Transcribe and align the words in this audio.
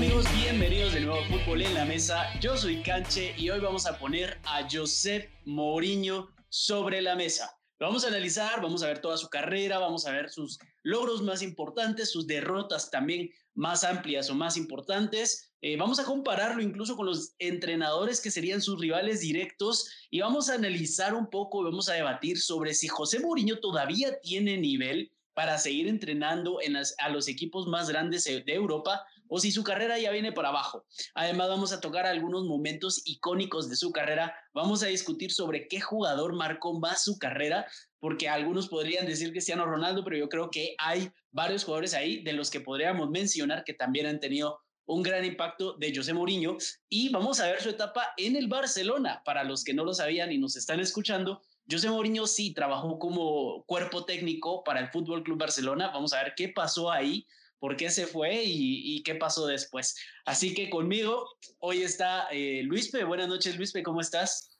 amigos? 0.00 0.24
Bienvenidos 0.32 0.94
de 0.94 1.00
nuevo 1.00 1.20
a 1.20 1.24
Fútbol 1.26 1.60
en 1.60 1.74
la 1.74 1.84
Mesa. 1.84 2.26
Yo 2.40 2.56
soy 2.56 2.82
Canche 2.82 3.34
y 3.36 3.50
hoy 3.50 3.60
vamos 3.60 3.84
a 3.84 3.98
poner 3.98 4.38
a 4.44 4.66
Josep 4.66 5.28
Mourinho 5.44 6.30
sobre 6.48 7.02
la 7.02 7.14
mesa. 7.16 7.54
Lo 7.78 7.88
vamos 7.88 8.06
a 8.06 8.08
analizar, 8.08 8.62
vamos 8.62 8.82
a 8.82 8.86
ver 8.86 9.02
toda 9.02 9.18
su 9.18 9.28
carrera, 9.28 9.78
vamos 9.78 10.06
a 10.06 10.12
ver 10.12 10.30
sus 10.30 10.58
logros 10.84 11.20
más 11.20 11.42
importantes, 11.42 12.10
sus 12.10 12.26
derrotas 12.26 12.90
también 12.90 13.28
más 13.54 13.84
amplias 13.84 14.30
o 14.30 14.34
más 14.34 14.56
importantes. 14.56 15.52
Eh, 15.60 15.76
vamos 15.76 16.00
a 16.00 16.04
compararlo 16.04 16.62
incluso 16.62 16.96
con 16.96 17.04
los 17.04 17.34
entrenadores 17.38 18.22
que 18.22 18.30
serían 18.30 18.62
sus 18.62 18.80
rivales 18.80 19.20
directos 19.20 19.90
y 20.10 20.20
vamos 20.20 20.48
a 20.48 20.54
analizar 20.54 21.12
un 21.12 21.28
poco, 21.28 21.62
vamos 21.62 21.90
a 21.90 21.92
debatir 21.92 22.40
sobre 22.40 22.72
si 22.72 22.88
José 22.88 23.20
Mourinho 23.20 23.58
todavía 23.58 24.18
tiene 24.20 24.56
nivel 24.56 25.12
para 25.34 25.58
seguir 25.58 25.88
entrenando 25.88 26.58
en 26.62 26.76
a 26.76 27.08
los 27.10 27.28
equipos 27.28 27.66
más 27.66 27.90
grandes 27.90 28.24
de 28.24 28.42
Europa 28.46 29.04
o 29.30 29.38
si 29.38 29.52
su 29.52 29.62
carrera 29.62 29.98
ya 29.98 30.10
viene 30.10 30.32
para 30.32 30.48
abajo. 30.48 30.84
Además, 31.14 31.48
vamos 31.48 31.72
a 31.72 31.80
tocar 31.80 32.04
algunos 32.04 32.44
momentos 32.44 33.00
icónicos 33.06 33.70
de 33.70 33.76
su 33.76 33.92
carrera. 33.92 34.34
Vamos 34.52 34.82
a 34.82 34.88
discutir 34.88 35.32
sobre 35.32 35.68
qué 35.68 35.80
jugador 35.80 36.34
marcó 36.34 36.78
más 36.78 37.04
su 37.04 37.16
carrera, 37.18 37.66
porque 38.00 38.28
algunos 38.28 38.68
podrían 38.68 39.06
decir 39.06 39.30
Cristiano 39.30 39.64
Ronaldo, 39.64 40.02
pero 40.04 40.16
yo 40.16 40.28
creo 40.28 40.50
que 40.50 40.74
hay 40.78 41.10
varios 41.30 41.64
jugadores 41.64 41.94
ahí 41.94 42.22
de 42.24 42.32
los 42.32 42.50
que 42.50 42.60
podríamos 42.60 43.08
mencionar 43.08 43.62
que 43.64 43.72
también 43.72 44.06
han 44.06 44.18
tenido 44.18 44.60
un 44.84 45.04
gran 45.04 45.24
impacto 45.24 45.74
de 45.74 45.94
José 45.94 46.12
Mourinho 46.12 46.56
y 46.88 47.10
vamos 47.10 47.38
a 47.38 47.46
ver 47.46 47.62
su 47.62 47.70
etapa 47.70 48.08
en 48.16 48.34
el 48.34 48.48
Barcelona. 48.48 49.22
Para 49.24 49.44
los 49.44 49.62
que 49.62 49.72
no 49.72 49.84
lo 49.84 49.94
sabían 49.94 50.32
y 50.32 50.38
nos 50.38 50.56
están 50.56 50.80
escuchando, 50.80 51.40
José 51.70 51.88
Mourinho 51.88 52.26
sí 52.26 52.52
trabajó 52.52 52.98
como 52.98 53.62
cuerpo 53.66 54.04
técnico 54.04 54.64
para 54.64 54.80
el 54.80 54.88
Fútbol 54.88 55.22
Club 55.22 55.38
Barcelona. 55.38 55.92
Vamos 55.94 56.12
a 56.12 56.24
ver 56.24 56.34
qué 56.36 56.48
pasó 56.48 56.90
ahí 56.90 57.24
por 57.60 57.76
qué 57.76 57.90
se 57.90 58.06
fue 58.06 58.42
y, 58.44 59.02
qué 59.04 59.14
pasó 59.14 59.46
después. 59.46 59.96
Así 60.24 60.54
que 60.54 60.68
conmigo 60.70 61.26
hoy 61.60 61.82
está 61.82 62.26
eh, 62.32 62.62
Luispe. 62.64 63.04
Buenas 63.04 63.28
noches, 63.28 63.56
Luispe, 63.56 63.82
¿cómo 63.82 64.00
estás? 64.00 64.58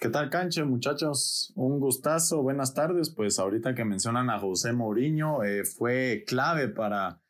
¿Qué 0.00 0.08
tal, 0.08 0.30
Canche, 0.30 0.64
muchachos? 0.64 1.52
Un 1.54 1.78
gustazo, 1.78 2.42
buenas 2.42 2.72
tardes. 2.72 3.10
Pues 3.10 3.38
ahorita 3.38 3.74
que 3.74 3.84
mencionan 3.84 4.30
a 4.30 4.40
José 4.40 4.72
Mourinho, 4.72 5.44
eh, 5.44 5.64
fue 5.64 6.24
clave 6.26 6.68
para, 6.68 7.20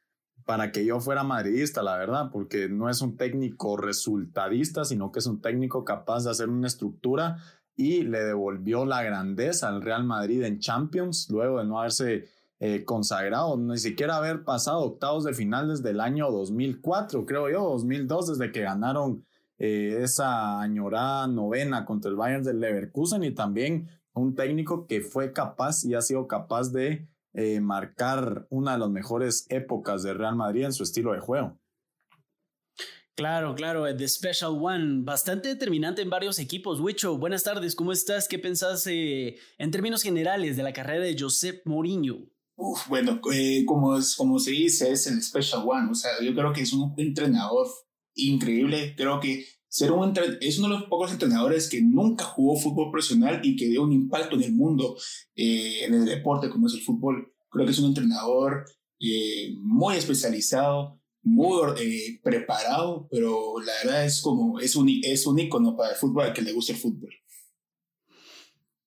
para 0.45 0.71
que 0.71 0.84
yo 0.84 1.01
fuera 1.01 1.25
madridista, 1.25 1.83
la 1.83 1.97
verdad, 1.97 2.31
porque 2.33 2.69
no 2.69 2.89
es 2.89 3.03
un 3.03 3.17
técnico 3.17 3.77
resultadista, 3.77 4.84
sino 4.84 5.11
que 5.11 5.19
es 5.19 5.27
un 5.27 5.41
técnico 5.41 5.84
capaz 5.84 6.25
de 6.25 6.31
hacer 6.31 6.49
una 6.49 6.69
estructura 6.69 7.39
y 7.75 8.03
le 8.03 8.23
devolvió 8.23 8.84
la 8.84 9.03
grandeza 9.03 9.69
al 9.69 9.83
Real 9.83 10.05
Madrid 10.05 10.45
en 10.45 10.61
Champions, 10.61 11.29
luego 11.31 11.59
de 11.59 11.65
no 11.65 11.81
haberse 11.81 12.29
eh, 12.62 12.84
consagrado, 12.84 13.56
ni 13.56 13.78
siquiera 13.78 14.16
haber 14.16 14.44
pasado 14.44 14.80
octavos 14.80 15.25
de 15.25 15.33
final 15.33 15.70
desde 15.70 15.92
el 15.92 16.00
año 16.00 16.30
2004, 16.30 17.25
creo 17.25 17.48
yo, 17.48 17.62
2002, 17.70 18.39
desde 18.39 18.53
que 18.53 18.61
ganaron 18.61 19.25
eh, 19.56 20.00
esa 20.03 20.61
añorada 20.61 21.27
novena 21.27 21.86
contra 21.86 22.11
el 22.11 22.19
Bayern 22.19 22.44
del 22.44 22.61
Leverkusen 22.61 23.25
y 23.25 23.31
también 23.31 23.88
un 24.12 24.34
técnico 24.34 24.86
que 24.86 25.00
fue 25.00 25.33
capaz 25.33 25.86
y 25.86 25.94
ha 25.94 26.03
sido 26.03 26.28
capaz 26.28 26.70
de 26.70 27.08
eh, 27.33 27.62
marcar 27.62 28.47
una 28.50 28.72
de 28.75 28.81
las 28.81 28.91
mejores 28.91 29.47
épocas 29.48 30.03
de 30.03 30.12
Real 30.12 30.36
Madrid 30.36 30.64
en 30.64 30.75
su 30.75 30.83
estilo 30.83 31.14
de 31.14 31.20
juego. 31.20 31.58
Claro, 33.14 33.55
claro, 33.55 33.84
The 33.97 34.06
Special 34.06 34.58
One, 34.61 35.05
bastante 35.05 35.48
determinante 35.48 36.03
en 36.03 36.11
varios 36.11 36.38
equipos. 36.38 36.78
Wicho, 36.78 37.16
buenas 37.16 37.42
tardes, 37.42 37.75
¿cómo 37.75 37.92
estás? 37.92 38.28
¿Qué 38.28 38.38
pensás 38.38 38.86
en 38.86 39.70
términos 39.70 40.03
generales 40.03 40.58
de 40.58 40.62
la 40.62 40.75
carrera 40.75 41.05
de 41.05 41.16
Josep 41.19 41.64
Mourinho? 41.64 42.28
Bueno, 42.89 43.20
eh, 43.33 43.64
como, 43.66 44.00
se 44.00 44.50
dice, 44.50 44.92
es 44.92 45.06
el 45.06 45.22
Special 45.22 45.62
One. 45.66 45.91
O 45.91 45.94
sea, 45.94 46.11
yo 46.22 46.34
creo 46.34 46.53
que 46.53 46.62
es 46.62 46.72
un 46.72 46.94
entrenador 46.97 47.66
increíble. 48.14 48.94
Creo 48.97 49.20
que 49.20 49.47
ser 49.69 49.92
un 49.92 50.12
es 50.41 50.58
uno 50.58 50.69
de 50.69 50.81
los 50.81 50.88
pocos 50.88 51.12
entrenadores 51.12 51.69
que 51.69 51.81
nunca 51.81 52.25
jugó 52.25 52.56
fútbol 52.56 52.91
profesional 52.91 53.41
y 53.43 53.56
que 53.56 53.69
dio 53.69 53.82
un 53.82 53.93
impacto 53.93 54.37
en 54.37 54.43
el 54.43 54.53
mundo, 54.53 54.97
eh, 55.37 55.84
en 55.84 55.94
el 55.94 56.04
deporte 56.04 56.50
como 56.50 56.66
es 56.66 56.75
el 56.75 56.82
fútbol. 56.82 57.32
Creo 57.50 57.65
que 57.65 57.72
es 57.72 57.78
un 57.78 57.87
entrenador 57.87 58.65
eh, 59.00 59.54
muy 59.60 59.97
especializado, 59.97 61.00
muy 61.22 62.19
preparado, 62.22 63.09
pero 63.10 63.60
la 63.60 63.72
verdad 63.84 64.04
es 64.06 64.20
como 64.20 64.59
es 64.59 64.75
un, 64.76 64.88
es 65.03 65.26
un 65.26 65.38
ícono 65.38 65.76
para 65.76 65.91
el 65.93 65.97
fútbol 65.97 66.25
al 66.25 66.32
que 66.32 66.43
le 66.43 66.53
gusta 66.53 66.72
el 66.72 66.78
fútbol. 66.78 67.10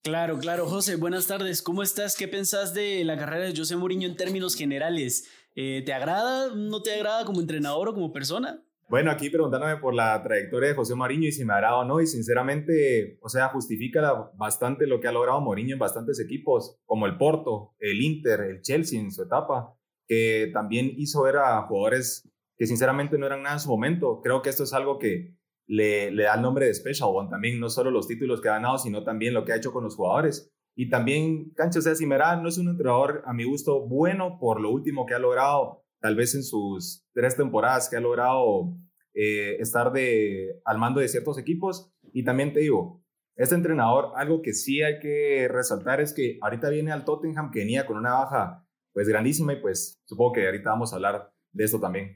Claro, 0.04 0.38
claro, 0.38 0.66
José, 0.66 0.98
buenas 0.98 1.28
tardes. 1.28 1.62
¿Cómo 1.62 1.82
estás? 1.82 2.18
¿Qué 2.18 2.28
pensás 2.28 2.74
de 2.74 3.06
la 3.06 3.18
carrera 3.18 3.46
de 3.46 3.56
José 3.56 3.78
Mourinho 3.78 4.06
en 4.06 4.18
términos 4.18 4.54
generales? 4.54 5.32
Eh, 5.56 5.82
¿Te 5.86 5.94
agrada? 5.94 6.54
¿No 6.54 6.82
te 6.82 6.94
agrada 6.94 7.24
como 7.24 7.40
entrenador 7.40 7.88
o 7.88 7.94
como 7.94 8.12
persona? 8.12 8.62
Bueno, 8.90 9.10
aquí 9.12 9.30
preguntándome 9.30 9.78
por 9.78 9.94
la 9.94 10.22
trayectoria 10.22 10.68
de 10.68 10.76
José 10.76 10.94
Mourinho 10.96 11.30
y 11.30 11.32
si 11.32 11.46
me 11.46 11.54
agrada 11.54 11.78
o 11.78 11.86
no, 11.86 12.02
y 12.02 12.08
sinceramente, 12.08 13.18
o 13.22 13.30
sea, 13.30 13.48
justifica 13.48 14.30
bastante 14.36 14.88
lo 14.88 15.00
que 15.00 15.08
ha 15.08 15.14
logrado 15.14 15.40
Mourinho 15.40 15.76
en 15.76 15.80
bastantes 15.80 16.20
equipos, 16.20 16.76
como 16.84 17.06
el 17.06 17.16
Porto, 17.18 17.74
el 17.80 18.02
Inter, 18.02 18.42
el 18.42 18.62
Chelsea 18.62 19.00
en 19.00 19.10
su 19.10 19.24
etapa, 19.24 19.74
que 20.06 20.52
también 20.54 20.92
hizo 20.98 21.24
ver 21.24 21.38
a 21.38 21.62
jugadores 21.62 22.30
que 22.58 22.68
sinceramente 22.68 23.18
no 23.18 23.26
eran 23.26 23.44
nada 23.44 23.56
en 23.56 23.62
su 23.62 23.70
momento. 23.70 24.20
Creo 24.22 24.42
que 24.42 24.50
esto 24.50 24.66
es 24.66 24.74
algo 24.74 25.00
que 25.00 25.38
le, 25.68 26.14
da 26.16 26.36
el 26.36 26.42
nombre 26.42 26.68
de 26.68 26.74
Special 26.74 27.10
One 27.14 27.30
también, 27.30 27.60
no 27.60 27.70
solo 27.70 27.92
los 27.92 28.08
títulos 28.08 28.42
que 28.42 28.50
ha 28.50 28.54
ganado, 28.54 28.78
sino 28.78 29.04
también 29.04 29.34
lo 29.34 29.46
que 29.46 29.54
ha 29.54 29.58
hecho 29.58 29.72
con 29.72 29.84
los 29.84 29.96
jugadores. 29.96 30.52
Y 30.76 30.90
también, 30.90 31.52
Cancho, 31.56 31.82
sea, 31.82 31.96
Simerá 31.96 32.36
no 32.36 32.50
es 32.50 32.58
un 32.58 32.70
entrenador, 32.70 33.22
a 33.26 33.34
mi 33.34 33.44
gusto, 33.44 33.88
bueno 33.88 34.38
por 34.40 34.60
lo 34.60 34.72
último 34.72 35.06
que 35.06 35.14
ha 35.14 35.20
logrado, 35.20 35.84
tal 36.02 36.16
vez 36.16 36.36
en 36.36 36.44
sus 36.44 37.06
tres 37.14 37.38
temporadas 37.38 37.90
que 37.90 37.98
ha 37.98 38.02
logrado 38.02 38.76
eh, 39.14 39.58
estar 39.60 39.92
de, 39.92 40.60
al 40.66 40.80
mando 40.80 41.00
de 41.00 41.08
ciertos 41.08 41.38
equipos. 41.38 41.94
Y 42.12 42.24
también 42.24 42.54
te 42.54 42.62
digo, 42.62 43.04
este 43.36 43.56
entrenador, 43.56 44.12
algo 44.16 44.42
que 44.42 44.54
sí 44.54 44.82
hay 44.82 45.00
que 45.00 45.48
resaltar 45.50 46.02
es 46.02 46.14
que 46.14 46.38
ahorita 46.42 46.70
viene 46.70 46.92
al 46.92 47.06
Tottenham 47.06 47.52
que 47.52 47.60
venía 47.60 47.86
con 47.86 47.98
una 47.98 48.14
baja 48.14 48.68
pues 48.94 49.08
grandísima 49.08 49.54
y 49.54 49.62
pues 49.62 50.00
supongo 50.06 50.34
que 50.34 50.46
ahorita 50.46 50.70
vamos 50.70 50.94
a 50.94 50.98
hablar 50.98 51.34
de 51.52 51.64
esto 51.64 51.80
también. 51.80 52.16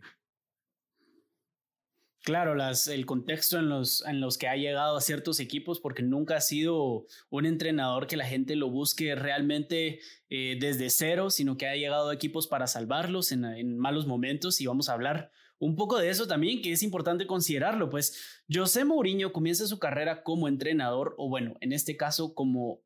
Claro, 2.24 2.56
el 2.88 3.06
contexto 3.06 3.58
en 3.58 3.70
los, 3.70 4.04
en 4.06 4.20
los 4.20 4.38
que 4.38 4.48
ha 4.48 4.56
llegado 4.56 4.98
a 4.98 5.02
ciertos 5.02 5.40
equipos, 5.40 5.80
porque 5.80 6.04
nunca 6.04 6.36
ha 6.36 6.42
sido 6.42 7.06
un 7.30 7.46
entrenador 7.46 8.08
que 8.08 8.18
la 8.18 8.26
gente 8.26 8.56
lo 8.56 8.70
busque 8.70 9.16
realmente 9.16 10.00
eh, 10.30 10.58
desde 10.60 10.90
cero, 10.90 11.30
sino 11.30 11.58
que 11.58 11.68
ha 11.68 11.76
llegado 11.76 12.10
a 12.10 12.14
equipos 12.14 12.48
para 12.48 12.68
salvarlos 12.68 13.32
en, 13.32 13.46
en, 13.46 13.78
malos 13.78 14.08
momentos 14.08 14.60
y 14.60 14.66
vamos 14.66 14.90
a 14.90 14.94
hablar 14.94 15.32
un 15.60 15.76
poco 15.76 15.98
de 15.98 16.10
eso 16.10 16.28
también, 16.28 16.62
que 16.62 16.74
es 16.74 16.84
importante 16.84 17.26
considerarlo, 17.26 17.90
pues 17.90 18.44
José 18.54 18.84
Mourinho 18.84 19.32
comienza 19.32 19.66
su 19.66 19.80
carrera 19.80 20.22
como 20.22 20.48
entrenador, 20.48 21.16
o 21.18 21.30
bueno, 21.30 21.56
en 21.62 21.72
este 21.72 21.96
caso 21.96 22.34
como 22.36 22.82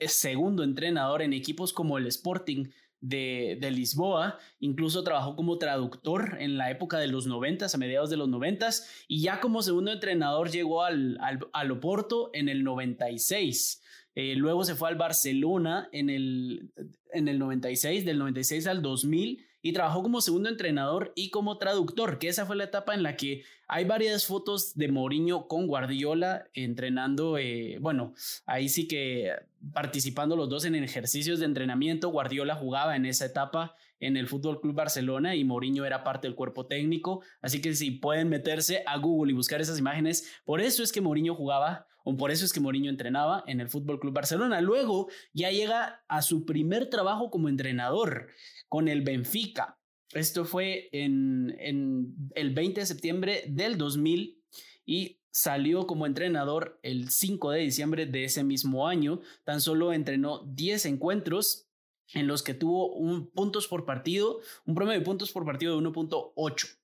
segundo 0.00 0.62
entrenador 0.62 1.22
en 1.22 1.32
equipos 1.32 1.72
como 1.72 1.98
el 1.98 2.06
Sporting 2.06 2.70
de, 3.00 3.58
Lisboa, 3.70 4.38
incluso 4.60 5.04
trabajó 5.04 5.36
como 5.36 5.58
traductor 5.58 6.36
en 6.40 6.58
la 6.58 6.70
época 6.70 6.98
de 6.98 7.08
los 7.08 7.26
noventas, 7.26 7.74
a 7.74 7.78
mediados 7.78 8.10
de 8.10 8.16
los 8.16 8.28
noventas, 8.28 8.88
y 9.08 9.22
ya 9.22 9.40
como 9.40 9.62
segundo 9.62 9.92
entrenador 9.92 10.50
llegó 10.50 10.82
al, 10.82 11.18
al, 11.52 11.70
Oporto 11.70 12.30
en 12.32 12.48
el 12.48 12.64
96. 12.64 13.82
Eh, 14.14 14.34
luego 14.34 14.64
se 14.64 14.74
fue 14.74 14.88
al 14.88 14.96
Barcelona 14.96 15.88
en 15.92 16.10
el, 16.10 16.70
en 17.12 17.28
el 17.28 17.38
96, 17.38 18.04
del 18.04 18.18
96 18.18 18.66
al 18.66 18.82
2000, 18.82 19.44
y 19.60 19.72
trabajó 19.72 20.02
como 20.02 20.20
segundo 20.20 20.48
entrenador 20.48 21.12
y 21.16 21.30
como 21.30 21.58
traductor, 21.58 22.18
que 22.18 22.28
esa 22.28 22.46
fue 22.46 22.56
la 22.56 22.64
etapa 22.64 22.94
en 22.94 23.02
la 23.02 23.16
que 23.16 23.42
hay 23.66 23.84
varias 23.84 24.24
fotos 24.24 24.74
de 24.76 24.88
Mourinho 24.88 25.48
con 25.48 25.66
Guardiola 25.66 26.48
entrenando, 26.54 27.38
eh, 27.38 27.78
bueno, 27.80 28.14
ahí 28.46 28.68
sí 28.68 28.86
que 28.86 29.32
participando 29.72 30.36
los 30.36 30.48
dos 30.48 30.64
en 30.64 30.76
ejercicios 30.76 31.40
de 31.40 31.46
entrenamiento, 31.46 32.10
Guardiola 32.10 32.54
jugaba 32.54 32.96
en 32.96 33.04
esa 33.04 33.26
etapa 33.26 33.74
en 34.00 34.16
el 34.16 34.28
Fútbol 34.28 34.60
Club 34.60 34.76
Barcelona 34.76 35.34
y 35.34 35.42
Mourinho 35.42 35.84
era 35.84 36.04
parte 36.04 36.28
del 36.28 36.36
cuerpo 36.36 36.66
técnico, 36.66 37.22
así 37.42 37.60
que 37.60 37.74
si 37.74 37.90
pueden 37.90 38.28
meterse 38.28 38.84
a 38.86 38.96
Google 38.98 39.32
y 39.32 39.34
buscar 39.34 39.60
esas 39.60 39.78
imágenes, 39.78 40.40
por 40.44 40.60
eso 40.60 40.84
es 40.84 40.92
que 40.92 41.00
Mourinho 41.00 41.34
jugaba 41.34 41.87
o 42.04 42.16
por 42.16 42.30
eso 42.30 42.44
es 42.44 42.52
que 42.52 42.60
Mourinho 42.60 42.90
entrenaba 42.90 43.44
en 43.46 43.60
el 43.60 43.68
Fútbol 43.68 44.00
Club 44.00 44.14
Barcelona. 44.14 44.60
Luego 44.60 45.08
ya 45.32 45.50
llega 45.50 46.04
a 46.08 46.22
su 46.22 46.44
primer 46.44 46.88
trabajo 46.88 47.30
como 47.30 47.48
entrenador 47.48 48.28
con 48.68 48.88
el 48.88 49.02
Benfica. 49.02 49.78
Esto 50.12 50.44
fue 50.44 50.88
en, 50.92 51.54
el 52.34 52.54
20 52.54 52.80
de 52.80 52.86
septiembre 52.86 53.44
del 53.48 53.76
2000 53.76 54.42
y 54.86 55.20
salió 55.30 55.86
como 55.86 56.06
entrenador 56.06 56.80
el 56.82 57.10
5 57.10 57.50
de 57.50 57.60
diciembre 57.60 58.06
de 58.06 58.24
ese 58.24 58.42
mismo 58.42 58.88
año. 58.88 59.20
Tan 59.44 59.60
solo 59.60 59.92
entrenó 59.92 60.44
10 60.46 60.86
encuentros 60.86 61.68
en 62.14 62.26
los 62.26 62.42
que 62.42 62.54
tuvo 62.54 62.94
un 62.94 63.30
puntos 63.30 63.68
por 63.68 63.84
partido, 63.84 64.40
un 64.64 64.74
promedio 64.74 65.00
de 65.00 65.04
puntos 65.04 65.30
por 65.30 65.44
partido 65.44 65.78
de 65.78 65.86
1.8. 65.86 66.77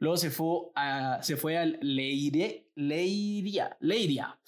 Luego 0.00 0.16
se 0.16 0.30
fue, 0.30 0.70
a, 0.74 1.22
se 1.22 1.36
fue 1.36 1.58
al 1.58 1.78
Leire, 1.82 2.70
Leiria, 2.74 3.76
Leiria. 3.80 4.40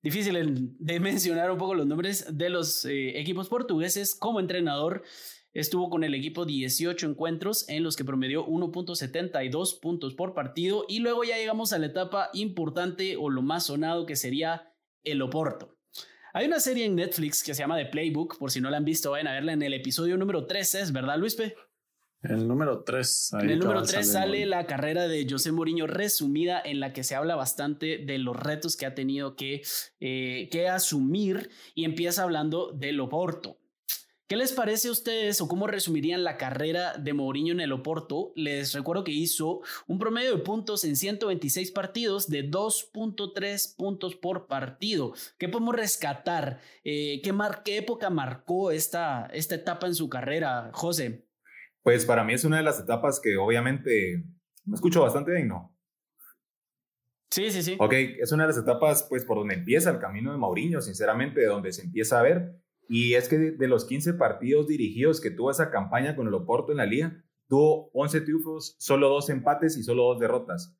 Difícil 0.00 0.76
de 0.78 1.00
mencionar 1.00 1.50
un 1.50 1.58
poco 1.58 1.74
los 1.74 1.86
nombres 1.86 2.26
de 2.30 2.48
los 2.48 2.84
eh, 2.84 3.18
equipos 3.18 3.48
portugueses 3.48 4.14
como 4.14 4.38
entrenador 4.38 5.02
estuvo 5.52 5.90
con 5.90 6.04
el 6.04 6.14
equipo 6.14 6.44
18 6.44 7.08
encuentros 7.08 7.68
en 7.68 7.82
los 7.82 7.96
que 7.96 8.04
promedió 8.04 8.46
1.72 8.46 9.80
puntos 9.80 10.14
por 10.14 10.32
partido 10.32 10.84
y 10.88 11.00
luego 11.00 11.24
ya 11.24 11.38
llegamos 11.38 11.72
a 11.72 11.78
la 11.78 11.86
etapa 11.86 12.30
importante 12.32 13.16
o 13.16 13.30
lo 13.30 13.42
más 13.42 13.66
sonado 13.66 14.06
que 14.06 14.14
sería 14.14 14.72
el 15.02 15.22
Oporto. 15.22 15.76
Hay 16.32 16.46
una 16.46 16.60
serie 16.60 16.84
en 16.84 16.94
Netflix 16.94 17.42
que 17.42 17.54
se 17.54 17.62
llama 17.62 17.78
The 17.78 17.86
Playbook, 17.86 18.38
por 18.38 18.50
si 18.52 18.60
no 18.60 18.70
la 18.70 18.76
han 18.76 18.84
visto, 18.84 19.12
vayan 19.12 19.28
a 19.28 19.32
verla 19.32 19.52
en 19.52 19.62
el 19.62 19.74
episodio 19.74 20.16
número 20.16 20.46
13, 20.46 20.82
¿es 20.82 20.92
verdad, 20.92 21.18
Luispe? 21.18 21.56
El 22.24 22.48
número 22.48 22.82
3. 22.84 23.32
En 23.40 23.50
el 23.50 23.58
número 23.58 23.82
3 23.82 24.12
sale 24.12 24.46
la 24.46 24.66
carrera 24.66 25.06
de 25.06 25.26
José 25.28 25.52
Mourinho 25.52 25.86
resumida 25.86 26.60
en 26.64 26.80
la 26.80 26.92
que 26.92 27.04
se 27.04 27.14
habla 27.14 27.36
bastante 27.36 27.98
de 27.98 28.18
los 28.18 28.36
retos 28.36 28.76
que 28.76 28.86
ha 28.86 28.94
tenido 28.94 29.36
que, 29.36 29.62
eh, 30.00 30.48
que 30.50 30.68
asumir 30.68 31.50
y 31.74 31.84
empieza 31.84 32.22
hablando 32.22 32.72
del 32.72 33.00
Oporto. 33.00 33.58
¿Qué 34.26 34.36
les 34.36 34.52
parece 34.52 34.88
a 34.88 34.92
ustedes 34.92 35.42
o 35.42 35.48
cómo 35.48 35.66
resumirían 35.66 36.24
la 36.24 36.38
carrera 36.38 36.96
de 36.96 37.12
Mourinho 37.12 37.52
en 37.52 37.60
el 37.60 37.72
Oporto? 37.72 38.32
Les 38.36 38.72
recuerdo 38.72 39.04
que 39.04 39.12
hizo 39.12 39.60
un 39.86 39.98
promedio 39.98 40.34
de 40.34 40.42
puntos 40.42 40.82
en 40.84 40.96
126 40.96 41.72
partidos 41.72 42.30
de 42.30 42.50
2.3 42.50 43.76
puntos 43.76 44.16
por 44.16 44.46
partido. 44.46 45.12
¿Qué 45.36 45.50
podemos 45.50 45.76
rescatar? 45.76 46.58
Eh, 46.84 47.20
¿qué, 47.22 47.34
¿Qué 47.66 47.76
época 47.76 48.08
marcó 48.08 48.70
esta, 48.70 49.26
esta 49.26 49.56
etapa 49.56 49.86
en 49.88 49.94
su 49.94 50.08
carrera, 50.08 50.70
José? 50.72 51.26
Pues 51.84 52.06
para 52.06 52.24
mí 52.24 52.32
es 52.32 52.44
una 52.44 52.56
de 52.56 52.62
las 52.62 52.80
etapas 52.80 53.20
que 53.20 53.36
obviamente 53.36 54.24
me 54.64 54.74
escucho 54.74 55.02
bastante 55.02 55.32
bien, 55.32 55.48
¿no? 55.48 55.76
Sí, 57.30 57.50
sí, 57.50 57.62
sí. 57.62 57.76
Ok, 57.78 57.92
es 57.92 58.32
una 58.32 58.44
de 58.44 58.48
las 58.48 58.58
etapas 58.58 59.06
pues 59.06 59.26
por 59.26 59.36
donde 59.36 59.54
empieza 59.54 59.90
el 59.90 59.98
camino 59.98 60.32
de 60.32 60.38
Mauriño, 60.38 60.80
sinceramente, 60.80 61.42
de 61.42 61.46
donde 61.46 61.72
se 61.72 61.82
empieza 61.82 62.18
a 62.18 62.22
ver. 62.22 62.56
Y 62.88 63.14
es 63.14 63.28
que 63.28 63.36
de, 63.36 63.68
los 63.68 63.84
15 63.84 64.14
partidos 64.14 64.66
dirigidos 64.66 65.20
que 65.20 65.30
tuvo 65.30 65.50
esa 65.50 65.70
campaña 65.70 66.16
con 66.16 66.26
el 66.26 66.32
Oporto 66.32 66.72
en 66.72 66.78
la 66.78 66.86
liga, 66.86 67.22
tuvo 67.48 67.90
11 67.92 68.22
triunfos, 68.22 68.76
solo 68.78 69.10
dos 69.10 69.28
empates 69.28 69.76
y 69.76 69.82
solo 69.82 70.04
dos 70.04 70.20
derrotas. 70.20 70.78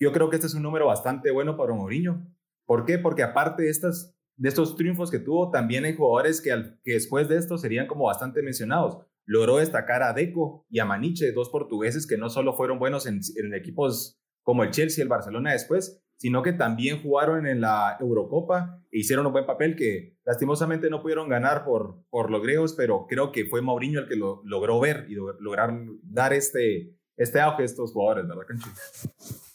Yo 0.00 0.10
creo 0.10 0.30
que 0.30 0.36
este 0.36 0.48
es 0.48 0.54
un 0.54 0.64
número 0.64 0.86
bastante 0.86 1.30
bueno 1.30 1.56
para 1.56 1.74
Mourinho. 1.74 2.26
¿Por 2.66 2.86
qué? 2.86 2.98
Porque 2.98 3.22
aparte 3.22 3.62
de, 3.62 3.70
estas, 3.70 4.16
de 4.36 4.48
estos 4.48 4.74
triunfos 4.74 5.12
que 5.12 5.20
tuvo, 5.20 5.50
también 5.52 5.84
hay 5.84 5.94
jugadores 5.94 6.40
que, 6.40 6.50
que 6.82 6.94
después 6.94 7.28
de 7.28 7.36
esto 7.36 7.56
serían 7.56 7.86
como 7.86 8.06
bastante 8.06 8.42
mencionados 8.42 9.06
logró 9.30 9.58
destacar 9.58 10.02
a 10.02 10.12
Deco 10.12 10.66
y 10.68 10.80
a 10.80 10.84
Maniche, 10.84 11.30
dos 11.30 11.50
portugueses 11.50 12.04
que 12.04 12.18
no 12.18 12.30
solo 12.30 12.54
fueron 12.54 12.80
buenos 12.80 13.06
en, 13.06 13.20
equipos 13.54 14.20
como 14.42 14.64
el 14.64 14.72
Chelsea 14.72 15.00
y 15.00 15.04
el 15.04 15.08
Barcelona 15.08 15.52
después, 15.52 16.02
sino 16.16 16.42
que 16.42 16.52
también 16.52 17.00
jugaron 17.00 17.46
en 17.46 17.60
la 17.60 17.96
Eurocopa 18.00 18.82
e 18.90 18.98
hicieron 18.98 19.24
un 19.26 19.32
buen 19.32 19.46
papel 19.46 19.76
que 19.76 20.16
lastimosamente 20.24 20.90
no 20.90 21.00
pudieron 21.00 21.28
ganar 21.28 21.64
por, 21.64 22.02
por 22.10 22.28
los 22.28 22.42
griegos, 22.42 22.74
pero 22.76 23.06
creo 23.08 23.30
que 23.30 23.44
fue 23.44 23.62
Mauriño 23.62 24.00
el 24.00 24.08
que 24.08 24.16
lo 24.16 24.42
logró 24.44 24.80
ver 24.80 25.06
y 25.08 25.14
lograr 25.14 25.78
dar 26.02 26.32
este, 26.32 26.96
este 27.16 27.40
auge 27.40 27.62
a 27.62 27.66
estos 27.66 27.92
jugadores, 27.92 28.26
¿verdad, 28.26 28.46
Canchi? 28.48 28.70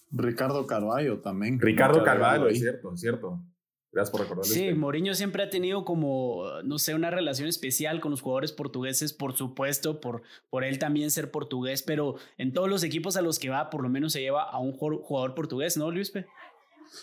Ricardo 0.09 0.65
Carvalho 0.65 1.19
también. 1.19 1.59
Ricardo 1.59 2.01
Carvalho, 2.01 2.47
es 2.47 2.61
cierto, 2.61 2.93
es 2.93 3.01
cierto. 3.01 3.41
Gracias 3.95 4.11
por 4.11 4.19
recordarlo. 4.19 4.53
Sí, 4.53 4.73
Mourinho 4.73 5.15
siempre 5.15 5.41
ha 5.41 5.49
tenido 5.49 5.85
como, 5.85 6.43
no 6.65 6.79
sé, 6.79 6.93
una 6.93 7.11
relación 7.11 7.47
especial 7.47 8.01
con 8.01 8.11
los 8.11 8.19
jugadores 8.19 8.51
portugueses, 8.51 9.13
por 9.13 9.37
supuesto, 9.37 10.01
por, 10.01 10.21
por 10.49 10.65
él 10.65 10.79
también 10.79 11.11
ser 11.11 11.31
portugués, 11.31 11.81
pero 11.81 12.15
en 12.37 12.51
todos 12.51 12.69
los 12.69 12.83
equipos 12.83 13.15
a 13.15 13.21
los 13.21 13.39
que 13.39 13.47
va, 13.47 13.69
por 13.69 13.81
lo 13.81 13.87
menos 13.87 14.11
se 14.11 14.19
lleva 14.19 14.43
a 14.43 14.59
un 14.59 14.73
jugador 14.73 15.33
portugués, 15.33 15.77
¿no, 15.77 15.91
Luispe? 15.91 16.25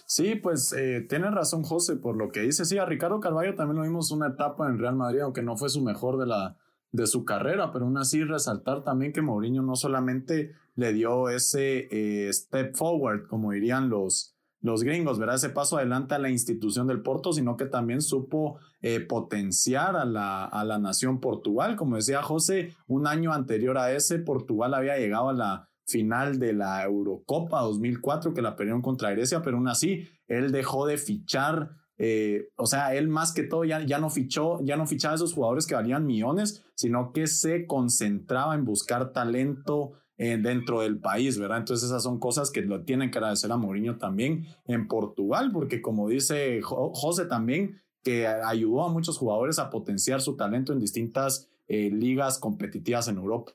Sí, 0.05 0.35
pues 0.35 0.75
eh, 0.75 1.07
tiene 1.09 1.31
razón 1.31 1.63
José 1.63 1.97
por 1.97 2.15
lo 2.15 2.31
que 2.31 2.41
dice. 2.41 2.67
Sí, 2.67 2.77
a 2.77 2.85
Ricardo 2.85 3.21
Carvalho 3.21 3.55
también 3.55 3.79
lo 3.79 3.85
vimos 3.85 4.11
una 4.11 4.29
etapa 4.29 4.69
en 4.69 4.79
Real 4.79 4.95
Madrid, 4.95 5.21
aunque 5.21 5.43
no 5.43 5.57
fue 5.57 5.71
su 5.71 5.81
mejor 5.81 6.19
de, 6.19 6.27
la, 6.27 6.59
de 6.91 7.07
su 7.07 7.25
carrera, 7.25 7.73
pero 7.73 7.87
aún 7.87 7.97
así 7.97 8.23
resaltar 8.23 8.85
también 8.85 9.15
que 9.15 9.23
Mourinho 9.23 9.63
no 9.63 9.77
solamente 9.77 10.53
le 10.75 10.93
dio 10.93 11.31
ese 11.31 11.89
eh, 11.91 12.31
step 12.35 12.77
forward, 12.77 13.29
como 13.29 13.53
dirían 13.53 13.89
los, 13.89 14.32
los 14.63 14.85
gringos, 14.85 15.19
¿verdad? 15.19 15.37
Ese 15.37 15.51
paso 15.51 15.77
adelante 15.77 16.15
a 16.15 16.19
la 16.19 16.31
institución 16.31 16.87
del 16.87 17.03
Porto, 17.03 17.33
sino 17.33 17.57
que 17.57 17.67
también 17.67 18.01
supo 18.01 18.59
eh, 18.81 19.01
potenciar 19.01 19.97
a 19.97 20.05
la, 20.05 20.45
a 20.45 20.65
la 20.65 20.79
nación 20.79 21.21
Portugal. 21.21 21.77
Como 21.77 21.97
decía 21.97 22.23
José, 22.23 22.75
un 22.87 23.07
año 23.07 23.33
anterior 23.33 23.77
a 23.77 23.93
ese, 23.93 24.21
Portugal 24.21 24.75
había 24.75 24.97
llegado 24.97 25.29
a 25.29 25.35
la 25.35 25.69
final 25.87 26.39
de 26.39 26.53
la 26.53 26.85
Eurocopa 26.85 27.61
2004, 27.61 28.33
que 28.33 28.41
la 28.41 28.55
perdieron 28.55 28.83
contra 28.83 29.11
Grecia, 29.11 29.43
pero 29.43 29.57
aún 29.57 29.69
así, 29.69 30.09
él 30.29 30.53
dejó 30.53 30.87
de 30.87 30.97
fichar. 30.97 31.71
Eh, 31.99 32.49
o 32.57 32.67
sea, 32.67 32.95
él 32.95 33.09
más 33.09 33.33
que 33.33 33.43
todo 33.43 33.65
ya, 33.65 33.85
ya 33.85 33.99
no 33.99 34.11
fichó, 34.11 34.59
ya 34.63 34.77
no 34.77 34.87
fichaba 34.87 35.13
a 35.13 35.17
esos 35.17 35.35
jugadores 35.35 35.67
que 35.67 35.75
valían 35.75 36.07
millones, 36.07 36.65
sino 36.75 37.13
que 37.13 37.27
se 37.27 37.67
concentraba 37.67 38.55
en 38.55 38.65
buscar 38.65 39.13
talento 39.13 39.93
eh, 40.25 40.39
dentro 40.39 40.83
del 40.83 41.01
país, 41.01 41.37
¿verdad? 41.37 41.59
Entonces 41.59 41.89
esas 41.89 42.05
son 42.05 42.21
cosas 42.21 42.53
que 42.53 42.63
lo 42.63 42.85
tienen 42.85 43.11
que 43.11 43.19
agradecer 43.19 43.51
a 43.51 43.57
Mourinho 43.57 43.99
también 43.99 44.47
en 44.67 44.87
Portugal, 44.87 45.51
porque 45.53 45.83
como 45.83 46.09
dice 46.09 46.61
José 46.63 47.27
también, 47.27 47.83
que 48.05 48.29
ayudó 48.29 48.85
a 48.85 48.89
muchos 48.89 49.19
jugadores 49.19 49.59
a 49.59 49.69
potenciar 49.69 50.21
su 50.21 50.37
talento 50.37 50.73
en 50.73 50.79
distintas 50.79 51.51
eh, 51.67 51.91
ligas 51.91 52.39
competitivas 52.39 53.09
en 53.09 53.17
Europa. 53.17 53.51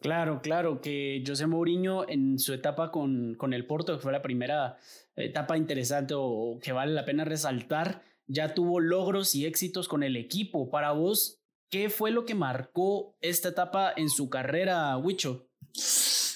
Claro, 0.00 0.40
claro, 0.40 0.80
que 0.80 1.20
José 1.26 1.48
Mourinho 1.48 2.08
en 2.08 2.38
su 2.38 2.52
etapa 2.52 2.92
con, 2.92 3.34
con 3.34 3.52
el 3.52 3.66
Porto, 3.66 3.96
que 3.96 4.02
fue 4.02 4.12
la 4.12 4.22
primera 4.22 4.76
etapa 5.16 5.56
interesante 5.56 6.14
o 6.16 6.60
que 6.62 6.70
vale 6.70 6.92
la 6.92 7.04
pena 7.04 7.24
resaltar, 7.24 8.04
ya 8.28 8.54
tuvo 8.54 8.78
logros 8.78 9.34
y 9.34 9.46
éxitos 9.46 9.88
con 9.88 10.04
el 10.04 10.14
equipo. 10.14 10.70
Para 10.70 10.92
vos, 10.92 11.39
¿Qué 11.70 11.88
fue 11.88 12.10
lo 12.10 12.24
que 12.24 12.34
marcó 12.34 13.16
esta 13.20 13.50
etapa 13.50 13.92
en 13.96 14.10
su 14.10 14.28
carrera, 14.28 14.96
Wicho? 14.98 15.48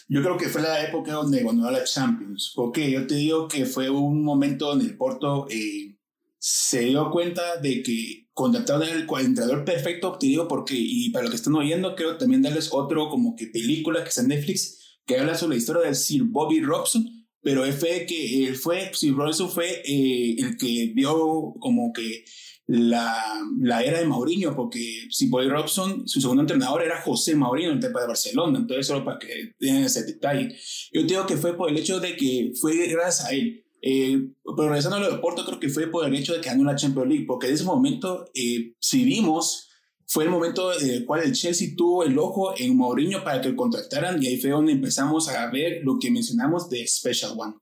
Yo 0.09 0.23
creo 0.23 0.37
que 0.37 0.49
fue 0.49 0.63
la 0.63 0.87
época 0.87 1.13
donde 1.13 1.43
ganó 1.43 1.69
la 1.71 1.83
Champions. 1.83 2.53
Porque 2.55 2.89
yo 2.91 3.07
te 3.07 3.17
digo 3.17 3.49
que 3.49 3.67
fue 3.67 3.91
un 3.91 4.23
momento 4.23 4.67
donde 4.67 4.85
el 4.85 4.97
Porto 4.97 5.47
eh, 5.51 5.99
se 6.39 6.81
dio 6.81 7.11
cuenta 7.11 7.57
de 7.57 7.83
que 7.83 8.29
contrataron 8.33 8.83
al 8.83 9.09
entrenador 9.25 9.65
perfecto, 9.65 10.19
te 10.19 10.27
digo 10.27 10.47
porque, 10.47 10.75
y 10.77 11.11
para 11.11 11.25
los 11.25 11.31
que 11.31 11.37
están 11.37 11.55
oyendo, 11.55 11.97
quiero 11.97 12.17
también 12.17 12.43
darles 12.43 12.69
otro 12.73 13.09
como 13.09 13.35
que 13.35 13.47
película 13.47 14.03
que 14.03 14.11
está 14.11 14.21
en 14.21 14.29
Netflix, 14.29 15.01
que 15.07 15.19
habla 15.19 15.37
sobre 15.37 15.57
la 15.57 15.59
historia 15.61 15.83
del 15.83 15.97
Sir 15.97 16.25
Bobby 16.25 16.61
Robson, 16.61 17.09
pero 17.41 17.65
fue 17.73 18.07
que 18.07 18.47
él 18.47 18.57
fue, 18.57 18.91
Sir 18.93 19.15
Robson 19.15 19.51
fue 19.51 19.83
eh, 19.85 20.37
el 20.39 20.57
que 20.57 20.93
vio 20.95 21.55
como 21.61 21.93
que 21.93 22.25
la, 22.67 23.23
la 23.59 23.83
era 23.83 23.99
de 23.99 24.07
Mourinho, 24.07 24.55
porque 24.57 25.07
si 25.11 25.29
Boy 25.29 25.49
Robson, 25.49 26.09
su 26.09 26.21
segundo 26.21 26.43
entrenador 26.43 26.83
era 26.83 27.03
José 27.03 27.35
Mourinho, 27.35 27.73
en 27.73 27.81
Tepa 27.81 28.01
de 28.01 28.07
Barcelona, 28.07 28.59
entonces 28.59 28.87
solo 28.87 29.05
para 29.05 29.19
que 29.19 29.53
tengan 29.59 29.85
ese 29.85 30.05
detalle. 30.05 30.57
Yo 30.93 31.03
digo 31.03 31.27
que 31.27 31.37
fue 31.37 31.57
por 31.57 31.71
el 31.71 31.77
hecho 31.77 32.01
de 32.01 32.17
que 32.17 32.53
fue 32.61 32.89
gracias 32.89 33.27
a 33.27 33.33
él. 33.33 33.61
Eh, 33.87 34.19
pero 34.57 34.69
regresando 34.69 34.97
a 34.97 35.01
lo 35.01 35.13
de 35.13 35.19
Porto, 35.19 35.45
creo 35.45 35.61
que 35.61 35.69
fue 35.69 35.89
por 35.89 36.07
el 36.07 36.15
hecho 36.15 36.33
de 36.33 36.41
que 36.41 36.49
ganó 36.49 36.65
la 36.65 36.75
Champions 36.77 37.09
League, 37.09 37.27
porque 37.27 37.49
en 37.49 37.55
ese 37.55 37.65
momento, 37.65 38.25
eh, 38.35 38.73
si 38.81 39.05
vimos, 39.05 39.69
fue 40.07 40.25
el 40.25 40.31
momento 40.31 40.73
en 40.79 40.89
el 40.89 41.05
cual 41.05 41.23
el 41.23 41.33
Chelsea 41.33 41.75
tuvo 41.77 42.05
el 42.05 42.19
ojo 42.19 42.55
en 42.57 42.77
Mourinho 42.77 43.23
para 43.23 43.41
que 43.41 43.51
lo 43.51 43.57
contrataran 43.57 44.23
y 44.23 44.27
ahí 44.27 44.39
fue 44.39 44.51
donde 44.51 44.73
empezamos 44.73 45.29
a 45.29 45.51
ver 45.51 45.81
lo 45.83 45.99
que 45.99 46.11
mencionamos 46.11 46.71
de 46.71 46.87
Special 46.87 47.33
One. 47.37 47.55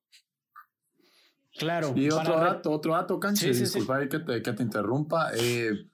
Claro. 1.63 1.93
Y 1.95 2.11
otro 2.11 2.41
dato, 2.41 2.73
otro 2.73 2.93
dato, 2.93 3.21
Canche, 3.21 3.53
disculpa 3.53 4.01
Que, 4.09 4.19
te, 4.19 4.43
que 4.43 4.53
te 4.53 4.63
interrumpa. 4.65 5.31
Eh, 5.37 5.87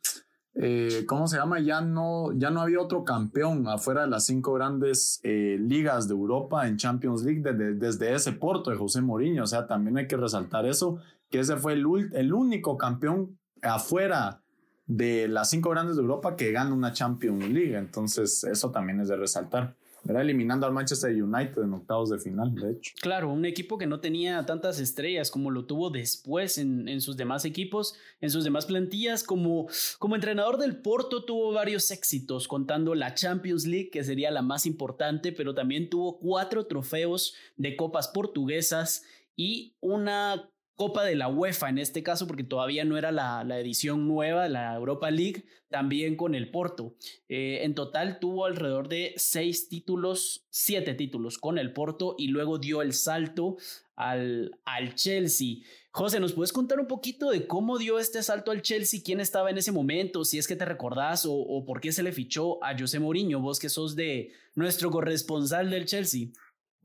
eh, 0.54 1.04
¿Cómo 1.06 1.28
se 1.28 1.36
llama? 1.36 1.60
Ya 1.60 1.82
no, 1.82 2.32
ya 2.32 2.48
no 2.48 2.62
había 2.62 2.80
otro 2.80 3.04
campeón 3.04 3.68
afuera 3.68 4.02
de 4.02 4.08
las 4.08 4.24
cinco 4.24 4.54
grandes 4.54 5.20
eh, 5.24 5.58
ligas 5.60 6.08
de 6.08 6.14
Europa 6.14 6.66
en 6.66 6.78
Champions 6.78 7.22
League 7.22 7.42
desde, 7.42 8.14
ese 8.14 8.32
Porto 8.32 8.70
de 8.70 8.78
José 8.78 9.02
Mourinho. 9.02 9.44
O 9.44 9.46
sea, 9.46 9.66
también 9.66 9.98
hay 9.98 10.08
que 10.08 10.16
resaltar 10.16 10.64
eso, 10.64 10.98
que 11.28 11.40
ese 11.40 11.56
fue 11.56 11.74
el, 11.74 11.84
el 12.14 12.32
único 12.32 12.78
campeón 12.78 13.38
afuera 13.60 14.42
de 14.86 15.28
las 15.28 15.50
cinco 15.50 15.68
grandes 15.68 15.96
de 15.96 16.02
Europa 16.02 16.34
que 16.34 16.50
gana 16.50 16.72
una 16.72 16.92
Champions 16.92 17.46
League. 17.46 17.76
Entonces, 17.76 18.42
eso 18.44 18.70
también 18.70 19.00
es 19.00 19.08
de 19.08 19.16
resaltar. 19.16 19.76
Era 20.06 20.22
eliminando 20.22 20.66
al 20.66 20.72
Manchester 20.72 21.10
United 21.10 21.62
en 21.62 21.72
octavos 21.74 22.10
de 22.10 22.18
final, 22.18 22.54
de 22.54 22.72
hecho. 22.72 22.92
Claro, 23.00 23.32
un 23.32 23.44
equipo 23.44 23.78
que 23.78 23.86
no 23.86 24.00
tenía 24.00 24.44
tantas 24.46 24.78
estrellas 24.78 25.30
como 25.30 25.50
lo 25.50 25.64
tuvo 25.66 25.90
después 25.90 26.58
en, 26.58 26.88
en 26.88 27.00
sus 27.00 27.16
demás 27.16 27.44
equipos, 27.44 27.94
en 28.20 28.30
sus 28.30 28.44
demás 28.44 28.66
plantillas. 28.66 29.24
Como, 29.24 29.68
como 29.98 30.14
entrenador 30.14 30.58
del 30.58 30.76
Porto 30.76 31.24
tuvo 31.24 31.52
varios 31.52 31.90
éxitos, 31.90 32.48
contando 32.48 32.94
la 32.94 33.14
Champions 33.14 33.66
League, 33.66 33.90
que 33.90 34.04
sería 34.04 34.30
la 34.30 34.42
más 34.42 34.66
importante, 34.66 35.32
pero 35.32 35.54
también 35.54 35.90
tuvo 35.90 36.18
cuatro 36.18 36.66
trofeos 36.66 37.34
de 37.56 37.76
copas 37.76 38.08
portuguesas 38.08 39.04
y 39.36 39.76
una 39.80 40.50
Copa 40.78 41.02
de 41.02 41.16
la 41.16 41.26
UEFA 41.26 41.70
en 41.70 41.78
este 41.78 42.04
caso, 42.04 42.28
porque 42.28 42.44
todavía 42.44 42.84
no 42.84 42.96
era 42.96 43.10
la, 43.10 43.42
edición 43.58 44.06
nueva, 44.06 44.46
la 44.46 44.76
Europa 44.76 45.10
League, 45.10 45.44
también 45.68 46.14
con 46.14 46.36
el 46.36 46.52
Porto. 46.52 46.94
Eh, 47.28 47.64
en 47.64 47.74
total 47.74 48.20
tuvo 48.20 48.46
alrededor 48.46 48.86
de 48.86 49.12
seis 49.16 49.68
títulos, 49.68 50.46
siete 50.50 50.94
títulos 50.94 51.36
con 51.38 51.58
el 51.58 51.72
Porto 51.72 52.14
y 52.16 52.28
luego 52.28 52.58
dio 52.58 52.80
el 52.80 52.92
salto 52.92 53.56
al, 53.96 54.60
al 54.64 54.94
Chelsea. 54.94 55.56
José, 55.90 56.20
¿nos 56.20 56.32
puedes 56.32 56.52
contar 56.52 56.78
un 56.78 56.86
poquito 56.86 57.30
de 57.30 57.48
cómo 57.48 57.76
dio 57.76 57.98
este 57.98 58.22
salto 58.22 58.52
al 58.52 58.62
Chelsea? 58.62 59.00
¿Quién 59.04 59.18
estaba 59.18 59.50
en 59.50 59.58
ese 59.58 59.72
momento? 59.72 60.24
Si 60.24 60.38
es 60.38 60.46
que 60.46 60.54
te 60.54 60.64
recordás 60.64 61.26
o, 61.26 61.32
o 61.32 61.64
por 61.64 61.80
qué 61.80 61.90
se 61.90 62.04
le 62.04 62.12
fichó 62.12 62.62
a 62.62 62.78
José 62.78 63.00
Mourinho, 63.00 63.40
vos 63.40 63.58
que 63.58 63.68
sos 63.68 63.96
de 63.96 64.30
nuestro 64.54 64.92
corresponsal 64.92 65.70
del 65.70 65.86
Chelsea. 65.86 66.28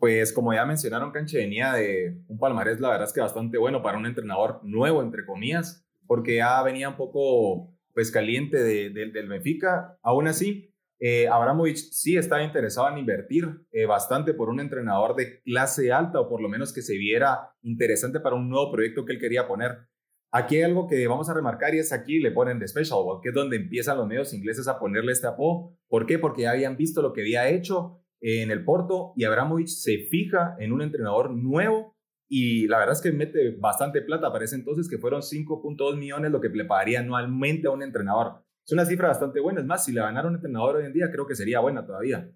Pues 0.03 0.33
como 0.33 0.53
ya 0.53 0.65
mencionaron, 0.65 1.13
Canche 1.13 1.38
venía 1.38 1.72
de 1.72 2.22
un 2.27 2.38
palmarés, 2.38 2.81
la 2.81 2.89
verdad 2.89 3.07
es 3.07 3.13
que 3.13 3.22
bastante 3.22 3.57
bueno 3.57 3.81
para 3.81 3.98
un 3.98 4.05
entrenador 4.05 4.60
nuevo, 4.62 5.01
entre 5.01 5.25
comillas, 5.25 5.88
porque 6.05 6.36
ya 6.36 6.62
venía 6.62 6.89
un 6.89 6.98
poco 6.98 7.74
pues 7.93 8.12
caliente 8.12 8.62
de, 8.62 8.89
del 8.89 9.29
Benfica. 9.29 9.98
Aún 10.01 10.27
así, 10.27 10.75
eh, 11.00 11.29
Abramovich 11.29 11.77
sí 11.77 12.17
estaba 12.17 12.43
interesado 12.43 12.89
en 12.89 12.98
invertir 12.98 13.48
eh, 13.72 13.86
bastante 13.86 14.33
por 14.33 14.50
un 14.50 14.60
entrenador 14.60 15.15
de 15.15 15.41
clase 15.41 15.93
alta 15.93 16.19
o 16.19 16.27
por 16.27 16.41
lo 16.41 16.50
menos 16.50 16.74
que 16.74 16.81
se 16.81 16.98
viera 16.98 17.53
interesante 17.62 18.19
para 18.19 18.36
un 18.36 18.50
nuevo 18.50 18.74
proyecto 18.74 19.05
que 19.05 19.13
él 19.13 19.19
quería 19.19 19.48
poner. 19.48 19.88
Aquí 20.33 20.57
hay 20.57 20.63
algo 20.63 20.86
que 20.86 21.07
vamos 21.07 21.29
a 21.29 21.33
remarcar 21.33 21.75
y 21.75 21.79
es 21.79 21.93
aquí 21.93 22.19
le 22.19 22.31
ponen 22.31 22.60
The 22.60 22.67
Special 22.67 23.00
que 23.22 23.29
es 23.29 23.36
donde 23.36 23.55
empiezan 23.55 23.95
los 23.95 24.07
medios 24.07 24.33
ingleses 24.33 24.67
a 24.67 24.79
ponerle 24.79 25.13
este 25.13 25.27
apodo. 25.27 25.77
¿Por 25.88 26.05
qué? 26.05 26.19
Porque 26.19 26.41
ya 26.41 26.51
habían 26.51 26.75
visto 26.75 27.01
lo 27.01 27.13
que 27.13 27.22
había 27.22 27.48
hecho 27.48 28.02
en 28.24 28.51
el 28.51 28.63
Porto 28.63 29.12
y 29.18 29.25
Abramovich 29.25 29.68
se 29.68 30.08
fija 30.10 30.56
en 30.58 30.72
un 30.72 30.82
entrenador 30.82 31.32
nuevo 31.32 31.98
y 32.30 32.68
la 32.68 32.80
verdad 32.80 32.94
es 32.94 33.01
que 33.01 33.12
mete 33.12 33.51
bastante 33.60 34.01
plata. 34.01 34.32
Parece 34.32 34.56
entonces 34.56 34.89
que 34.89 34.98
fueron 34.98 35.22
5.2 35.22 35.98
millones 35.98 36.32
lo 36.32 36.39
que 36.39 36.48
le 36.48 36.63
pagaría 36.63 37.01
anualmente 37.01 37.68
a 37.68 37.72
un 37.72 37.84
entrenador. 37.84 38.42
Es 38.65 38.72
una 38.72 38.86
cifra 38.86 39.10
bastante 39.10 39.42
buena. 39.42 39.60
Es 39.60 39.65
más, 39.65 39.84
si 39.84 39.92
le 39.92 40.00
ganara 40.00 40.30
un 40.30 40.36
entrenador 40.36 40.77
hoy 40.77 40.86
en 40.86 40.94
día, 40.94 41.12
creo 41.12 41.27
que 41.27 41.36
sería 41.36 41.60
buena 41.60 41.86
todavía. 41.86 42.32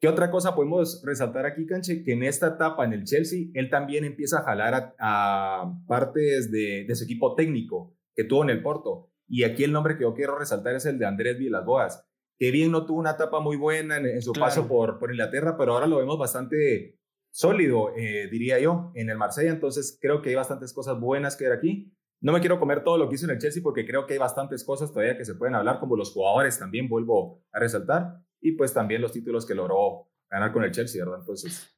¿Qué 0.00 0.08
otra 0.08 0.32
cosa 0.32 0.56
podemos 0.56 1.00
resaltar 1.06 1.46
aquí, 1.46 1.64
Canche? 1.64 2.02
Que 2.02 2.14
en 2.14 2.24
esta 2.24 2.48
etapa 2.48 2.84
en 2.84 2.92
el 2.92 3.04
Chelsea, 3.04 3.46
él 3.54 3.70
también 3.70 4.04
empieza 4.04 4.40
a 4.40 4.42
jalar 4.42 4.94
a, 4.98 5.72
partes 5.86 6.50
de, 6.50 6.84
de, 6.86 6.94
su 6.96 7.04
equipo 7.04 7.36
técnico 7.36 7.96
que 8.16 8.24
tuvo 8.24 8.42
en 8.42 8.50
el 8.50 8.62
Porto. 8.62 9.12
Y 9.28 9.44
aquí 9.44 9.62
el 9.62 9.72
nombre 9.72 9.96
que 9.96 10.02
yo 10.02 10.12
quiero 10.12 10.36
resaltar 10.36 10.74
es 10.74 10.86
el 10.86 10.98
de 10.98 11.06
Andrés 11.06 11.38
Villas-Boas 11.38 12.04
que 12.38 12.50
bien 12.50 12.70
no 12.72 12.84
tuvo 12.84 12.98
una 12.98 13.12
etapa 13.12 13.40
muy 13.40 13.56
buena 13.56 13.96
en, 13.96 14.22
su 14.22 14.32
paso 14.32 14.66
por, 14.66 14.98
por 14.98 15.10
Inglaterra, 15.10 15.56
pero 15.56 15.72
ahora 15.72 15.86
lo 15.86 15.98
vemos 15.98 16.18
bastante 16.18 16.98
sólido, 17.30 17.92
eh, 17.96 18.28
diría 18.30 18.60
yo, 18.60 18.92
en 18.94 19.10
el 19.10 19.18
Marsella. 19.18 19.50
Entonces 19.50 19.98
creo 20.00 20.22
que 20.22 20.30
hay 20.30 20.36
bastantes 20.36 20.72
cosas 20.72 20.98
buenas 21.00 21.36
que 21.36 21.44
ver 21.44 21.52
aquí. 21.52 21.92
No 22.20 22.32
me 22.32 22.40
quiero 22.40 22.60
comer 22.60 22.84
todo 22.84 22.96
lo 22.96 23.08
que 23.08 23.16
hizo 23.16 23.26
en 23.26 23.32
el 23.32 23.38
Chelsea 23.38 23.62
porque 23.62 23.84
creo 23.84 24.06
que 24.06 24.14
hay 24.14 24.18
bastantes 24.18 24.64
cosas 24.64 24.92
todavía 24.92 25.18
que 25.18 25.24
se 25.24 25.34
pueden 25.34 25.54
hablar, 25.54 25.80
como 25.80 25.96
los 25.96 26.12
jugadores 26.12 26.58
también, 26.58 26.88
vuelvo 26.88 27.44
a 27.52 27.58
resaltar, 27.58 28.20
y 28.40 28.52
pues 28.52 28.72
también 28.72 29.02
los 29.02 29.12
títulos 29.12 29.44
que 29.44 29.54
logró 29.54 30.08
ganar 30.30 30.52
con 30.52 30.64
el 30.64 30.70
Chelsea, 30.70 31.04
¿verdad? 31.04 31.20
Entonces... 31.20 31.70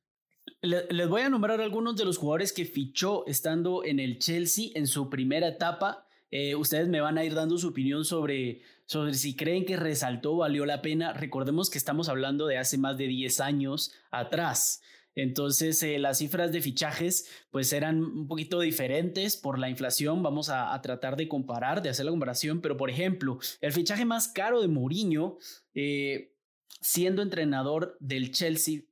Les 0.62 1.08
voy 1.08 1.22
a 1.22 1.28
nombrar 1.28 1.60
algunos 1.60 1.96
de 1.96 2.04
los 2.04 2.18
jugadores 2.18 2.52
que 2.52 2.64
fichó 2.64 3.26
estando 3.26 3.84
en 3.84 3.98
el 3.98 4.18
Chelsea 4.18 4.70
en 4.74 4.86
su 4.86 5.10
primera 5.10 5.48
etapa. 5.48 6.05
Eh, 6.30 6.54
ustedes 6.54 6.88
me 6.88 7.00
van 7.00 7.18
a 7.18 7.24
ir 7.24 7.34
dando 7.34 7.56
su 7.58 7.68
opinión 7.68 8.04
sobre, 8.04 8.62
sobre 8.84 9.14
si 9.14 9.36
creen 9.36 9.64
que 9.64 9.76
resaltó, 9.76 10.36
valió 10.36 10.66
la 10.66 10.82
pena. 10.82 11.12
Recordemos 11.12 11.70
que 11.70 11.78
estamos 11.78 12.08
hablando 12.08 12.46
de 12.46 12.58
hace 12.58 12.78
más 12.78 12.98
de 12.98 13.06
10 13.06 13.40
años 13.40 13.92
atrás. 14.10 14.82
Entonces, 15.16 15.82
eh, 15.82 15.98
las 15.98 16.18
cifras 16.18 16.52
de 16.52 16.60
fichajes 16.60 17.26
pues 17.50 17.72
eran 17.72 18.04
un 18.04 18.28
poquito 18.28 18.60
diferentes 18.60 19.38
por 19.38 19.58
la 19.58 19.70
inflación. 19.70 20.22
Vamos 20.22 20.50
a, 20.50 20.78
tratar 20.82 21.16
de 21.16 21.26
comparar, 21.26 21.82
de 21.82 21.88
hacer 21.88 22.04
la 22.04 22.10
comparación. 22.10 22.60
Pero, 22.60 22.76
por 22.76 22.90
ejemplo, 22.90 23.38
el 23.62 23.72
fichaje 23.72 24.04
más 24.04 24.28
caro 24.28 24.60
de 24.60 24.68
Mourinho, 24.68 25.38
eh, 25.74 26.34
siendo 26.82 27.22
entrenador 27.22 27.96
del 27.98 28.30
Chelsea, 28.30 28.82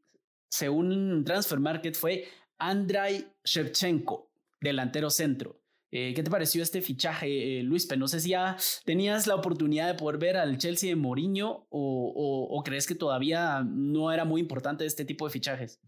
según 0.48 1.24
Transfer 1.24 1.60
Market, 1.60 1.94
fue 1.94 2.26
Andrei 2.58 3.26
Shevchenko, 3.44 4.30
delantero 4.60 5.10
centro. 5.10 5.63
Eh, 5.96 6.12
¿Qué 6.12 6.24
te 6.24 6.30
pareció 6.30 6.60
este 6.60 6.82
fichaje, 6.82 7.60
eh, 7.60 7.62
Luis? 7.62 7.88
No 7.96 8.08
sé 8.08 8.18
si 8.18 8.30
ya 8.30 8.56
tenías 8.84 9.28
la 9.28 9.36
oportunidad 9.36 9.86
de 9.86 9.94
poder 9.94 10.18
ver 10.18 10.36
al 10.36 10.58
Chelsea 10.58 10.90
de 10.90 10.96
Mourinho 10.96 11.68
o, 11.70 12.62
crees 12.64 12.88
que 12.88 12.96
todavía 12.96 13.62
no 13.62 14.10
era 14.10 14.24
muy 14.24 14.40
importante 14.40 14.84
este 14.86 15.04
tipo 15.04 15.24
de 15.24 15.30
fichajes. 15.30 15.80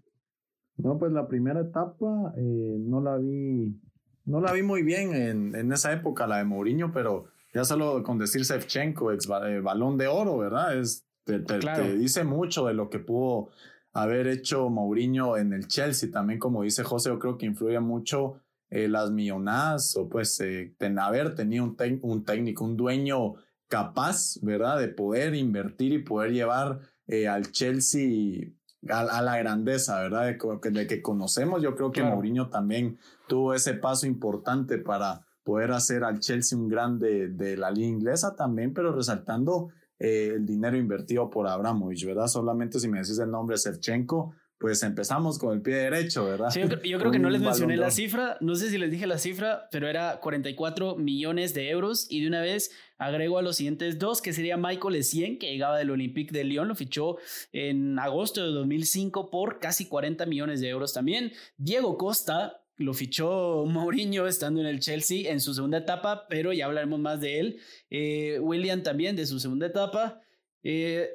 No, 0.77 0.97
pues 0.97 1.11
la 1.11 1.27
primera 1.27 1.61
etapa 1.61 2.33
eh, 2.37 2.77
no 2.79 3.01
la 3.01 3.17
vi, 3.17 3.81
no 4.27 4.41
la 4.41 4.53
vi 4.53 4.63
muy 4.63 4.85
bien 4.85 5.13
en, 5.13 5.57
en, 5.57 5.73
esa 5.73 5.93
época, 5.93 6.29
la 6.29 6.39
de 6.39 6.45
Mourinho, 6.45 6.93
pero 6.93 7.25
ya 7.53 7.65
solo 7.65 8.05
con 8.05 8.17
decir 8.17 8.43
Shevchenko, 8.43 9.11
ex 9.11 9.27
balón 9.27 9.99
de 9.99 10.07
oro, 10.07 10.39
¿verdad? 10.39 10.79
Es, 10.79 11.05
te, 11.25 11.41
te 11.41 11.97
dice 11.97 12.23
mucho 12.23 12.65
de 12.67 12.75
lo 12.75 12.91
que 12.91 13.01
pudo 13.01 13.49
haber 13.93 14.29
hecho 14.29 14.69
Mourinho 14.71 15.37
en 15.37 15.53
el 15.53 15.67
Chelsea. 15.67 16.13
También, 16.13 16.39
como 16.39 16.63
dice 16.63 16.85
José, 16.85 17.09
yo 17.09 17.19
creo 17.19 17.37
que 17.37 17.47
influye 17.47 17.81
mucho 17.81 18.41
eh, 18.69 18.89
las 18.89 19.13
millonadas 19.13 19.97
o 19.97 20.09
pues 20.09 20.41
eh, 20.41 20.75
haber 20.99 21.37
tenido 21.37 21.65
un, 21.65 21.77
un, 22.03 22.25
técnico, 22.25 22.65
un 22.65 22.77
dueño 22.77 23.35
capaz, 23.69 24.39
¿verdad? 24.43 24.81
De 24.81 24.89
poder 24.89 25.35
invertir 25.37 25.93
y 25.93 26.03
poder 26.03 26.33
llevar 26.33 26.81
eh, 27.07 27.29
al 27.29 27.53
Chelsea 27.53 28.49
a, 28.89 29.23
la 29.23 29.39
grandeza, 29.39 30.01
¿verdad? 30.01 30.37
De, 30.61 30.87
que 30.87 31.03
conocemos. 31.03 31.63
Yo 31.63 31.77
creo 31.77 31.93
que 31.93 32.03
Mourinho 32.03 32.49
también 32.49 32.99
tuvo 33.29 33.55
ese 33.55 33.75
paso 33.75 34.07
importante 34.07 34.79
para 34.79 35.25
poder 35.45 35.71
hacer 35.71 36.03
al 36.03 36.19
Chelsea 36.19 36.59
un 36.59 36.69
grande 36.69 37.29
de 37.29 37.57
la 37.57 37.71
liga 37.71 37.87
inglesa 37.87 38.35
también, 38.35 38.75
pero 38.75 38.93
resaltando 38.93 39.69
el 39.99 40.45
dinero 40.45 40.77
invertido 40.77 41.31
por 41.31 41.47
Abramovich, 41.47 42.05
¿verdad? 42.05 42.27
Solamente 42.27 42.79
si 42.81 42.89
me 42.89 42.99
decís 42.99 43.19
el 43.19 43.31
nombre 43.31 43.57
Shevchenko, 43.57 44.35
pues 44.59 44.83
empezamos 44.83 45.39
con 45.39 45.55
el 45.55 45.63
pie 45.63 45.75
derecho, 45.75 46.25
¿verdad? 46.25 46.51
Sí, 46.51 46.61
yo, 46.61 46.99
creo 46.99 47.11
que 47.13 47.19
no 47.19 47.31
les 47.31 47.43
mencioné 47.43 47.77
la 47.77 47.91
cifra, 47.91 48.39
no 48.41 48.55
sé 48.55 48.71
si 48.71 48.79
les 48.79 48.91
dije 48.91 49.07
la 49.07 49.19
cifra, 49.19 49.69
pero 49.71 49.89
era 49.89 50.19
44 50.21 50.97
millones 50.97 51.53
de 51.53 51.69
euros 51.69 52.07
y 52.09 52.23
de 52.23 52.29
una 52.29 52.41
vez 52.41 52.71
agrego 52.99 53.39
a 53.39 53.43
los 53.43 53.57
siguientes 53.57 53.99
dos, 53.99 54.23
que 54.23 54.33
sería 54.33 54.57
Michael 54.57 54.97
Essien, 54.97 55.39
que 55.39 55.51
llegaba 55.51 55.77
del 55.77 55.91
Olympique 55.91 56.33
de 56.33 56.45
Lyon, 56.45 56.69
lo 56.69 56.75
fichó 56.75 57.19
en 57.53 57.99
agosto 57.99 58.43
de 58.43 58.53
2005 58.53 59.31
por 59.31 59.59
casi 59.59 59.87
40 59.87 60.25
millones 60.27 60.61
de 60.61 60.69
euros 60.69 60.95
también. 60.95 61.33
Diego 61.59 61.99
Costa, 61.99 62.63
lo 62.77 62.95
fichó 62.95 63.65
Mourinho 63.67 64.27
estando 64.27 64.61
en 64.61 64.67
el 64.67 64.81
Chelsea 64.81 65.31
en 65.31 65.41
su 65.41 65.55
segunda 65.55 65.79
etapa, 65.79 66.27
pero 66.29 66.53
ya 66.53 66.67
hablaremos 66.67 67.01
más 67.01 67.21
de 67.21 67.41
él. 67.41 67.61
Eh, 67.91 68.39
William 68.41 68.83
también 68.83 69.17
de 69.17 69.27
su 69.27 69.39
segunda 69.39 69.67
etapa. 69.67 70.21
Eh, 70.63 71.11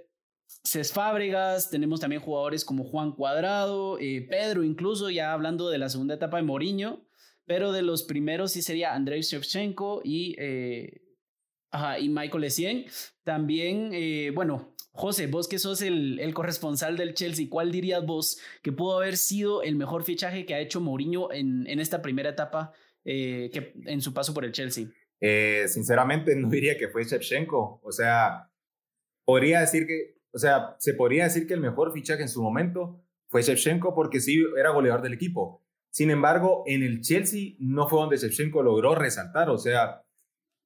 Cés 0.63 0.93
Fábregas, 0.93 1.70
tenemos 1.70 2.00
también 2.00 2.22
jugadores 2.22 2.63
como 2.63 2.84
Juan 2.84 3.13
Cuadrado, 3.13 3.98
eh, 4.00 4.25
Pedro, 4.29 4.63
incluso 4.63 5.10
ya 5.10 5.34
hablando 5.34 5.70
de 5.70 5.79
la 5.79 5.89
segunda 5.89 6.15
etapa 6.15 6.38
de 6.38 6.43
Mourinho, 6.43 7.03
pero 7.46 7.72
de 7.72 7.81
los 7.81 8.03
primeros 8.03 8.51
sí 8.51 8.62
sería 8.62 8.93
Andrei 8.93 9.22
Shevchenko 9.22 10.01
y, 10.03 10.36
eh, 10.38 11.01
y 12.00 12.10
Michael 12.10 12.43
Essien. 12.43 12.86
También, 13.24 13.89
eh, 13.93 14.31
bueno, 14.36 14.75
José, 14.91 15.27
vos 15.27 15.48
que 15.48 15.58
sos 15.58 15.81
el, 15.81 16.20
el, 16.20 16.34
corresponsal 16.34 16.96
del 16.96 17.15
Chelsea, 17.15 17.48
¿cuál 17.50 17.72
dirías 17.72 18.05
vos 18.05 18.39
que 18.62 18.72
pudo 18.72 18.98
haber 18.98 19.17
sido 19.17 19.63
el 19.63 19.75
mejor 19.75 20.03
fichaje 20.03 20.46
que 20.46 20.53
ha 20.53 20.60
hecho 20.60 20.79
Mourinho 20.79 21.31
en, 21.31 21.65
en 21.67 21.79
esta 21.79 22.01
primera 22.01 22.29
etapa 22.29 22.72
que, 23.03 23.74
en 23.86 24.01
su 24.01 24.13
paso 24.13 24.34
por 24.34 24.46
el 24.46 24.51
Chelsea? 24.51 24.88
sinceramente, 25.67 26.36
no 26.36 26.50
diría 26.50 26.77
que 26.77 26.88
fue 26.88 27.03
Shevchenko. 27.03 27.79
O 27.84 27.91
sea, 27.91 28.50
podría 29.24 29.62
decir 29.62 29.86
que 29.86 30.20
o 30.33 30.39
sea, 30.39 30.75
se 30.79 30.93
podría 30.93 31.25
decir 31.25 31.47
que 31.47 31.53
el 31.53 31.61
mejor 31.61 31.91
fichaje 31.93 32.21
en 32.21 32.29
su 32.29 32.41
momento 32.41 33.01
fue 33.27 33.41
Shevchenko 33.41 33.93
porque 33.93 34.19
sí 34.19 34.43
era 34.57 34.71
goleador 34.71 35.01
del 35.01 35.13
equipo. 35.13 35.63
Sin 35.89 36.09
embargo, 36.09 36.63
en 36.67 36.83
el 36.83 37.01
Chelsea 37.01 37.55
no 37.59 37.88
fue 37.88 38.00
donde 38.00 38.17
Shevchenko 38.17 38.63
logró 38.63 38.95
resaltar. 38.95 39.50
O 39.50 39.57
sea, 39.57 40.03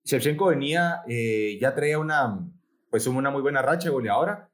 Shevchenko 0.04 0.48
venía, 0.48 1.02
eh, 1.08 1.58
ya 1.60 1.74
traía 1.74 1.98
una, 1.98 2.48
pues 2.92 3.08
una 3.08 3.32
muy 3.32 3.42
buena 3.42 3.62
racha 3.62 3.90
goleadora. 3.90 4.50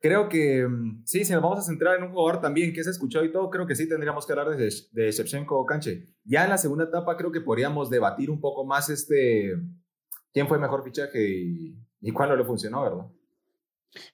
Creo 0.00 0.28
que 0.28 0.66
mm, 0.66 1.02
sí, 1.04 1.24
si 1.24 1.32
nos 1.32 1.42
vamos 1.42 1.58
a 1.58 1.62
centrar 1.62 1.96
en 1.96 2.04
un 2.04 2.12
jugador 2.12 2.40
también 2.40 2.72
que 2.72 2.84
se 2.84 2.90
escuchado 2.90 3.24
y 3.24 3.32
todo, 3.32 3.50
creo 3.50 3.66
que 3.66 3.74
sí 3.74 3.88
tendríamos 3.88 4.26
que 4.26 4.32
hablar 4.32 4.56
de, 4.56 4.72
de 4.92 5.10
Shevchenko 5.10 5.66
Canche. 5.66 6.06
Ya 6.24 6.44
en 6.44 6.50
la 6.50 6.58
segunda 6.58 6.84
etapa 6.84 7.16
creo 7.16 7.32
que 7.32 7.40
podríamos 7.40 7.90
debatir 7.90 8.30
un 8.30 8.40
poco 8.40 8.64
más 8.64 8.90
este, 8.90 9.56
quién 10.32 10.46
fue 10.46 10.56
el 10.56 10.62
mejor 10.62 10.84
fichaje 10.84 11.28
y, 11.28 11.76
y 12.00 12.12
cuándo 12.12 12.36
le 12.36 12.44
funcionó, 12.44 12.82
¿verdad? 12.82 13.06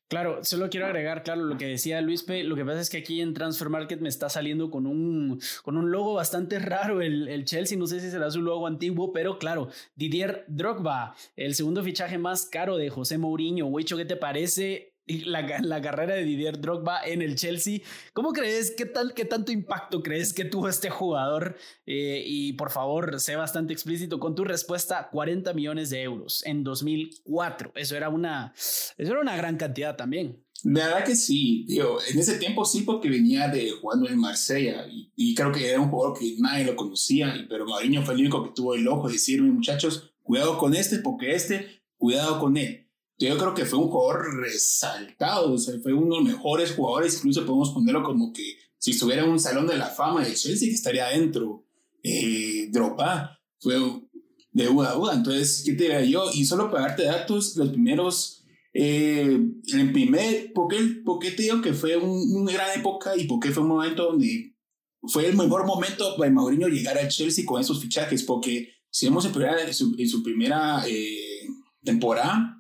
Claro, 0.08 0.42
solo 0.42 0.70
quiero 0.70 0.86
agregar, 0.86 1.22
claro, 1.22 1.44
lo 1.44 1.56
que 1.56 1.66
decía 1.66 2.00
Luis 2.00 2.22
P. 2.22 2.42
Lo 2.42 2.56
que 2.56 2.64
pasa 2.64 2.80
es 2.80 2.90
que 2.90 2.98
aquí 2.98 3.20
en 3.20 3.34
Transfer 3.34 3.68
Market 3.68 4.00
me 4.00 4.08
está 4.08 4.28
saliendo 4.28 4.70
con 4.70 4.86
un, 4.86 5.40
con 5.62 5.76
un 5.76 5.90
logo 5.90 6.14
bastante 6.14 6.58
raro 6.58 7.00
el, 7.00 7.28
el 7.28 7.44
Chelsea. 7.44 7.78
No 7.78 7.86
sé 7.86 8.00
si 8.00 8.10
será 8.10 8.30
su 8.30 8.42
logo 8.42 8.66
antiguo, 8.66 9.12
pero 9.12 9.38
claro, 9.38 9.68
Didier 9.94 10.44
Drogba, 10.48 11.14
el 11.36 11.54
segundo 11.54 11.82
fichaje 11.82 12.18
más 12.18 12.46
caro 12.46 12.76
de 12.76 12.90
José 12.90 13.18
Mourinho. 13.18 13.66
Wicho, 13.66 13.96
¿qué 13.96 14.04
te 14.04 14.16
parece 14.16 14.97
la, 15.08 15.60
la, 15.60 15.80
carrera 15.80 16.14
de 16.14 16.24
Didier 16.24 16.60
Drogba 16.60 17.00
en 17.04 17.22
el 17.22 17.36
Chelsea. 17.36 17.80
¿Cómo 18.12 18.32
crees? 18.32 18.72
¿Qué, 18.76 18.86
tal, 18.86 19.14
qué 19.14 19.24
tanto 19.24 19.52
impacto 19.52 20.02
crees 20.02 20.32
que 20.32 20.44
tuvo 20.44 20.68
este 20.68 20.90
jugador? 20.90 21.56
Eh, 21.86 22.22
y 22.26 22.52
por 22.54 22.70
favor, 22.70 23.18
sé 23.20 23.36
bastante 23.36 23.72
explícito 23.72 24.20
con 24.20 24.34
tu 24.34 24.44
respuesta. 24.44 25.08
40 25.10 25.52
millones 25.54 25.90
de 25.90 26.02
euros 26.02 26.44
en 26.46 26.62
2004. 26.62 27.72
Eso 27.74 27.96
era 27.96 28.08
una, 28.08 28.52
eso 28.56 29.12
era 29.12 29.20
una 29.20 29.36
gran 29.36 29.56
cantidad 29.56 29.96
también. 29.96 30.44
La 30.64 30.86
verdad 30.86 31.04
que 31.04 31.14
sí, 31.14 31.64
digo, 31.68 31.98
en 32.10 32.18
ese 32.18 32.36
tiempo 32.36 32.64
sí 32.64 32.82
porque 32.82 33.08
venía 33.08 33.46
de 33.46 33.70
jugando 33.80 34.08
en 34.08 34.18
Marsella 34.18 34.86
y, 34.90 35.32
creo 35.34 35.52
que 35.52 35.70
era 35.70 35.80
un 35.80 35.88
jugador 35.88 36.18
que 36.18 36.34
nadie 36.40 36.64
lo 36.64 36.74
conocía, 36.74 37.32
pero 37.48 37.64
Mauriño 37.64 38.02
fue 38.04 38.14
el 38.14 38.20
único 38.20 38.42
que 38.42 38.50
tuvo 38.50 38.74
el 38.74 38.88
ojo 38.88 39.06
de 39.06 39.12
decirme, 39.12 39.52
muchachos, 39.52 40.12
cuidado 40.24 40.58
con 40.58 40.74
este 40.74 40.98
porque 40.98 41.36
este, 41.36 41.80
cuidado 41.96 42.40
con 42.40 42.56
él 42.56 42.87
yo 43.26 43.36
creo 43.36 43.54
que 43.54 43.64
fue 43.64 43.78
un 43.78 43.88
jugador 43.88 44.36
resaltado, 44.40 45.52
o 45.52 45.58
sea, 45.58 45.74
fue 45.82 45.92
uno 45.92 46.16
de 46.16 46.22
los 46.22 46.32
mejores 46.34 46.72
jugadores, 46.72 47.16
incluso 47.16 47.44
podemos 47.44 47.70
ponerlo 47.70 48.04
como 48.04 48.32
que 48.32 48.58
si 48.78 48.92
estuviera 48.92 49.24
en 49.24 49.30
un 49.30 49.40
salón 49.40 49.66
de 49.66 49.76
la 49.76 49.86
fama 49.86 50.24
del 50.24 50.36
Chelsea, 50.36 50.68
que 50.68 50.74
estaría 50.74 51.06
adentro. 51.06 51.64
Eh, 52.02 52.68
Dropa 52.70 53.40
fue 53.58 53.74
de 54.52 54.64
duda 54.66 54.90
a 54.90 54.94
duda, 54.94 55.14
entonces, 55.14 55.62
¿qué 55.64 55.72
te 55.72 55.84
diría 55.84 56.04
yo? 56.04 56.30
Y 56.32 56.44
solo 56.44 56.70
para 56.70 56.88
darte 56.88 57.04
datos, 57.04 57.56
los 57.56 57.70
primeros, 57.70 58.44
eh, 58.72 59.38
el 59.72 59.92
primer, 59.92 60.52
¿por 60.52 60.68
qué, 60.68 61.30
te 61.32 61.42
digo 61.42 61.60
que 61.60 61.74
fue 61.74 61.96
una 61.96 62.52
gran 62.52 62.78
época 62.78 63.16
y 63.16 63.26
por 63.26 63.40
qué 63.40 63.50
fue 63.50 63.64
un 63.64 63.70
momento 63.70 64.04
donde 64.04 64.54
fue 65.08 65.26
el 65.26 65.36
mejor 65.36 65.66
momento 65.66 66.16
para 66.16 66.30
Mourinho 66.30 66.68
llegar 66.68 66.96
al 66.98 67.08
Chelsea 67.08 67.44
con 67.44 67.60
esos 67.60 67.80
fichajes? 67.80 68.22
Porque 68.22 68.70
si 68.90 69.06
vemos 69.06 69.24
en, 69.24 69.32
en, 69.42 69.74
su, 69.74 69.96
en 69.98 70.08
su 70.08 70.22
primera 70.22 70.84
eh, 70.86 71.48
temporada, 71.82 72.57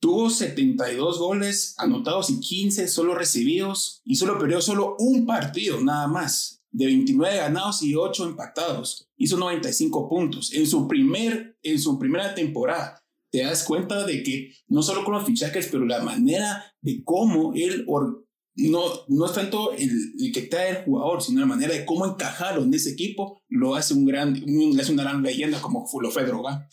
Tuvo 0.00 0.30
72 0.30 1.18
goles 1.18 1.74
anotados 1.78 2.30
y 2.30 2.38
15 2.38 2.86
solo 2.88 3.14
recibidos 3.14 4.00
y 4.04 4.14
solo 4.14 4.38
perdió 4.38 4.60
solo 4.60 4.94
un 4.98 5.26
partido 5.26 5.80
nada 5.80 6.06
más, 6.06 6.62
de 6.70 6.86
29 6.86 7.36
ganados 7.36 7.82
y 7.82 7.94
8 7.96 8.28
empatados. 8.28 9.08
Hizo 9.16 9.36
95 9.36 10.08
puntos 10.08 10.52
en 10.52 10.66
su, 10.66 10.86
primer, 10.86 11.58
en 11.62 11.80
su 11.80 11.98
primera 11.98 12.34
temporada. 12.34 13.02
Te 13.30 13.42
das 13.42 13.64
cuenta 13.64 14.06
de 14.06 14.22
que 14.22 14.52
no 14.68 14.82
solo 14.82 15.04
con 15.04 15.14
los 15.14 15.24
fichajes, 15.24 15.68
pero 15.70 15.84
la 15.84 16.02
manera 16.02 16.64
de 16.80 17.02
cómo 17.04 17.52
él 17.54 17.84
no, 18.54 18.82
no 19.08 19.26
es 19.26 19.32
tanto 19.32 19.72
el, 19.72 20.32
que 20.32 20.42
trae 20.42 20.70
el 20.70 20.84
jugador, 20.84 21.22
sino 21.22 21.40
la 21.40 21.46
manera 21.46 21.74
de 21.74 21.84
cómo 21.84 22.06
encajarlo 22.06 22.62
en 22.62 22.72
ese 22.72 22.90
equipo, 22.90 23.42
lo 23.48 23.74
hace 23.74 23.94
un 23.94 24.06
gran, 24.06 24.34
hace 24.80 24.92
una 24.92 25.02
gran 25.02 25.22
leyenda 25.22 25.60
como 25.60 25.86
lo 26.00 26.10
fue 26.10 26.24
Droga. 26.24 26.68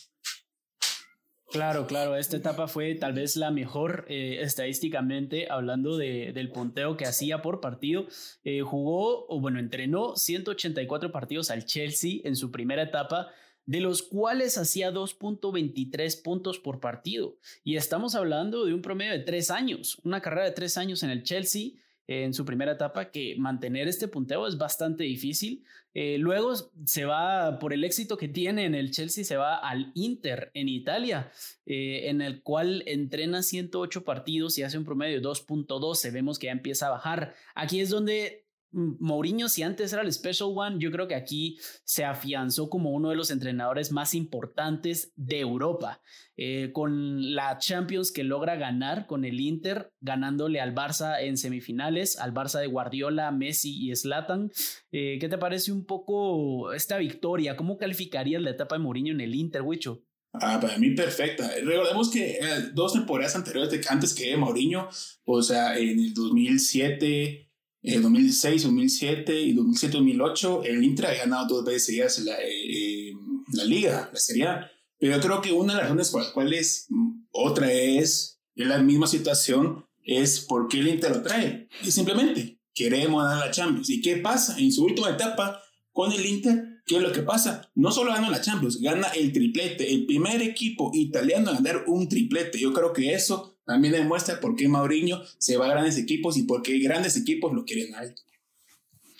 Claro, 1.56 1.88
claro, 1.88 2.18
esta 2.18 2.36
etapa 2.36 2.68
fue 2.68 2.96
tal 2.96 3.14
vez 3.14 3.38
la 3.38 3.50
mejor 3.50 4.06
eh, 4.10 4.40
estadísticamente 4.42 5.48
hablando 5.50 5.96
de, 5.96 6.34
del 6.34 6.52
punteo 6.52 6.98
que 6.98 7.06
hacía 7.06 7.42
por 7.42 7.62
partido. 7.62 8.08
Eh, 8.44 8.60
jugó, 8.60 9.26
o 9.30 9.40
bueno, 9.40 9.58
entrenó 9.58 10.18
184 10.18 11.14
partidos 11.14 11.52
al 11.52 11.64
Chelsea 11.64 12.20
en 12.26 12.36
su 12.36 12.52
primera 12.52 12.84
etapa, 12.84 13.30
de 13.66 13.80
los 13.80 14.04
cuales 14.04 14.58
hacía 14.58 14.92
2.23 14.92 16.22
puntos 16.22 16.60
por 16.60 16.82
partido. 16.82 17.38
Y 17.64 17.78
estamos 17.78 18.16
hablando 18.16 18.66
de 18.66 18.74
un 18.74 18.82
promedio 18.82 19.14
de 19.14 19.20
tres 19.20 19.50
años, 19.50 20.02
una 20.04 20.22
carrera 20.22 20.48
de 20.48 20.52
tres 20.52 20.78
años 20.78 21.04
en 21.04 21.10
el 21.10 21.24
Chelsea 21.24 21.72
en 22.08 22.34
su 22.34 22.46
primera 22.46 22.74
etapa 22.74 23.12
que 23.12 23.36
mantener 23.38 23.88
este 23.88 24.08
punteo 24.08 24.48
es 24.48 24.58
bastante 24.58 25.04
difícil. 25.04 25.64
Eh, 25.94 26.18
luego 26.18 26.54
se 26.86 27.06
va, 27.06 27.58
por 27.58 27.74
el 27.74 27.84
éxito 27.84 28.18
que 28.18 28.28
tiene 28.28 28.66
en 28.66 28.76
el 28.76 28.92
Chelsea, 28.92 29.24
se 29.24 29.38
va 29.38 29.56
al 29.56 29.92
Inter 29.96 30.52
en 30.54 30.68
Italia, 30.68 31.32
eh, 31.66 32.10
en 32.10 32.22
el 32.22 32.42
cual 32.44 32.84
entrena 32.86 33.42
108 33.42 34.04
partidos 34.04 34.58
y 34.58 34.64
hace 34.64 34.78
un 34.78 34.86
promedio 34.86 35.16
de 35.16 35.28
2.12. 35.28 36.12
Vemos 36.12 36.38
que 36.38 36.48
ya 36.48 36.52
empieza 36.52 36.88
a 36.88 36.92
bajar. 36.92 37.34
Aquí 37.56 37.80
es 37.80 37.90
donde 37.90 38.45
Mourinho, 38.76 39.48
si 39.48 39.64
antes 39.64 39.94
era 39.94 40.02
el 40.02 40.12
Special 40.12 40.50
One, 40.54 40.76
yo 40.80 40.92
creo 40.92 41.08
que 41.08 41.16
aquí 41.16 41.58
se 41.86 42.04
afianzó 42.04 42.70
como 42.70 42.92
uno 42.92 43.10
de 43.10 43.16
los 43.16 43.32
entrenadores 43.32 43.94
más 43.94 44.14
importantes 44.14 45.14
de 45.16 45.40
Europa, 45.40 46.02
eh, 46.36 46.72
con 46.74 47.34
la 47.34 47.58
Champions 47.58 48.12
que 48.12 48.26
logra 48.26 48.58
ganar 48.58 49.08
con 49.08 49.24
el 49.24 49.40
Inter, 49.40 49.94
ganándole 50.02 50.60
al 50.60 50.76
Barça 50.76 51.22
en 51.22 51.38
semifinales, 51.38 52.20
al 52.20 52.34
Barça 52.34 52.60
de 52.60 52.68
Guardiola, 52.68 53.32
Messi 53.32 53.90
y 53.90 53.96
Zlatan. 53.96 54.52
Eh, 54.92 55.20
¿Qué 55.22 55.30
te 55.30 55.38
parece 55.38 55.72
un 55.72 55.86
poco 55.86 56.74
esta 56.74 56.98
victoria? 56.98 57.56
¿Cómo 57.56 57.78
calificarías 57.78 58.42
la 58.42 58.50
etapa 58.50 58.76
de 58.76 58.84
Mourinho 58.84 59.14
en 59.14 59.22
el 59.22 59.36
Inter, 59.36 59.62
Wicho? 59.62 60.04
Ah, 60.34 60.60
para 60.60 60.78
mí 60.78 60.92
perfecta. 60.92 61.50
Recordemos 61.64 62.12
que 62.12 62.32
eh, 62.32 62.70
dos 62.74 62.92
temporadas 62.92 63.38
anteriores, 63.38 63.72
de, 63.72 63.82
antes 63.88 64.14
que 64.14 64.36
Mourinho, 64.36 64.90
o 65.24 65.42
sea, 65.42 65.78
en 65.78 65.98
el 65.98 66.14
2007 66.14 67.45
en 67.86 68.02
2006, 68.02 68.64
2007 68.64 69.42
y 69.42 69.56
2007-2008, 69.56 70.66
el 70.66 70.84
Inter 70.84 71.06
ha 71.06 71.14
ganado 71.14 71.58
dos 71.58 71.66
veces 71.66 71.86
seguidas 71.86 72.20
la, 72.20 72.36
eh, 72.42 73.14
la 73.54 73.64
liga, 73.64 74.10
la 74.12 74.20
Serie 74.20 74.48
A. 74.48 74.72
Pero 74.98 75.16
yo 75.16 75.22
creo 75.22 75.42
que 75.42 75.52
una 75.52 75.74
de 75.74 75.78
las 75.78 75.84
razones 75.84 76.10
por 76.10 76.22
las 76.24 76.32
cuales 76.32 76.88
mm, 76.90 77.26
otra 77.32 77.72
es, 77.72 78.40
en 78.56 78.70
la 78.70 78.80
misma 78.80 79.06
situación, 79.06 79.86
es 80.04 80.40
porque 80.40 80.80
el 80.80 80.88
Inter 80.88 81.12
lo 81.12 81.22
trae. 81.22 81.68
Y 81.84 81.92
simplemente 81.92 82.60
queremos 82.74 83.24
ganar 83.24 83.46
la 83.46 83.52
Champions. 83.52 83.90
¿Y 83.92 84.02
qué 84.02 84.18
pasa? 84.18 84.58
En 84.58 84.72
su 84.72 84.84
última 84.84 85.12
etapa 85.12 85.62
con 85.92 86.12
el 86.12 86.26
Inter, 86.26 86.82
¿qué 86.88 86.96
es 86.96 87.02
lo 87.02 87.12
que 87.12 87.22
pasa? 87.22 87.70
No 87.76 87.92
solo 87.92 88.12
gana 88.12 88.32
la 88.32 88.42
Champions, 88.42 88.82
gana 88.82 89.10
el 89.10 89.32
triplete. 89.32 89.94
El 89.94 90.08
primer 90.08 90.42
equipo 90.42 90.90
italiano 90.94 91.52
a 91.52 91.54
ganar 91.54 91.84
un 91.88 92.10
triplete. 92.10 92.60
Yo 92.60 92.74
creo 92.74 92.94
que 92.94 93.14
eso 93.14 93.55
también 93.66 93.94
demuestra 93.94 94.40
por 94.40 94.56
qué 94.56 94.68
Mauriño 94.68 95.22
se 95.38 95.58
va 95.58 95.66
a 95.66 95.70
grandes 95.70 95.98
equipos 95.98 96.38
y 96.38 96.44
por 96.44 96.62
qué 96.62 96.80
grandes 96.80 97.18
equipos 97.18 97.54
lo 97.54 97.66
quieren 97.66 97.96
a 97.96 98.04
él. 98.04 98.16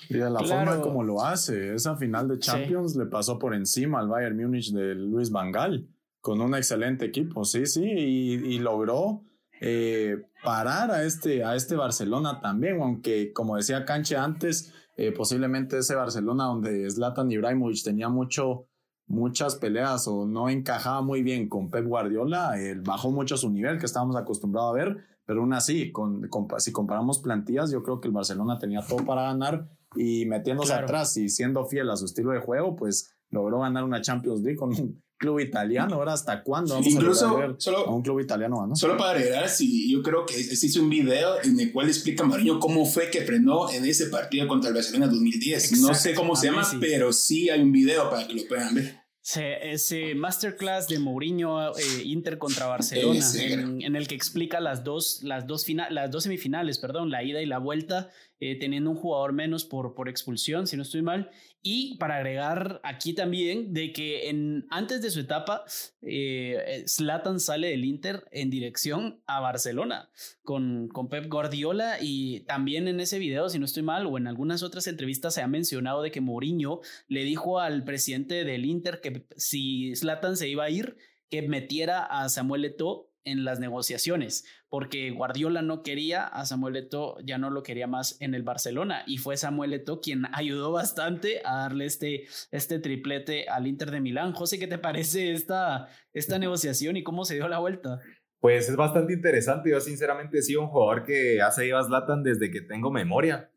Y 0.10 0.16
de 0.16 0.30
la 0.30 0.40
forma 0.40 0.82
como 0.82 1.04
lo 1.04 1.24
hace, 1.24 1.74
esa 1.74 1.96
final 1.96 2.28
de 2.28 2.38
Champions 2.40 2.96
le 2.96 3.08
pasó 3.08 3.40
por 3.40 3.56
encima 3.56 4.00
al 4.00 4.08
Bayern 4.08 4.38
Múnich 4.38 4.72
de 4.72 4.94
Luis 4.94 5.32
Van 5.32 5.52
Gaal, 5.52 5.88
con 6.22 6.42
un 6.42 6.56
excelente 6.56 7.06
equipo, 7.06 7.44
sí, 7.44 7.66
sí, 7.66 7.84
y, 7.84 8.60
logró 8.60 9.24
eh, 9.62 10.18
parar 10.44 10.92
a 10.92 11.04
este, 11.04 11.44
a 11.44 11.56
este 11.56 11.76
Barcelona 11.76 12.40
también, 12.40 12.80
aunque 12.82 13.34
como 13.34 13.58
decía 13.58 13.84
Canche 13.86 14.16
antes, 14.16 14.72
eh, 14.98 15.12
posiblemente 15.12 15.80
ese 15.80 15.96
Barcelona 15.96 16.46
donde 16.46 16.90
Zlatan 16.90 17.32
Ibrahimovic 17.32 17.84
tenía 17.84 18.10
mucho 18.10 18.68
muchas 19.08 19.56
peleas 19.56 20.08
o 20.08 20.26
no 20.26 20.50
encajaba 20.50 21.02
muy 21.02 21.22
bien 21.22 21.48
con 21.48 21.70
Pep 21.70 21.86
Guardiola, 21.86 22.60
él 22.60 22.82
bajó 22.82 23.12
mucho 23.12 23.38
su 23.38 23.50
nivel 23.50 23.78
que 23.78 23.86
estábamos 23.86 24.16
acostumbrados 24.16 24.72
a 24.72 24.78
ver, 24.78 24.98
pero 25.26 25.42
aún 25.42 25.54
así, 25.54 25.92
con, 25.92 26.30
si 26.58 26.72
comparamos 26.72 27.20
plantillas, 27.20 27.72
yo 27.72 27.84
creo 27.84 28.00
que 28.00 28.08
el 28.08 28.14
Barcelona 28.14 28.58
tenía 28.58 28.82
todo 28.82 29.06
para 29.06 29.24
ganar 29.24 29.70
y 29.96 30.26
metiéndose 30.26 30.74
atrás 30.74 31.16
y 31.18 31.30
siendo 31.30 31.66
fiel 31.66 31.90
a 31.90 31.96
su 31.96 32.06
estilo 32.06 32.32
de 32.32 32.40
juego, 32.40 32.76
pues 32.76 33.16
logró 33.30 33.60
ganar 33.60 33.84
una 33.84 34.02
Champions 34.02 34.42
League 34.42 34.58
con 34.58 34.70
un 34.70 35.04
club 35.18 35.40
italiano. 35.40 35.96
Ahora, 35.96 36.14
¿hasta 36.14 36.44
cuándo 36.44 36.76
vamos 36.76 36.88
Incluso, 36.88 37.38
a, 37.38 37.56
solo, 37.58 37.88
a 37.88 37.94
un 37.94 38.02
club 38.02 38.20
italiano? 38.20 38.66
¿no? 38.68 38.76
Solo 38.76 38.98
para 38.98 39.12
agregar, 39.12 39.50
si 39.50 39.92
yo 39.92 40.02
creo 40.02 40.26
que 40.26 40.34
se 40.34 40.66
hizo 40.66 40.82
un 40.82 40.90
video 40.90 41.42
en 41.44 41.60
el 41.60 41.72
cual 41.72 41.88
explica 41.88 42.24
Mariño 42.24 42.60
cómo 42.60 42.86
fue 42.86 43.10
que 43.10 43.22
frenó 43.22 43.72
en 43.72 43.86
ese 43.86 44.08
partido 44.08 44.48
contra 44.48 44.70
el 44.70 44.76
Barcelona 44.76 45.08
2010. 45.08 45.80
no 45.82 45.94
sé 45.94 46.14
cómo 46.14 46.36
se 46.36 46.48
llama, 46.48 46.68
pero 46.80 47.14
sí 47.14 47.50
hay 47.50 47.62
un 47.62 47.72
video 47.72 48.10
para 48.10 48.28
que 48.28 48.34
lo 48.34 48.48
puedan 48.48 48.76
ver. 48.76 49.06
Ese 49.36 50.14
masterclass 50.14 50.88
de 50.88 51.00
Mourinho 51.00 51.76
eh, 51.76 52.04
Inter 52.04 52.38
contra 52.38 52.68
Barcelona, 52.68 53.26
en, 53.40 53.96
el 53.96 54.08
que 54.08 54.14
explica 54.14 54.60
las 54.60 54.84
dos, 54.84 55.22
las 55.24 55.48
dos, 55.48 55.66
las 55.90 56.12
dos 56.12 56.24
semifinales, 56.24 56.78
perdón, 56.78 57.10
la 57.10 57.24
ida 57.24 57.42
y 57.42 57.48
la 57.48 57.58
vuelta, 57.58 58.12
eh, 58.40 58.60
teniendo 58.60 58.90
un 58.90 58.98
jugador 58.98 59.34
menos 59.34 59.66
por, 59.66 59.96
por 59.96 60.10
expulsión, 60.10 60.68
si 60.68 60.76
no 60.76 60.84
estoy 60.84 61.02
mal, 61.02 61.30
y 61.68 61.98
para 61.98 62.18
agregar 62.18 62.80
aquí 62.84 63.14
también 63.14 63.74
de 63.74 63.92
que 63.92 64.30
antes 64.70 65.02
de 65.02 65.10
su 65.10 65.22
etapa, 65.22 65.64
eh, 66.04 66.84
Zlatan 66.88 67.40
sale 67.40 67.70
del 67.70 67.86
Inter 67.86 68.24
en 68.32 68.52
dirección 68.52 69.24
a 69.26 69.40
Barcelona 69.40 70.12
con, 70.44 70.90
con 70.90 71.10
Pep 71.10 71.28
Guardiola. 71.28 71.98
Y 72.00 72.42
también 72.42 72.88
en 72.88 73.00
ese 73.00 73.18
video, 73.18 73.50
si 73.50 73.58
no 73.58 73.66
estoy 73.66 73.82
mal, 73.82 74.06
o 74.06 74.20
en 74.20 74.28
algunas 74.28 74.62
otras 74.62 74.86
entrevistas 74.86 75.34
se 75.34 75.42
ha 75.42 75.48
mencionado 75.48 76.04
de 76.04 76.12
que 76.12 76.22
Mourinho 76.22 76.82
le 77.08 77.24
dijo 77.24 77.60
al 77.60 77.84
presidente 77.84 78.44
del 78.44 78.66
Inter 78.66 79.02
que 79.02 79.26
si 79.36 79.96
Zlatan 79.96 80.38
se 80.38 80.48
iba 80.48 80.66
a 80.66 80.70
ir, 80.70 80.98
que 81.32 81.42
metiera 81.42 82.06
a 82.06 82.30
Samuel 82.30 82.66
Eto'o 82.66 83.10
en 83.26 83.44
las 83.44 83.60
negociaciones, 83.60 84.46
porque 84.70 85.12
Guardiola 85.12 85.62
no 85.62 85.84
quería 85.84 86.24
a 86.26 86.46
Samuel 86.46 86.78
Eto'o, 86.78 87.18
ya 87.26 87.38
no 87.38 87.50
lo 87.50 87.64
quería 87.64 87.88
más 87.88 88.18
en 88.22 88.34
el 88.36 88.44
Barcelona 88.44 89.04
y 89.06 89.18
fue 89.18 89.36
Samuel 89.36 89.74
Eto'o 89.74 90.00
quien 90.00 90.24
ayudó 90.34 90.72
bastante 90.72 91.42
a 91.44 91.58
darle 91.58 91.86
este, 91.86 92.28
este 92.52 92.80
triplete 92.80 93.50
al 93.50 93.68
Inter 93.68 93.92
de 93.92 94.00
Milán. 94.00 94.34
José, 94.34 94.60
¿qué 94.60 94.68
te 94.68 94.78
parece 94.78 95.34
esta, 95.34 95.90
esta 96.14 96.40
negociación 96.40 96.96
y 96.98 97.04
cómo 97.04 97.26
se 97.26 97.36
dio 97.36 97.48
la 97.48 97.60
vuelta? 97.60 98.00
Pues 98.40 98.70
es 98.70 98.76
bastante 98.76 99.14
interesante. 99.14 99.72
Yo 99.72 99.80
sinceramente 99.80 100.38
he 100.38 100.42
sido 100.44 100.62
un 100.62 100.68
jugador 100.68 101.04
que 101.04 101.42
ha 101.42 101.52
seguido 101.52 101.80
a 101.80 101.84
Zlatan 101.84 102.22
desde 102.22 102.52
que 102.52 102.62
tengo 102.62 102.92
memoria. 102.92 103.50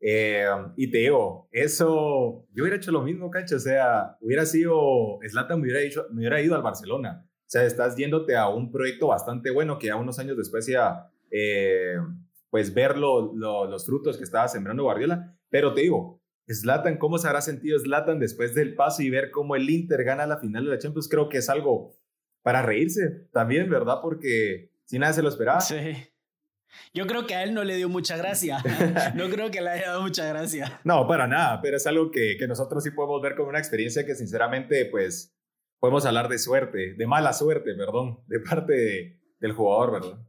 Eh, 0.00 0.46
y 0.76 0.90
te 0.90 0.98
digo, 0.98 1.48
eso, 1.50 2.46
yo 2.52 2.62
hubiera 2.62 2.76
hecho 2.76 2.92
lo 2.92 3.02
mismo, 3.02 3.28
cacho. 3.28 3.56
O 3.56 3.58
sea, 3.58 4.16
hubiera 4.20 4.46
sido, 4.46 5.18
Zlatan 5.28 5.58
me 5.58 5.64
hubiera, 5.64 5.80
dicho, 5.80 6.06
me 6.12 6.20
hubiera 6.20 6.40
ido 6.40 6.54
al 6.54 6.62
Barcelona. 6.62 7.26
O 7.46 7.48
sea, 7.48 7.64
estás 7.64 7.96
yéndote 7.96 8.36
a 8.36 8.48
un 8.48 8.72
proyecto 8.72 9.06
bastante 9.06 9.50
bueno 9.50 9.78
que 9.78 9.90
a 9.90 9.96
unos 9.96 10.18
años 10.18 10.36
después 10.36 10.68
iba, 10.68 11.12
eh, 11.30 11.96
pues 12.50 12.74
ver 12.74 12.98
los 12.98 13.86
frutos 13.86 14.16
que 14.16 14.24
estaba 14.24 14.48
sembrando 14.48 14.82
Guardiola. 14.82 15.38
Pero 15.48 15.72
te 15.72 15.82
digo, 15.82 16.20
Zlatan, 16.52 16.98
¿cómo 16.98 17.18
se 17.18 17.28
habrá 17.28 17.40
sentido 17.40 17.78
Zlatan 17.78 18.18
después 18.18 18.54
del 18.54 18.74
paso 18.74 19.02
y 19.02 19.10
ver 19.10 19.30
cómo 19.30 19.54
el 19.54 19.70
Inter 19.70 20.02
gana 20.02 20.26
la 20.26 20.38
final 20.38 20.64
de 20.64 20.70
la 20.72 20.78
Champions? 20.78 21.08
Creo 21.08 21.28
que 21.28 21.38
es 21.38 21.48
algo 21.48 21.94
para 22.42 22.62
reírse 22.62 23.28
también, 23.32 23.70
¿verdad? 23.70 23.98
Porque 24.02 24.72
si 24.84 24.98
nadie 24.98 25.14
se 25.14 25.22
lo 25.22 25.28
esperaba. 25.28 25.60
Sí. 25.60 26.08
Yo 26.92 27.06
creo 27.06 27.26
que 27.26 27.34
a 27.36 27.44
él 27.44 27.54
no 27.54 27.62
le 27.62 27.76
dio 27.76 27.88
mucha 27.88 28.16
gracia. 28.16 28.58
No 29.14 29.28
creo 29.30 29.50
que 29.52 29.60
le 29.60 29.70
haya 29.70 29.88
dado 29.88 30.02
mucha 30.02 30.26
gracia. 30.26 30.80
No, 30.84 31.06
para 31.06 31.26
nada, 31.28 31.60
pero 31.62 31.76
es 31.76 31.86
algo 31.86 32.10
que, 32.10 32.36
que 32.38 32.48
nosotros 32.48 32.82
sí 32.82 32.90
podemos 32.90 33.22
ver 33.22 33.36
como 33.36 33.48
una 33.48 33.58
experiencia 33.58 34.04
que 34.04 34.14
sinceramente, 34.14 34.84
pues, 34.86 35.35
podemos 35.80 36.06
hablar 36.06 36.28
de 36.28 36.38
suerte, 36.38 36.94
de 36.94 37.06
mala 37.06 37.32
suerte, 37.32 37.74
perdón, 37.74 38.20
de 38.26 38.40
parte 38.40 39.20
del 39.40 39.52
jugador, 39.52 39.92
¿verdad? 39.92 40.26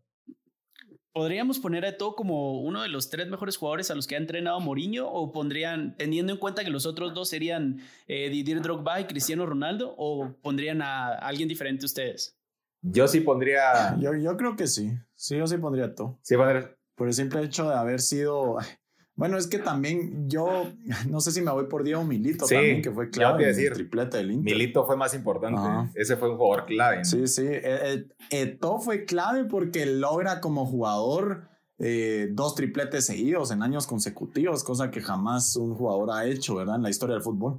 ¿Podríamos 1.18 1.58
poner 1.58 1.84
a 1.84 1.98
todo 1.98 2.16
como 2.16 2.62
uno 2.62 2.84
de 2.84 2.90
los 2.90 3.10
tres 3.10 3.28
mejores 3.28 3.58
jugadores 3.58 3.90
a 3.90 3.96
los 3.96 4.06
que 4.06 4.14
ha 4.14 4.20
entrenado 4.20 4.60
Mourinho? 4.60 5.08
¿O 5.08 5.32
pondrían, 5.32 5.98
teniendo 5.98 6.32
en 6.32 6.38
cuenta 6.38 6.64
que 6.64 6.70
los 6.70 6.86
otros 6.86 7.16
dos 7.16 7.30
serían 7.30 7.82
eh, 8.08 8.30
Didier 8.30 8.62
Drogba 8.62 9.02
y 9.02 9.06
Cristiano 9.06 9.48
Ronaldo? 9.48 9.96
¿O 9.98 10.36
pondrían 10.44 10.84
a 10.84 11.14
alguien 11.14 11.50
diferente 11.50 11.88
ustedes? 11.88 12.38
Yo 12.84 13.08
sí 13.08 13.22
pondría. 13.22 13.98
Yo, 14.00 14.14
yo 14.14 14.38
creo 14.38 14.56
que 14.56 14.68
sí. 14.68 14.92
Sí, 15.16 15.38
yo 15.38 15.48
sí 15.48 15.58
pondría 15.58 15.96
todo. 15.96 16.20
Sí, 16.22 16.36
pondría. 16.36 16.78
Por 16.94 17.08
el 17.08 17.14
simple 17.16 17.42
hecho 17.42 17.68
de 17.68 17.76
haber 17.76 18.00
sido. 18.00 18.58
Bueno, 19.18 19.38
es 19.38 19.48
que 19.48 19.58
también 19.58 20.30
yo 20.30 20.72
no 21.10 21.20
sé 21.20 21.32
si 21.32 21.42
me 21.42 21.52
voy 21.52 21.66
por 21.66 21.84
Diego 21.84 22.04
Milito 22.04 22.46
también, 22.46 22.82
que 22.82 22.92
fue 22.92 23.10
clave 23.10 23.44
en 23.44 23.50
decir, 23.50 23.68
el 23.70 23.74
triplete 23.74 24.18
del 24.18 24.32
Inter. 24.32 24.54
Milito 24.54 24.86
fue 24.86 24.96
más 24.96 25.14
importante. 25.14 25.60
Ese 25.96 26.16
fue 26.16 26.30
un 26.30 26.38
jugador 26.38 26.66
clave. 26.68 27.04
Sí, 27.04 27.28
sí. 27.28 27.46
E, 27.46 28.06
e, 28.30 28.42
Eto 28.42 28.80
fue 28.80 29.06
clave 29.06 29.46
porque 29.46 29.88
logra 29.88 30.40
como 30.40 30.68
jugador 30.68 31.50
eh, 31.80 32.30
dos 32.32 32.54
tripletes 32.54 33.06
seguidos 33.06 33.50
en 33.50 33.64
años 33.64 33.88
consecutivos, 33.88 34.64
cosa 34.64 34.92
que 34.92 35.02
jamás 35.02 35.56
un 35.56 35.74
jugador 35.76 36.12
ha 36.12 36.26
hecho, 36.26 36.56
¿verdad? 36.56 36.76
En 36.76 36.84
la 36.84 36.92
historia 36.92 37.16
del 37.16 37.24
fútbol. 37.24 37.58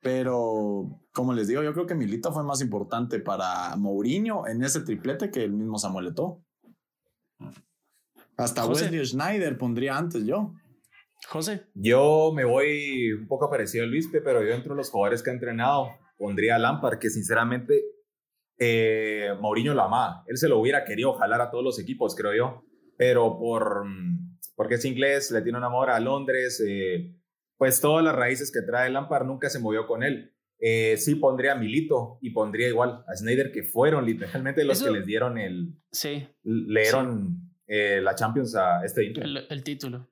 Pero, 0.00 1.00
como 1.12 1.32
les 1.32 1.48
digo, 1.48 1.62
yo 1.62 1.72
creo 1.72 1.86
que 1.86 1.94
Milito 1.94 2.32
fue 2.32 2.44
más 2.44 2.60
importante 2.60 3.18
para 3.18 3.74
Mourinho 3.76 4.46
en 4.46 4.62
ese 4.62 4.80
triplete 4.80 5.30
que 5.30 5.42
el 5.42 5.52
mismo 5.52 5.78
Samuel 5.78 6.08
Eto'o. 6.08 6.44
Hasta 8.36 8.66
Wesley 8.66 9.04
Schneider 9.04 9.56
pondría 9.58 9.96
antes 9.96 10.24
yo. 10.24 10.54
José. 11.28 11.66
Yo 11.74 12.32
me 12.34 12.44
voy 12.44 13.12
un 13.12 13.28
poco 13.28 13.50
parecido 13.50 13.84
a 13.84 13.86
Luis, 13.86 14.08
pero 14.10 14.42
yo 14.42 14.54
entre 14.54 14.74
los 14.74 14.90
jugadores 14.90 15.22
que 15.22 15.28
ha 15.28 15.34
entrenado 15.34 15.88
pondría 16.16 16.56
a 16.56 16.58
Lampard, 16.58 16.98
que 16.98 17.10
sinceramente 17.10 17.82
eh, 18.58 19.34
Mourinho 19.38 19.74
lo 19.74 19.82
amaba. 19.82 20.24
Él 20.26 20.38
se 20.38 20.48
lo 20.48 20.58
hubiera 20.58 20.84
querido 20.84 21.12
jalar 21.12 21.42
a 21.42 21.50
todos 21.50 21.62
los 21.62 21.78
equipos, 21.78 22.16
creo 22.16 22.34
yo. 22.34 22.64
Pero 22.96 23.38
por, 23.38 23.84
porque 24.56 24.76
es 24.76 24.84
inglés, 24.86 25.30
le 25.30 25.42
tiene 25.42 25.58
un 25.58 25.64
amor 25.64 25.90
a 25.90 26.00
Londres, 26.00 26.64
eh, 26.66 27.14
pues 27.58 27.80
todas 27.80 28.02
las 28.02 28.16
raíces 28.16 28.50
que 28.50 28.62
trae 28.62 28.88
Lampard 28.88 29.26
nunca 29.26 29.50
se 29.50 29.58
movió 29.58 29.86
con 29.86 30.02
él. 30.02 30.34
Eh, 30.60 30.96
sí 30.96 31.14
pondría 31.16 31.52
a 31.52 31.56
Milito 31.56 32.18
y 32.22 32.30
pondría 32.30 32.68
igual 32.68 33.04
a 33.06 33.14
Snyder, 33.14 33.52
que 33.52 33.64
fueron 33.64 34.06
literalmente 34.06 34.64
los 34.64 34.82
que 34.82 34.90
les 34.90 35.04
dieron 35.04 35.36
el... 35.36 35.74
Sí. 35.92 36.26
Le 36.42 36.82
dieron 36.82 37.52
la 37.66 38.14
Champions 38.14 38.56
a 38.56 38.82
este 38.82 39.12
el 39.50 39.62
título. 39.62 40.08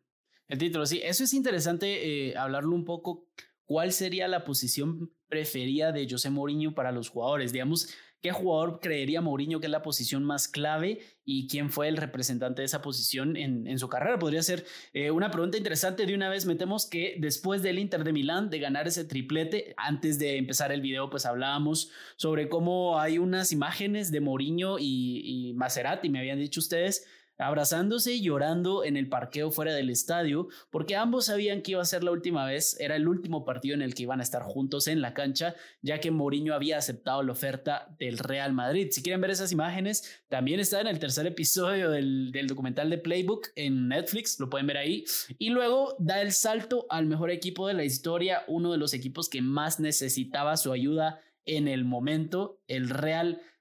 El 0.48 0.58
título, 0.58 0.86
sí. 0.86 1.00
Eso 1.02 1.24
es 1.24 1.34
interesante 1.34 2.28
eh, 2.28 2.36
hablarlo 2.36 2.74
un 2.74 2.84
poco. 2.84 3.26
¿Cuál 3.64 3.92
sería 3.92 4.28
la 4.28 4.44
posición 4.44 5.12
preferida 5.28 5.90
de 5.90 6.08
José 6.08 6.30
Mourinho 6.30 6.74
para 6.74 6.92
los 6.92 7.08
jugadores? 7.08 7.52
Digamos, 7.52 7.88
¿qué 8.20 8.30
jugador 8.30 8.78
creería 8.80 9.20
Mourinho 9.20 9.58
que 9.58 9.66
es 9.66 9.72
la 9.72 9.82
posición 9.82 10.22
más 10.22 10.46
clave 10.46 11.00
y 11.24 11.48
quién 11.48 11.70
fue 11.70 11.88
el 11.88 11.96
representante 11.96 12.62
de 12.62 12.66
esa 12.66 12.80
posición 12.80 13.36
en, 13.36 13.66
en 13.66 13.78
su 13.80 13.88
carrera? 13.88 14.20
Podría 14.20 14.40
ser 14.44 14.64
eh, 14.92 15.10
una 15.10 15.32
pregunta 15.32 15.58
interesante. 15.58 16.06
De 16.06 16.14
una 16.14 16.28
vez 16.28 16.46
metemos 16.46 16.86
que 16.86 17.16
después 17.18 17.60
del 17.62 17.80
Inter 17.80 18.04
de 18.04 18.12
Milán, 18.12 18.50
de 18.50 18.60
ganar 18.60 18.86
ese 18.86 19.04
triplete, 19.04 19.74
antes 19.76 20.20
de 20.20 20.36
empezar 20.36 20.70
el 20.70 20.80
video, 20.80 21.10
pues 21.10 21.26
hablábamos 21.26 21.90
sobre 22.14 22.48
cómo 22.48 23.00
hay 23.00 23.18
unas 23.18 23.50
imágenes 23.50 24.12
de 24.12 24.20
Mourinho 24.20 24.78
y, 24.78 25.22
y 25.24 25.54
Maserati, 25.54 26.08
me 26.08 26.20
habían 26.20 26.38
dicho 26.38 26.60
ustedes, 26.60 27.04
abrazándose 27.38 28.14
y 28.14 28.22
llorando 28.22 28.84
en 28.84 28.96
el 28.96 29.08
parqueo 29.08 29.50
fuera 29.50 29.74
del 29.74 29.90
estadio, 29.90 30.48
porque 30.70 30.96
ambos 30.96 31.26
sabían 31.26 31.62
que 31.62 31.72
iba 31.72 31.82
a 31.82 31.86
ser 31.86 32.04
la 32.04 32.10
última 32.10 32.46
vez, 32.46 32.78
era 32.80 32.96
el 32.96 33.08
último 33.08 33.44
partido 33.44 33.74
en 33.74 33.82
el 33.82 33.94
que 33.94 34.04
iban 34.04 34.20
a 34.20 34.22
estar 34.22 34.42
juntos 34.42 34.86
en 34.86 35.00
la 35.00 35.14
cancha, 35.14 35.54
ya 35.82 36.00
que 36.00 36.10
Mourinho 36.10 36.54
había 36.54 36.78
aceptado 36.78 37.22
la 37.22 37.32
oferta 37.32 37.94
del 37.98 38.18
Real 38.18 38.52
Madrid. 38.52 38.88
Si 38.90 39.02
quieren 39.02 39.20
ver 39.20 39.30
esas 39.30 39.52
imágenes, 39.52 40.22
también 40.28 40.60
está 40.60 40.80
en 40.80 40.86
el 40.86 40.98
tercer 40.98 41.26
episodio 41.26 41.90
del, 41.90 42.32
del 42.32 42.46
documental 42.46 42.90
de 42.90 42.98
Playbook 42.98 43.48
en 43.56 43.88
Netflix, 43.88 44.38
lo 44.40 44.50
pueden 44.50 44.66
ver 44.66 44.78
ahí. 44.78 45.04
Y 45.38 45.50
luego 45.50 45.96
da 45.98 46.20
el 46.22 46.32
salto 46.32 46.86
al 46.90 47.06
mejor 47.06 47.30
equipo 47.30 47.68
de 47.68 47.74
la 47.74 47.84
historia, 47.84 48.42
uno 48.46 48.72
de 48.72 48.78
los 48.78 48.94
equipos 48.94 49.28
que 49.28 49.42
más 49.42 49.80
necesitaba 49.80 50.56
su 50.56 50.72
ayuda 50.72 51.20
en 51.44 51.68
el 51.68 51.84
momento, 51.84 52.60
el 52.66 52.88
Real 52.88 53.26
Madrid. 53.34 53.55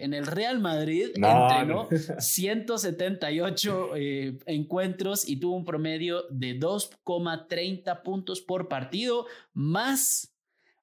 En 0.00 0.14
el 0.14 0.26
Real 0.26 0.60
Madrid 0.60 1.08
entrenó 1.14 1.88
178 2.18 3.90
eh, 3.96 4.38
encuentros 4.46 5.28
y 5.28 5.40
tuvo 5.40 5.56
un 5.56 5.64
promedio 5.64 6.24
de 6.30 6.58
2,30 6.58 8.02
puntos 8.02 8.40
por 8.40 8.68
partido, 8.68 9.26
más, 9.52 10.32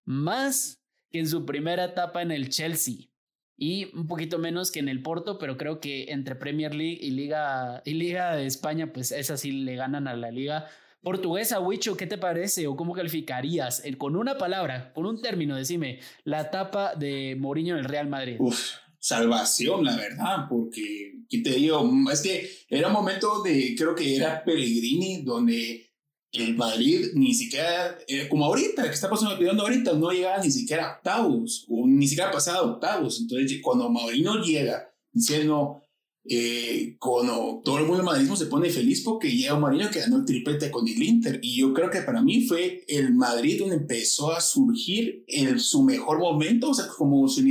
más 0.03 0.82
que 1.10 1.19
en 1.19 1.27
su 1.27 1.45
primera 1.45 1.86
etapa 1.86 2.21
en 2.21 2.32
el 2.32 2.49
Chelsea. 2.49 3.08
Y 3.56 3.95
un 3.95 4.08
poquito 4.08 4.39
menos 4.39 4.71
que 4.71 4.79
en 4.79 4.89
el 4.89 5.01
Porto, 5.01 5.38
pero 5.38 5.58
creo 5.58 5.79
que 5.79 6.12
entre 6.12 6.36
Premier 6.36 6.75
League 6.75 6.99
y 7.01 7.12
Liga, 7.12 7.82
y 7.86 7.93
Liga 7.93 8.36
de 8.36 8.45
España, 8.45 8.91
pues 8.91 9.12
esas 9.12 9.39
sí 9.39 9.51
le 9.51 9.75
ganan 9.75 10.08
a 10.08 10.15
la 10.15 10.32
Liga 10.32 10.67
portuguesa, 11.03 11.59
Wicho, 11.59 11.95
¿qué 11.97 12.07
te 12.07 12.17
parece 12.17 12.65
o 12.67 12.75
cómo 12.75 12.93
calificarías 12.93 13.83
con 13.97 14.15
una 14.15 14.37
palabra, 14.37 14.91
con 14.93 15.05
un 15.05 15.21
término, 15.21 15.55
decime, 15.55 15.99
la 16.23 16.41
etapa 16.41 16.95
de 16.95 17.35
Mourinho 17.37 17.75
en 17.75 17.81
el 17.81 17.85
Real 17.85 18.07
Madrid? 18.07 18.37
Uf, 18.39 18.71
salvación, 18.97 19.83
la 19.83 19.95
verdad, 19.97 20.47
porque, 20.49 21.19
¿qué 21.29 21.39
te 21.39 21.51
digo? 21.51 21.87
Es 22.11 22.21
que 22.21 22.49
era 22.69 22.87
un 22.87 22.93
momento 22.93 23.43
de, 23.43 23.75
creo 23.77 23.93
que 23.93 24.15
era 24.15 24.43
Pellegrini, 24.43 25.23
donde 25.23 25.91
el 26.31 26.55
Madrid 26.55 27.09
ni 27.13 27.33
siquiera, 27.33 27.97
eh, 28.07 28.27
como 28.27 28.45
ahorita, 28.45 28.83
que 28.83 28.89
está 28.89 29.09
pasando 29.09 29.35
ahorita, 29.35 29.93
no 29.93 30.09
llegaba 30.09 30.43
ni 30.43 30.49
siquiera 30.49 30.87
a 30.87 30.95
octavos, 30.95 31.65
o 31.69 31.85
ni 31.85 32.07
siquiera 32.07 32.31
pasaba 32.31 32.59
a 32.59 32.71
octavos. 32.71 33.19
Entonces, 33.19 33.59
cuando 33.61 33.89
Mourinho 33.89 34.41
llega 34.41 34.89
diciendo, 35.11 35.82
eh, 36.25 36.95
cuando 36.99 37.62
todo 37.65 37.77
el 37.77 37.83
mundo 37.83 37.97
del 37.97 38.05
madridismo 38.05 38.38
se 38.38 38.45
pone 38.45 38.69
feliz 38.69 39.01
porque 39.01 39.29
llega 39.29 39.59
Mourinho 39.59 39.89
que 39.89 39.99
ganó 39.99 40.17
el 40.17 40.25
triplete 40.25 40.71
con 40.71 40.88
el 40.88 41.03
Inter. 41.03 41.39
Y 41.41 41.57
yo 41.57 41.73
creo 41.73 41.89
que 41.89 42.01
para 42.01 42.21
mí 42.21 42.45
fue 42.45 42.86
el 42.88 43.13
Madrid 43.13 43.59
donde 43.59 43.75
empezó 43.75 44.31
a 44.31 44.39
surgir 44.39 45.25
en 45.27 45.59
su 45.59 45.83
mejor 45.83 46.19
momento, 46.19 46.69
o 46.69 46.73
sea, 46.73 46.88
como 46.88 47.27
su 47.27 47.41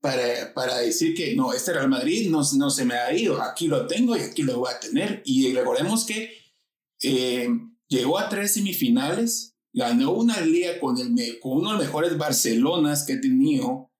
para, 0.00 0.52
para 0.54 0.78
decir 0.78 1.14
que 1.14 1.34
no, 1.34 1.52
este 1.52 1.72
Real 1.72 1.88
Madrid 1.88 2.28
no, 2.30 2.42
no 2.56 2.70
se 2.70 2.84
me 2.84 2.94
ha 2.94 3.12
ido, 3.12 3.40
aquí 3.42 3.66
lo 3.66 3.86
tengo 3.86 4.16
y 4.16 4.20
aquí 4.20 4.42
lo 4.42 4.58
voy 4.58 4.72
a 4.72 4.80
tener. 4.80 5.22
Y 5.24 5.52
recordemos 5.52 6.04
que 6.04 6.30
eh, 7.02 7.48
llegó 7.88 8.18
a 8.18 8.28
tres 8.28 8.54
semifinales, 8.54 9.54
ganó 9.72 10.12
una 10.12 10.40
liga 10.40 10.80
con, 10.80 10.98
el, 10.98 11.38
con 11.40 11.58
uno 11.58 11.70
de 11.70 11.76
los 11.76 11.86
mejores 11.86 12.18
Barcelonas 12.18 13.04
que 13.04 13.14
ha 13.14 13.20
tenido 13.20 13.90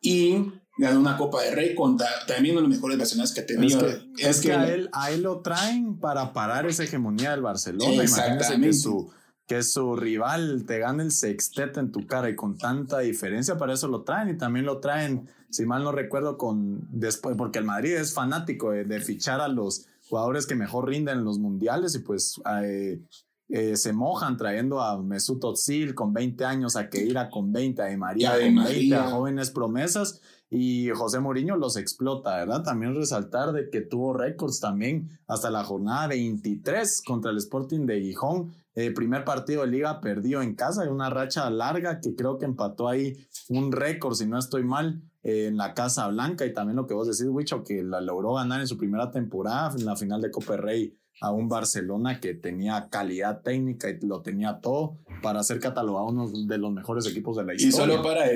y 0.00 0.36
ganó 0.78 1.00
una 1.00 1.16
Copa 1.16 1.42
de 1.42 1.54
Rey 1.54 1.74
contra 1.74 2.06
también 2.26 2.54
uno 2.54 2.62
de 2.62 2.68
los 2.68 2.76
mejores 2.76 2.96
Barcelonas 2.96 3.32
que 3.32 3.40
ha 3.40 3.46
tenido. 3.46 3.86
Es 4.16 4.40
que, 4.40 4.52
a, 4.52 4.72
él, 4.72 4.88
a 4.92 5.10
él 5.10 5.22
lo 5.22 5.40
traen 5.40 5.98
para 5.98 6.32
parar 6.32 6.66
esa 6.66 6.84
hegemonía 6.84 7.32
del 7.32 7.42
Barcelona. 7.42 8.04
Imagínese 8.04 8.60
que 8.60 8.72
su, 8.72 9.10
que 9.46 9.62
su 9.62 9.96
rival 9.96 10.64
te 10.66 10.78
gane 10.78 11.02
el 11.02 11.10
sextete 11.10 11.80
en 11.80 11.90
tu 11.90 12.06
cara 12.06 12.30
y 12.30 12.36
con 12.36 12.56
tanta 12.56 13.00
diferencia, 13.00 13.58
para 13.58 13.74
eso 13.74 13.88
lo 13.88 14.02
traen 14.02 14.28
y 14.30 14.38
también 14.38 14.64
lo 14.64 14.78
traen, 14.78 15.28
si 15.50 15.66
mal 15.66 15.82
no 15.82 15.90
recuerdo, 15.90 16.38
con 16.38 16.86
después, 16.90 17.36
porque 17.36 17.58
el 17.58 17.64
Madrid 17.64 17.94
es 17.94 18.14
fanático 18.14 18.70
de, 18.70 19.00
fichar 19.00 19.40
a 19.40 19.48
los 19.48 19.86
jugadores 20.08 20.46
que 20.46 20.54
mejor 20.54 20.88
rinden 20.88 21.18
en 21.18 21.24
los 21.24 21.38
mundiales 21.38 21.94
y 21.96 21.98
pues 22.00 22.40
eh, 22.62 23.00
eh, 23.48 23.76
se 23.76 23.92
mojan 23.92 24.36
trayendo 24.36 24.80
a 24.80 25.02
Mesut 25.02 25.42
Özil 25.42 25.94
con 25.94 26.12
20 26.12 26.44
años, 26.44 26.76
a 26.76 26.88
Keira 26.88 27.30
con 27.30 27.52
20, 27.52 27.82
a 27.82 27.96
María 27.96 28.32
con 28.32 28.64
20, 28.64 28.94
a 28.94 29.10
jóvenes 29.10 29.50
promesas 29.50 30.20
y 30.50 30.88
José 30.90 31.20
Mourinho 31.20 31.56
los 31.56 31.76
explota, 31.76 32.36
¿verdad? 32.36 32.62
También 32.62 32.94
resaltar 32.94 33.52
de 33.52 33.68
que 33.70 33.82
tuvo 33.82 34.14
récords 34.14 34.60
también 34.60 35.18
hasta 35.26 35.50
la 35.50 35.64
jornada 35.64 36.08
23 36.08 37.02
contra 37.06 37.30
el 37.30 37.36
Sporting 37.36 37.86
de 37.86 38.00
Gijón. 38.00 38.54
El 38.74 38.94
primer 38.94 39.24
partido 39.24 39.62
de 39.62 39.68
liga 39.68 40.00
perdió 40.00 40.40
en 40.40 40.54
casa, 40.54 40.84
y 40.84 40.88
una 40.88 41.10
racha 41.10 41.50
larga 41.50 42.00
que 42.00 42.14
creo 42.14 42.38
que 42.38 42.46
empató 42.46 42.88
ahí 42.88 43.16
un 43.48 43.72
récord, 43.72 44.14
si 44.14 44.26
no 44.26 44.38
estoy 44.38 44.64
mal, 44.64 45.02
en 45.22 45.56
la 45.56 45.74
Casa 45.74 46.06
Blanca 46.08 46.46
y 46.46 46.54
también 46.54 46.76
lo 46.76 46.86
que 46.86 46.94
vos 46.94 47.06
decís, 47.06 47.26
Wicho, 47.28 47.64
que 47.64 47.82
la 47.82 48.00
logró 48.00 48.34
ganar 48.34 48.60
en 48.60 48.66
su 48.66 48.78
primera 48.78 49.10
temporada 49.10 49.74
en 49.76 49.84
la 49.84 49.96
final 49.96 50.22
de 50.22 50.30
Copa 50.30 50.56
Rey 50.56 50.96
a 51.20 51.32
un 51.32 51.48
Barcelona 51.48 52.20
que 52.20 52.34
tenía 52.34 52.88
calidad 52.88 53.42
técnica 53.42 53.90
y 53.90 53.98
lo 54.06 54.22
tenía 54.22 54.60
todo 54.60 54.98
para 55.22 55.42
ser 55.42 55.58
catalogado 55.58 56.06
uno 56.06 56.30
de 56.30 56.58
los 56.58 56.72
mejores 56.72 57.06
equipos 57.06 57.36
de 57.36 57.44
la 57.44 57.54
historia. 57.54 57.68
Y 57.68 57.72
solo 57.72 58.02
para 58.02 58.30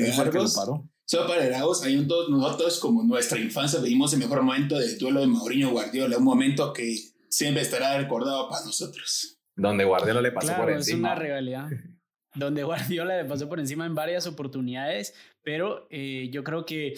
Solo 1.13 1.27
para 1.27 1.45
Lagos, 1.45 1.85
hay 1.85 1.95
un, 1.99 2.09
todos 2.09 2.31
nosotros, 2.31 2.81
como 2.81 3.03
nuestra 3.03 3.39
infancia, 3.39 3.79
vivimos 3.81 4.15
el 4.15 4.21
mejor 4.21 4.41
momento 4.43 4.79
del 4.79 4.97
duelo 4.97 5.21
de 5.21 5.27
Mourinho 5.27 5.71
Guardiola, 5.71 6.17
un 6.17 6.25
momento 6.25 6.73
que 6.73 6.97
siempre 7.29 7.61
estará 7.61 7.99
recordado 7.99 8.49
para 8.49 8.65
nosotros. 8.65 9.39
Donde 9.55 9.85
Guardiola 9.85 10.23
le 10.23 10.33
pasó 10.33 10.57
por 10.57 10.71
encima. 10.71 11.09
Es 11.11 11.15
una 11.15 11.15
realidad. 11.15 11.69
Donde 12.35 12.65
Guardiola 12.65 13.23
le 13.23 13.29
pasó 13.29 13.47
por 13.47 13.61
encima 13.61 13.85
en 13.85 13.95
varias 13.95 14.27
oportunidades, 14.27 15.13
pero 15.43 15.87
eh, 15.91 16.31
yo 16.33 16.45
creo 16.45 16.65
que 16.65 16.95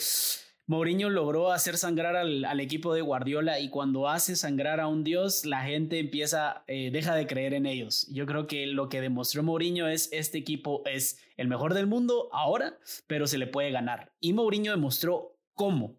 Mourinho 0.67 1.11
logró 1.11 1.53
hacer 1.53 1.77
sangrar 1.77 2.17
al, 2.17 2.61
equipo 2.61 2.95
de 2.95 3.03
Guardiola 3.03 3.61
y 3.61 3.69
cuando 3.69 4.09
hace 4.09 4.35
sangrar 4.35 4.81
a 4.81 4.87
un 4.87 5.05
dios, 5.05 5.45
la 5.45 5.63
gente 5.63 5.99
empieza, 5.99 6.65
eh, 6.69 6.91
deja 6.91 7.15
de 7.15 7.27
creer 7.27 7.53
en 7.53 7.67
ellos. 7.67 8.07
Yo 8.11 8.25
creo 8.25 8.47
que 8.47 8.67
lo 8.67 8.89
que 8.89 9.03
demostró 9.03 9.43
Mourinho 9.43 9.89
es 9.89 10.09
este 10.11 10.39
equipo 10.39 10.83
es 10.87 11.19
el 11.37 11.49
mejor 11.49 11.75
del 11.75 11.87
mundo 11.87 12.31
ahora, 12.33 12.79
pero 13.07 13.27
se 13.27 13.37
le 13.37 13.47
puede 13.47 13.73
ganar. 13.73 14.15
Y 14.21 14.33
Mourinho 14.33 14.73
demostró 14.73 15.37
cómo 15.53 15.99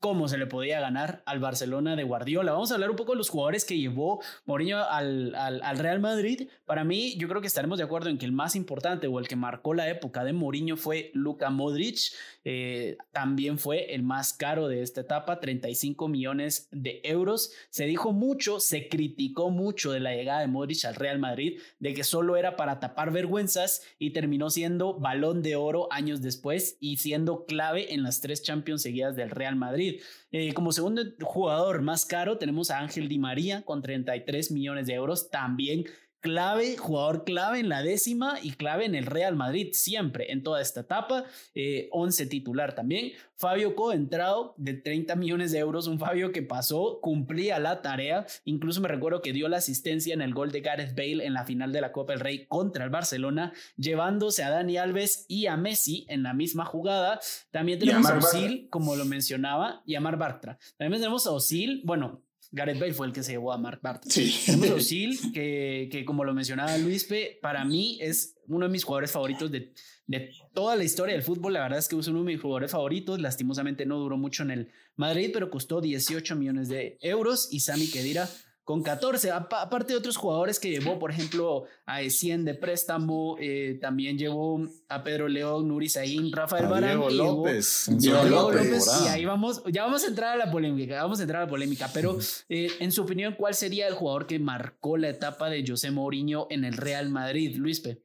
cómo 0.00 0.28
se 0.28 0.38
le 0.38 0.46
podía 0.46 0.80
ganar 0.80 1.22
al 1.26 1.40
Barcelona 1.40 1.96
de 1.96 2.04
Guardiola. 2.04 2.52
Vamos 2.52 2.70
a 2.70 2.74
hablar 2.74 2.90
un 2.90 2.96
poco 2.96 3.12
de 3.12 3.18
los 3.18 3.30
jugadores 3.30 3.64
que 3.64 3.78
llevó 3.78 4.22
Mourinho 4.44 4.78
al, 4.78 5.34
al, 5.34 5.78
Real 5.78 6.00
Madrid. 6.00 6.48
Para 6.64 6.84
mí, 6.84 7.16
yo 7.16 7.28
creo 7.28 7.40
que 7.40 7.46
estaremos 7.46 7.78
de 7.78 7.84
acuerdo 7.84 8.10
en 8.10 8.18
que 8.18 8.26
el 8.26 8.32
más 8.32 8.56
importante 8.56 9.06
o 9.06 9.18
el 9.18 9.28
que 9.28 9.36
marcó 9.36 9.74
la 9.74 9.88
época 9.88 10.24
de 10.24 10.32
Mourinho 10.32 10.76
fue 10.76 11.10
Luka 11.14 11.50
Modric. 11.50 11.98
Eh, 12.44 12.96
también 13.12 13.58
fue 13.58 13.94
el 13.94 14.02
más 14.02 14.32
caro 14.32 14.68
de 14.68 14.82
esta 14.82 15.00
etapa, 15.00 15.40
35 15.40 16.08
millones 16.08 16.68
de 16.70 17.00
euros. 17.02 17.52
Se 17.70 17.86
dijo 17.86 18.12
mucho, 18.12 18.60
se 18.60 18.88
criticó 18.88 19.50
mucho 19.50 19.92
de 19.92 20.00
la 20.00 20.14
llegada 20.14 20.40
de 20.40 20.46
Modric 20.46 20.84
al 20.84 20.94
Real 20.94 21.18
Madrid, 21.18 21.60
de 21.78 21.94
que 21.94 22.04
solo 22.04 22.36
era 22.36 22.56
para 22.56 22.80
tapar 22.80 23.12
vergüenzas 23.12 23.82
y 23.98 24.10
terminó 24.10 24.50
siendo 24.50 24.94
balón 24.94 25.42
de 25.42 25.56
oro 25.56 25.88
años 25.90 26.22
después 26.22 26.76
y 26.80 26.98
siendo 26.98 27.46
clave 27.46 27.94
en 27.94 28.02
las 28.02 28.20
tres 28.20 28.42
Champions 28.42 28.82
seguidas 28.82 29.16
del 29.16 29.30
Real 29.30 29.56
Madrid. 29.56 29.85
Eh, 30.32 30.52
como 30.54 30.72
segundo 30.72 31.02
jugador 31.22 31.82
más 31.82 32.04
caro 32.04 32.38
tenemos 32.38 32.70
a 32.70 32.78
Ángel 32.78 33.08
Di 33.08 33.18
María 33.18 33.62
con 33.62 33.82
33 33.82 34.50
millones 34.50 34.86
de 34.86 34.94
euros, 34.94 35.30
también 35.30 35.84
clave, 36.26 36.76
jugador 36.76 37.22
clave 37.22 37.60
en 37.60 37.68
la 37.68 37.82
décima 37.82 38.40
y 38.42 38.50
clave 38.50 38.84
en 38.84 38.96
el 38.96 39.06
Real 39.06 39.36
Madrid 39.36 39.68
siempre 39.74 40.32
en 40.32 40.42
toda 40.42 40.60
esta 40.60 40.80
etapa. 40.80 41.24
11 41.92 42.22
eh, 42.22 42.26
titular 42.26 42.74
también. 42.74 43.12
Fabio 43.36 43.76
entrado 43.92 44.54
de 44.56 44.74
30 44.74 45.14
millones 45.14 45.52
de 45.52 45.60
euros, 45.60 45.86
un 45.86 46.00
Fabio 46.00 46.32
que 46.32 46.42
pasó, 46.42 46.98
cumplía 47.00 47.60
la 47.60 47.80
tarea. 47.80 48.26
Incluso 48.44 48.80
me 48.80 48.88
recuerdo 48.88 49.22
que 49.22 49.32
dio 49.32 49.48
la 49.48 49.58
asistencia 49.58 50.14
en 50.14 50.20
el 50.20 50.34
gol 50.34 50.50
de 50.50 50.62
Gareth 50.62 50.96
Bale 50.96 51.24
en 51.24 51.32
la 51.32 51.44
final 51.44 51.70
de 51.70 51.80
la 51.80 51.92
Copa 51.92 52.14
del 52.14 52.20
Rey 52.20 52.46
contra 52.46 52.82
el 52.82 52.90
Barcelona, 52.90 53.52
llevándose 53.76 54.42
a 54.42 54.50
Dani 54.50 54.78
Alves 54.78 55.26
y 55.28 55.46
a 55.46 55.56
Messi 55.56 56.06
en 56.08 56.24
la 56.24 56.34
misma 56.34 56.64
jugada. 56.64 57.20
También 57.52 57.78
tenemos 57.78 58.10
a, 58.10 58.18
Osil, 58.18 58.66
como 58.68 58.96
lo 58.96 59.04
mencionaba, 59.04 59.82
y 59.86 59.94
a 59.94 60.00
Mar 60.00 60.16
Bartra. 60.16 60.58
También 60.76 61.00
tenemos 61.00 61.28
a 61.28 61.30
Osil, 61.30 61.82
bueno, 61.84 62.25
Gareth 62.56 62.80
Bale 62.80 62.94
fue 62.94 63.06
el 63.06 63.12
que 63.12 63.22
se 63.22 63.32
llevó 63.32 63.52
a 63.52 63.58
Mark 63.58 63.80
Bartra. 63.82 64.10
Sí. 64.10 64.34
Tenemos 64.46 64.70
a 64.70 65.32
que, 65.34 65.88
que 65.92 66.04
como 66.06 66.24
lo 66.24 66.32
mencionaba 66.32 66.76
Luis 66.78 67.04
P, 67.04 67.38
para 67.42 67.66
mí 67.66 67.98
es 68.00 68.34
uno 68.48 68.64
de 68.64 68.72
mis 68.72 68.82
jugadores 68.82 69.10
favoritos 69.10 69.52
de, 69.52 69.74
de 70.06 70.30
toda 70.54 70.74
la 70.74 70.82
historia 70.82 71.14
del 71.14 71.22
fútbol. 71.22 71.52
La 71.52 71.60
verdad 71.60 71.78
es 71.78 71.86
que 71.86 71.98
es 71.98 72.08
uno 72.08 72.20
de 72.20 72.24
mis 72.24 72.40
jugadores 72.40 72.70
favoritos. 72.70 73.20
Lastimosamente 73.20 73.84
no 73.84 73.98
duró 73.98 74.16
mucho 74.16 74.42
en 74.42 74.52
el 74.52 74.70
Madrid, 74.96 75.30
pero 75.34 75.50
costó 75.50 75.82
18 75.82 76.34
millones 76.34 76.70
de 76.70 76.96
euros. 77.02 77.48
Y 77.50 77.60
Sami 77.60 77.88
Kedira 77.88 78.26
con 78.66 78.82
14, 78.82 79.30
aparte 79.30 79.92
de 79.92 79.96
otros 79.96 80.16
jugadores 80.16 80.58
que 80.58 80.68
llevó, 80.68 80.98
por 80.98 81.12
ejemplo, 81.12 81.66
a 81.86 82.02
Essien 82.02 82.44
de 82.44 82.54
préstamo, 82.54 83.36
eh, 83.38 83.78
también 83.80 84.18
llevó 84.18 84.60
a 84.88 85.04
Pedro 85.04 85.28
León, 85.28 85.68
Nuri 85.68 85.88
Saín, 85.88 86.32
Rafael 86.32 86.66
Barán. 86.66 86.98
Diego 86.98 87.10
López. 87.10 87.88
Diego 87.92 88.24
López. 88.24 88.88
Y 89.04 89.08
ahí 89.08 89.24
vamos, 89.24 89.62
ya 89.70 89.84
vamos 89.84 90.02
a 90.02 90.08
entrar 90.08 90.32
a 90.32 90.46
la 90.46 90.50
polémica, 90.50 91.00
vamos 91.00 91.20
a 91.20 91.22
entrar 91.22 91.42
a 91.42 91.44
la 91.44 91.48
polémica, 91.48 91.88
pero 91.94 92.18
eh, 92.48 92.72
en 92.80 92.90
su 92.90 93.02
opinión, 93.02 93.36
¿cuál 93.38 93.54
sería 93.54 93.86
el 93.86 93.94
jugador 93.94 94.26
que 94.26 94.40
marcó 94.40 94.96
la 94.96 95.10
etapa 95.10 95.48
de 95.48 95.64
José 95.64 95.92
Mourinho 95.92 96.48
en 96.50 96.64
el 96.64 96.76
Real 96.76 97.08
Madrid, 97.08 97.54
Luispe? 97.58 98.02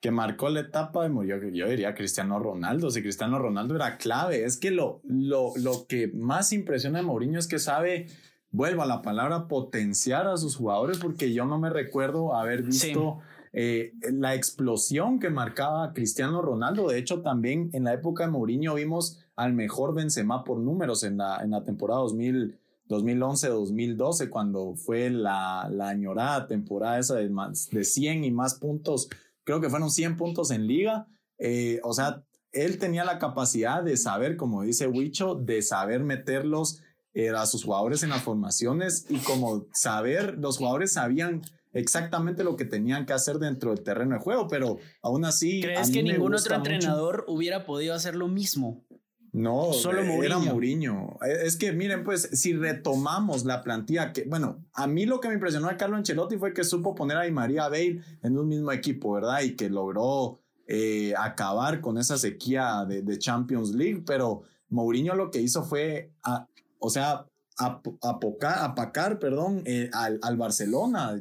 que 0.00 0.10
marcó 0.10 0.48
la 0.48 0.58
etapa 0.58 1.04
de 1.04 1.10
Mourinho, 1.10 1.38
yo 1.50 1.68
diría 1.68 1.94
Cristiano 1.94 2.40
Ronaldo. 2.40 2.90
Si 2.90 3.00
Cristiano 3.00 3.38
Ronaldo 3.38 3.76
era 3.76 3.96
clave, 3.96 4.44
es 4.44 4.56
que 4.56 4.72
lo, 4.72 5.00
lo, 5.04 5.52
lo 5.54 5.86
que 5.86 6.08
más 6.08 6.52
impresiona 6.52 6.98
de 6.98 7.04
Mourinho 7.04 7.38
es 7.38 7.46
que 7.46 7.60
sabe 7.60 8.08
vuelvo 8.52 8.82
a 8.82 8.86
la 8.86 9.02
palabra, 9.02 9.48
potenciar 9.48 10.28
a 10.28 10.36
sus 10.36 10.56
jugadores, 10.56 10.98
porque 10.98 11.32
yo 11.32 11.44
no 11.46 11.58
me 11.58 11.70
recuerdo 11.70 12.34
haber 12.34 12.62
visto 12.62 13.18
eh, 13.52 13.92
la 14.12 14.34
explosión 14.34 15.18
que 15.18 15.30
marcaba 15.30 15.92
Cristiano 15.92 16.40
Ronaldo. 16.42 16.88
De 16.88 16.98
hecho, 16.98 17.22
también 17.22 17.70
en 17.72 17.84
la 17.84 17.94
época 17.94 18.24
de 18.24 18.30
Mourinho 18.30 18.74
vimos 18.74 19.24
al 19.34 19.54
mejor 19.54 19.94
Benzema 19.94 20.44
por 20.44 20.58
números 20.58 21.02
en 21.02 21.16
la, 21.16 21.42
en 21.42 21.50
la 21.50 21.64
temporada 21.64 22.00
2000. 22.00 22.58
2011-2012, 22.88 24.28
cuando 24.28 24.74
fue 24.74 25.08
la, 25.08 25.66
la 25.70 25.88
añorada 25.88 26.46
temporada 26.46 26.98
esa 26.98 27.14
de, 27.14 27.30
más, 27.30 27.70
de 27.70 27.84
100 27.84 28.24
y 28.24 28.30
más 28.30 28.54
puntos, 28.54 29.08
creo 29.44 29.62
que 29.62 29.70
fueron 29.70 29.90
100 29.90 30.16
puntos 30.18 30.50
en 30.50 30.66
liga. 30.66 31.06
Eh, 31.38 31.80
o 31.84 31.94
sea, 31.94 32.22
él 32.52 32.78
tenía 32.78 33.04
la 33.04 33.18
capacidad 33.18 33.82
de 33.82 33.96
saber, 33.96 34.36
como 34.36 34.62
dice 34.62 34.86
Huicho, 34.88 35.34
de 35.34 35.62
saber 35.62 36.04
meterlos 36.04 36.82
a 37.14 37.46
sus 37.46 37.64
jugadores 37.64 38.02
en 38.02 38.10
las 38.10 38.22
formaciones 38.22 39.06
y 39.08 39.18
como 39.18 39.66
saber, 39.72 40.38
los 40.38 40.58
jugadores 40.58 40.92
sabían 40.92 41.42
exactamente 41.72 42.44
lo 42.44 42.56
que 42.56 42.64
tenían 42.64 43.06
que 43.06 43.12
hacer 43.12 43.38
dentro 43.38 43.70
del 43.70 43.82
terreno 43.82 44.14
de 44.16 44.20
juego, 44.20 44.48
pero 44.48 44.78
aún 45.02 45.24
así... 45.24 45.60
¿Crees 45.62 45.90
que 45.90 46.02
ningún 46.02 46.34
otro 46.34 46.54
entrenador 46.54 47.24
hubiera 47.28 47.64
podido 47.64 47.94
hacer 47.94 48.14
lo 48.14 48.28
mismo? 48.28 48.84
No, 49.32 49.72
solo 49.72 50.04
Mourinho. 50.04 50.24
era 50.24 50.38
Mourinho. 50.38 51.18
E, 51.26 51.46
es 51.46 51.56
que 51.56 51.72
miren, 51.72 52.04
pues 52.04 52.28
si 52.32 52.52
retomamos 52.52 53.46
la 53.46 53.62
plantilla 53.62 54.12
que, 54.12 54.24
bueno, 54.24 54.62
a 54.74 54.86
mí 54.86 55.06
lo 55.06 55.20
que 55.20 55.28
me 55.28 55.34
impresionó 55.34 55.68
a 55.68 55.76
Carlo 55.78 55.96
Ancelotti 55.96 56.36
fue 56.36 56.52
que 56.52 56.64
supo 56.64 56.94
poner 56.94 57.16
a 57.16 57.22
Di 57.22 57.30
María 57.30 57.68
Bale 57.68 58.02
en 58.22 58.38
un 58.38 58.46
mismo 58.46 58.70
equipo, 58.72 59.14
¿verdad? 59.14 59.40
Y 59.40 59.56
que 59.56 59.70
logró 59.70 60.38
eh, 60.66 61.14
acabar 61.16 61.80
con 61.80 61.96
esa 61.96 62.18
sequía 62.18 62.84
de, 62.86 63.00
de, 63.00 63.18
Champions 63.18 63.74
League, 63.74 64.02
pero 64.06 64.42
Mourinho 64.68 65.14
lo 65.14 65.30
que 65.30 65.40
hizo 65.40 65.64
fue 65.64 66.12
a, 66.22 66.46
o 66.82 66.90
sea, 66.90 67.26
apacar, 68.02 69.18
perdón, 69.18 69.62
eh, 69.66 69.88
al, 69.92 70.36
Barcelona. 70.36 71.18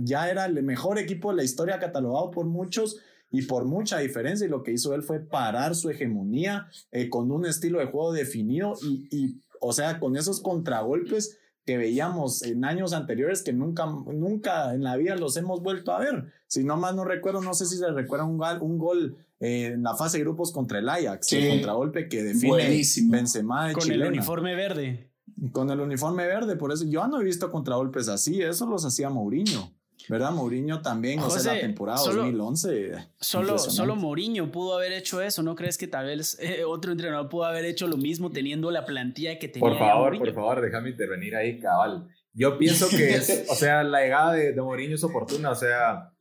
Ya 0.00 0.30
era 0.30 0.46
el 0.46 0.62
mejor 0.62 0.98
equipo 0.98 1.30
de 1.30 1.36
la 1.36 1.42
historia 1.42 1.80
catalogado 1.80 2.30
por 2.30 2.46
muchos 2.46 2.98
y 3.30 3.42
por 3.42 3.64
mucha 3.64 3.98
diferencia. 3.98 4.46
Y 4.46 4.50
lo 4.50 4.62
que 4.62 4.72
hizo 4.72 4.94
él 4.94 5.02
fue 5.02 5.18
parar 5.18 5.74
su 5.74 5.90
hegemonía 5.90 6.68
eh, 6.92 7.10
con 7.10 7.32
un 7.32 7.44
estilo 7.44 7.80
de 7.80 7.86
juego 7.86 8.12
definido 8.12 8.74
y, 8.82 9.40
o 9.60 9.72
sea, 9.72 9.98
con 9.98 10.16
esos 10.16 10.40
contragolpes 10.40 11.38
que 11.70 11.78
veíamos 11.78 12.42
en 12.42 12.64
años 12.64 12.92
anteriores 12.92 13.44
que 13.44 13.52
nunca, 13.52 13.86
nunca 13.86 14.74
en 14.74 14.82
la 14.82 14.96
vida 14.96 15.14
los 15.14 15.36
hemos 15.36 15.62
vuelto 15.62 15.92
a 15.92 16.00
ver. 16.00 16.32
Si 16.48 16.64
no 16.64 16.76
más 16.76 16.96
no 16.96 17.04
recuerdo, 17.04 17.40
no 17.42 17.54
sé 17.54 17.64
si 17.64 17.76
se 17.76 17.92
recuerda 17.92 18.24
un, 18.24 18.38
gol, 18.38 18.58
un 18.60 18.76
gol 18.76 19.16
eh, 19.38 19.66
en 19.66 19.84
la 19.84 19.94
fase 19.94 20.18
de 20.18 20.24
grupos 20.24 20.50
contra 20.50 20.80
el 20.80 20.88
Ajax, 20.88 21.32
el 21.32 21.48
contragolpe 21.48 22.08
que 22.08 22.24
define 22.24 22.48
Buenísimo. 22.48 23.12
Benzema 23.12 23.68
de 23.68 23.74
Con 23.74 23.88
el 23.88 24.02
uniforme 24.02 24.56
verde. 24.56 25.12
Con 25.52 25.70
el 25.70 25.78
uniforme 25.78 26.26
verde, 26.26 26.56
por 26.56 26.72
eso 26.72 26.84
yo 26.86 27.06
no 27.06 27.20
he 27.20 27.24
visto 27.24 27.52
contragolpes 27.52 28.08
así, 28.08 28.42
eso 28.42 28.66
los 28.66 28.84
hacía 28.84 29.08
Mourinho. 29.08 29.72
¿Verdad? 30.08 30.32
Mourinho 30.32 30.82
también, 30.82 31.20
o 31.20 31.30
sea, 31.30 31.54
la 31.54 31.60
temporada 31.60 31.98
2011. 32.04 32.92
Solo, 33.20 33.58
solo 33.58 33.96
Mourinho 33.96 34.50
pudo 34.50 34.76
haber 34.76 34.92
hecho 34.92 35.20
eso. 35.20 35.42
¿No 35.42 35.54
crees 35.54 35.78
que 35.78 35.86
tal 35.86 36.06
vez 36.06 36.38
eh, 36.40 36.64
otro 36.64 36.92
entrenador 36.92 37.28
pudo 37.28 37.44
haber 37.44 37.64
hecho 37.64 37.86
lo 37.86 37.96
mismo 37.96 38.30
teniendo 38.30 38.70
la 38.70 38.84
plantilla 38.84 39.38
que 39.38 39.48
tenía? 39.48 39.68
Por 39.68 39.78
favor, 39.78 40.18
por 40.18 40.34
favor, 40.34 40.60
déjame 40.60 40.90
intervenir 40.90 41.36
ahí, 41.36 41.58
cabal. 41.58 42.08
Yo 42.32 42.58
pienso 42.58 42.88
que 42.88 43.14
es, 43.14 43.46
o 43.50 43.54
sea, 43.54 43.82
la 43.82 44.00
llegada 44.00 44.32
de, 44.32 44.52
de 44.52 44.62
Mourinho 44.62 44.94
es 44.94 45.04
oportuna. 45.04 45.50
O 45.50 45.56
sea, 45.56 46.12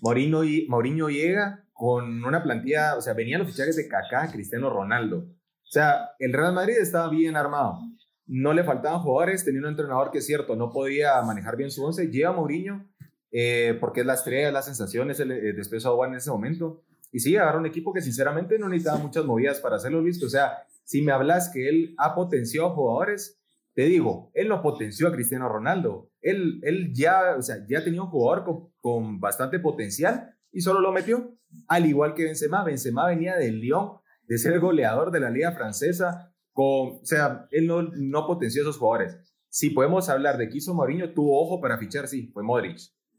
Mourinho, 0.00 0.44
y, 0.44 0.66
Mourinho 0.68 1.08
llega 1.08 1.64
con 1.72 2.24
una 2.24 2.42
plantilla, 2.42 2.96
o 2.96 3.00
sea, 3.00 3.14
venían 3.14 3.40
los 3.40 3.50
fichajes 3.50 3.76
de 3.76 3.88
Kaká, 3.88 4.30
Cristiano 4.32 4.70
Ronaldo. 4.70 5.18
O 5.18 5.70
sea, 5.70 6.10
el 6.18 6.32
Real 6.32 6.52
Madrid 6.52 6.76
estaba 6.80 7.08
bien 7.08 7.36
armado. 7.36 7.78
No 8.26 8.52
le 8.52 8.64
faltaban 8.64 9.00
jugadores, 9.00 9.44
tenía 9.44 9.60
un 9.60 9.68
entrenador 9.68 10.10
que 10.10 10.18
es 10.18 10.26
cierto, 10.26 10.56
no 10.56 10.70
podía 10.70 11.20
manejar 11.22 11.56
bien 11.56 11.70
su 11.70 11.84
once. 11.84 12.08
Lleva 12.08 12.32
Mourinho 12.32 12.86
eh, 13.30 13.76
porque 13.80 14.00
es 14.00 14.06
la 14.06 14.14
estrella, 14.14 14.50
la 14.52 14.62
sensación, 14.62 15.10
es 15.10 15.20
el, 15.20 15.30
el 15.32 15.56
despeso 15.56 16.04
en 16.04 16.14
ese 16.14 16.30
momento. 16.30 16.82
Y 17.12 17.20
sí, 17.20 17.36
agarró 17.36 17.58
un 17.58 17.66
equipo 17.66 17.92
que 17.92 18.02
sinceramente 18.02 18.58
no 18.58 18.68
necesitaba 18.68 18.98
muchas 18.98 19.24
movidas 19.24 19.60
para 19.60 19.76
hacerlo 19.76 20.02
listo. 20.02 20.26
O 20.26 20.30
sea, 20.30 20.64
si 20.84 21.02
me 21.02 21.12
hablas 21.12 21.50
que 21.50 21.68
él 21.68 21.94
ha 21.98 22.14
potenciado 22.14 22.70
jugadores, 22.70 23.38
te 23.74 23.82
digo, 23.84 24.30
él 24.34 24.48
no 24.48 24.60
potenció 24.60 25.08
a 25.08 25.12
Cristiano 25.12 25.48
Ronaldo. 25.48 26.10
Él, 26.20 26.60
él 26.62 26.92
ya, 26.92 27.36
o 27.38 27.42
sea, 27.42 27.64
ya 27.68 27.84
tenía 27.84 28.02
un 28.02 28.10
jugador 28.10 28.44
con, 28.44 28.72
con 28.80 29.20
bastante 29.20 29.58
potencial 29.58 30.34
y 30.50 30.60
solo 30.60 30.80
lo 30.80 30.92
metió. 30.92 31.38
Al 31.68 31.86
igual 31.86 32.14
que 32.14 32.24
Benzema, 32.24 32.64
Benzema 32.64 33.06
venía 33.06 33.36
del 33.36 33.60
Lyon, 33.60 33.92
de 34.26 34.36
ser 34.36 34.58
goleador 34.60 35.10
de 35.10 35.20
la 35.20 35.30
liga 35.30 35.52
francesa, 35.52 36.34
con, 36.52 36.98
o 37.00 37.04
sea, 37.04 37.46
él 37.50 37.66
no, 37.66 37.82
no 37.82 38.26
potenció 38.26 38.62
a 38.62 38.64
esos 38.64 38.78
jugadores. 38.78 39.16
Si 39.48 39.70
podemos 39.70 40.08
hablar 40.08 40.36
de 40.36 40.48
que 40.48 40.58
hizo 40.58 40.74
Mourinho, 40.74 41.14
tuvo 41.14 41.40
ojo 41.40 41.60
para 41.60 41.78
fichar, 41.78 42.08
sí, 42.08 42.30
fue 42.34 42.42
Modric. 42.42 42.78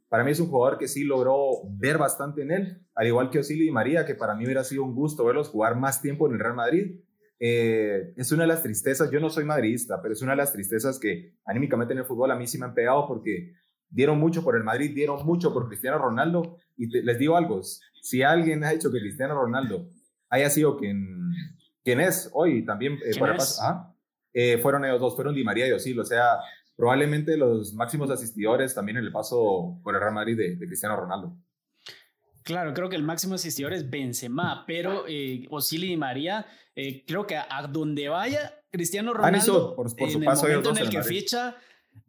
Para 0.09 0.23
mí 0.23 0.31
es 0.31 0.39
un 0.39 0.49
jugador 0.49 0.77
que 0.79 0.87
sí 0.87 1.03
logró 1.03 1.61
ver 1.77 1.97
bastante 1.97 2.41
en 2.41 2.51
él, 2.51 2.81
al 2.95 3.07
igual 3.07 3.29
que 3.29 3.39
Osili 3.39 3.67
y 3.67 3.71
María, 3.71 4.05
que 4.05 4.15
para 4.15 4.33
mí 4.35 4.43
hubiera 4.43 4.63
sido 4.63 4.83
un 4.83 4.95
gusto 4.95 5.23
verlos 5.23 5.49
jugar 5.49 5.75
más 5.75 6.01
tiempo 6.01 6.27
en 6.27 6.33
el 6.33 6.39
Real 6.39 6.55
Madrid. 6.55 6.99
Eh, 7.39 8.13
es 8.17 8.31
una 8.31 8.43
de 8.43 8.47
las 8.47 8.63
tristezas, 8.63 9.11
yo 9.11 9.19
no 9.19 9.29
soy 9.29 9.45
madridista, 9.45 10.01
pero 10.01 10.13
es 10.13 10.21
una 10.21 10.31
de 10.31 10.37
las 10.37 10.51
tristezas 10.51 10.99
que 10.99 11.35
anímicamente 11.45 11.93
en 11.93 11.99
el 11.99 12.05
fútbol 12.05 12.31
a 12.31 12.35
mí 12.35 12.47
sí 12.47 12.57
me 12.57 12.65
han 12.65 12.73
pegado 12.73 13.07
porque 13.07 13.53
dieron 13.89 14.19
mucho 14.19 14.43
por 14.43 14.55
el 14.55 14.63
Madrid, 14.63 14.93
dieron 14.93 15.25
mucho 15.25 15.53
por 15.53 15.67
Cristiano 15.67 15.99
Ronaldo. 15.99 16.57
Y 16.75 16.87
les 16.87 17.17
digo 17.19 17.37
algo, 17.37 17.61
si 18.01 18.23
alguien 18.23 18.63
ha 18.63 18.73
hecho 18.73 18.91
que 18.91 18.99
Cristiano 18.99 19.35
Ronaldo 19.35 19.89
haya 20.29 20.49
sido 20.49 20.75
quien, 20.77 21.31
quien 21.83 21.99
es 21.99 22.29
hoy, 22.33 22.65
también 22.65 22.97
eh, 23.05 23.17
por 23.17 23.35
¿ah? 23.61 23.95
eh, 24.33 24.57
fueron 24.57 24.85
ellos 24.85 24.99
dos, 24.99 25.15
fueron 25.15 25.35
Di 25.35 25.43
María 25.43 25.67
y 25.67 25.71
Osil, 25.71 25.99
o 25.99 26.05
sea, 26.05 26.39
probablemente 26.79 27.35
los 27.35 27.73
máximos 27.73 28.09
asistidores 28.09 28.73
también 28.73 28.99
en 28.99 29.03
el 29.03 29.11
paso 29.11 29.81
por 29.83 29.95
el 29.95 29.99
Real 29.99 30.13
Madrid 30.13 30.37
de, 30.37 30.57
Cristiano 30.65 30.95
Ronaldo. 30.95 31.37
Claro, 32.41 32.73
creo 32.73 32.87
que 32.87 32.95
el 32.95 33.03
máximo 33.03 33.35
asistidor 33.35 33.73
es 33.73 33.89
Benzema, 33.89 34.63
pero 34.65 35.03
eh, 35.05 35.45
Osil 35.49 35.83
y 35.83 35.97
María, 35.97 36.45
eh, 36.73 37.03
creo 37.05 37.27
que 37.27 37.35
a, 37.35 37.67
donde 37.69 38.07
vaya 38.07 38.55
Cristiano 38.71 39.13
Ronaldo, 39.13 39.75
por, 39.75 39.93
por 39.93 40.09
su 40.09 40.21
paso 40.21 40.47
el 40.47 40.53
momento 40.53 40.69
en 40.69 40.77
el 40.77 40.89
que 40.89 41.03
ficha, 41.03 41.57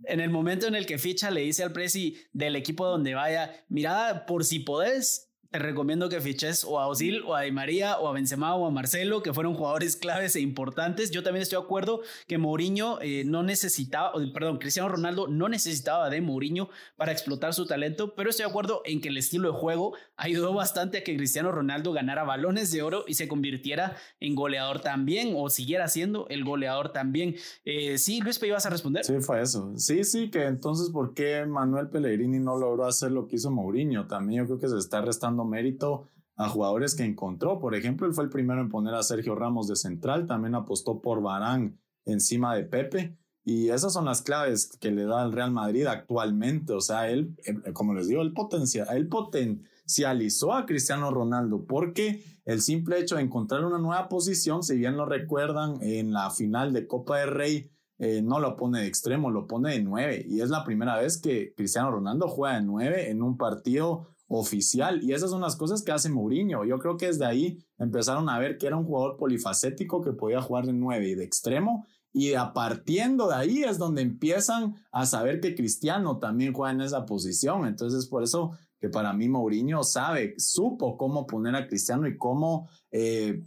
en 0.04 0.20
el 0.20 0.30
momento 0.30 0.68
en 0.68 0.76
el 0.76 0.86
que 0.86 0.98
ficha, 0.98 1.32
le 1.32 1.40
dice 1.40 1.64
al 1.64 1.72
presi 1.72 2.16
del 2.32 2.54
equipo 2.54 2.86
donde 2.86 3.14
vaya, 3.14 3.52
mira, 3.68 4.24
por 4.24 4.44
si 4.44 4.60
podés, 4.60 5.29
te 5.50 5.58
recomiendo 5.58 6.08
que 6.08 6.20
fiches 6.20 6.64
o 6.64 6.78
a 6.78 6.86
Osil 6.86 7.22
o 7.26 7.34
a 7.34 7.42
Di 7.42 7.50
María 7.50 7.98
o 7.98 8.06
a 8.06 8.12
Benzema 8.12 8.54
o 8.54 8.66
a 8.66 8.70
Marcelo, 8.70 9.20
que 9.20 9.34
fueron 9.34 9.54
jugadores 9.54 9.96
claves 9.96 10.36
e 10.36 10.40
importantes. 10.40 11.10
Yo 11.10 11.24
también 11.24 11.42
estoy 11.42 11.58
de 11.58 11.64
acuerdo 11.64 12.02
que 12.28 12.38
Mourinho 12.38 13.00
eh, 13.02 13.24
no 13.26 13.42
necesitaba, 13.42 14.12
perdón, 14.32 14.58
Cristiano 14.58 14.88
Ronaldo 14.88 15.26
no 15.26 15.48
necesitaba 15.48 16.08
de 16.08 16.20
Mourinho 16.20 16.68
para 16.96 17.10
explotar 17.10 17.52
su 17.52 17.66
talento, 17.66 18.14
pero 18.14 18.30
estoy 18.30 18.44
de 18.44 18.50
acuerdo 18.50 18.82
en 18.84 19.00
que 19.00 19.08
el 19.08 19.16
estilo 19.16 19.52
de 19.52 19.58
juego 19.58 19.94
ayudó 20.16 20.54
bastante 20.54 20.98
a 20.98 21.04
que 21.04 21.16
Cristiano 21.16 21.50
Ronaldo 21.50 21.92
ganara 21.92 22.22
balones 22.22 22.70
de 22.70 22.82
oro 22.82 23.04
y 23.08 23.14
se 23.14 23.26
convirtiera 23.26 23.96
en 24.20 24.36
goleador 24.36 24.80
también 24.80 25.34
o 25.36 25.50
siguiera 25.50 25.88
siendo 25.88 26.28
el 26.28 26.44
goleador 26.44 26.92
también. 26.92 27.34
Eh, 27.64 27.98
sí, 27.98 28.20
Luis, 28.20 28.38
¿te 28.38 28.46
ibas 28.46 28.66
a 28.66 28.70
responder? 28.70 29.04
Sí, 29.04 29.14
fue 29.20 29.42
eso. 29.42 29.72
Sí, 29.76 30.04
sí, 30.04 30.30
que 30.30 30.44
entonces, 30.44 30.90
¿por 30.90 31.12
qué 31.12 31.44
Manuel 31.44 31.88
Pellegrini 31.88 32.38
no 32.38 32.56
logró 32.56 32.86
hacer 32.86 33.10
lo 33.10 33.26
que 33.26 33.34
hizo 33.34 33.50
Mourinho? 33.50 34.06
También 34.06 34.42
yo 34.42 34.46
creo 34.46 34.60
que 34.60 34.68
se 34.68 34.78
está 34.78 35.00
restando 35.00 35.39
mérito 35.44 36.08
a 36.36 36.48
jugadores 36.48 36.94
que 36.94 37.04
encontró. 37.04 37.58
Por 37.58 37.74
ejemplo, 37.74 38.06
él 38.06 38.14
fue 38.14 38.24
el 38.24 38.30
primero 38.30 38.60
en 38.60 38.70
poner 38.70 38.94
a 38.94 39.02
Sergio 39.02 39.34
Ramos 39.34 39.68
de 39.68 39.76
central, 39.76 40.26
también 40.26 40.54
apostó 40.54 41.00
por 41.02 41.22
Barán 41.22 41.78
encima 42.06 42.54
de 42.54 42.64
Pepe. 42.64 43.16
Y 43.44 43.70
esas 43.70 43.92
son 43.92 44.04
las 44.04 44.22
claves 44.22 44.76
que 44.80 44.90
le 44.90 45.04
da 45.04 45.22
al 45.22 45.32
Real 45.32 45.50
Madrid 45.50 45.86
actualmente. 45.86 46.72
O 46.72 46.80
sea, 46.80 47.10
él, 47.10 47.36
eh, 47.44 47.72
como 47.72 47.94
les 47.94 48.08
digo, 48.08 48.22
él, 48.22 48.32
potencia, 48.32 48.84
él 48.84 49.08
potencializó 49.08 50.52
a 50.52 50.66
Cristiano 50.66 51.10
Ronaldo 51.10 51.64
porque 51.66 52.22
el 52.44 52.60
simple 52.60 52.98
hecho 52.98 53.16
de 53.16 53.22
encontrar 53.22 53.64
una 53.64 53.78
nueva 53.78 54.08
posición, 54.08 54.62
si 54.62 54.76
bien 54.76 54.96
lo 54.96 55.06
recuerdan, 55.06 55.78
en 55.82 56.12
la 56.12 56.30
final 56.30 56.72
de 56.72 56.86
Copa 56.86 57.18
del 57.18 57.30
Rey, 57.30 57.70
eh, 57.98 58.22
no 58.22 58.40
lo 58.40 58.56
pone 58.56 58.80
de 58.80 58.86
extremo, 58.86 59.30
lo 59.30 59.46
pone 59.46 59.72
de 59.72 59.82
nueve. 59.82 60.24
Y 60.26 60.40
es 60.40 60.48
la 60.48 60.64
primera 60.64 60.98
vez 60.98 61.20
que 61.20 61.54
Cristiano 61.54 61.90
Ronaldo 61.90 62.28
juega 62.28 62.56
de 62.56 62.62
nueve 62.62 63.10
en 63.10 63.22
un 63.22 63.36
partido 63.36 64.08
oficial. 64.32 65.02
Y 65.02 65.12
esas 65.12 65.30
son 65.30 65.40
las 65.40 65.56
cosas 65.56 65.82
que 65.82 65.90
hace 65.90 66.08
Mourinho. 66.08 66.64
Yo 66.64 66.78
creo 66.78 66.96
que 66.96 67.06
desde 67.06 67.26
ahí 67.26 67.58
empezaron 67.78 68.28
a 68.28 68.38
ver 68.38 68.58
que 68.58 68.68
era 68.68 68.76
un 68.76 68.84
jugador 68.84 69.16
polifacético 69.16 70.00
que 70.00 70.12
podía 70.12 70.40
jugar 70.40 70.66
de 70.66 70.72
nueve 70.72 71.08
y 71.08 71.14
de 71.16 71.24
extremo. 71.24 71.84
Y 72.12 72.34
a 72.34 72.52
partiendo 72.52 73.28
de 73.28 73.34
ahí 73.34 73.62
es 73.64 73.76
donde 73.76 74.02
empiezan 74.02 74.76
a 74.92 75.04
saber 75.04 75.40
que 75.40 75.56
Cristiano 75.56 76.18
también 76.18 76.52
juega 76.52 76.72
en 76.72 76.80
esa 76.80 77.06
posición. 77.06 77.66
Entonces, 77.66 78.06
por 78.06 78.22
eso 78.22 78.52
que 78.80 78.88
para 78.88 79.12
mí 79.12 79.28
Mourinho 79.28 79.82
sabe, 79.82 80.34
supo 80.38 80.96
cómo 80.96 81.26
poner 81.26 81.56
a 81.56 81.66
Cristiano 81.66 82.06
y 82.06 82.16
cómo 82.16 82.68
eh, 82.92 83.42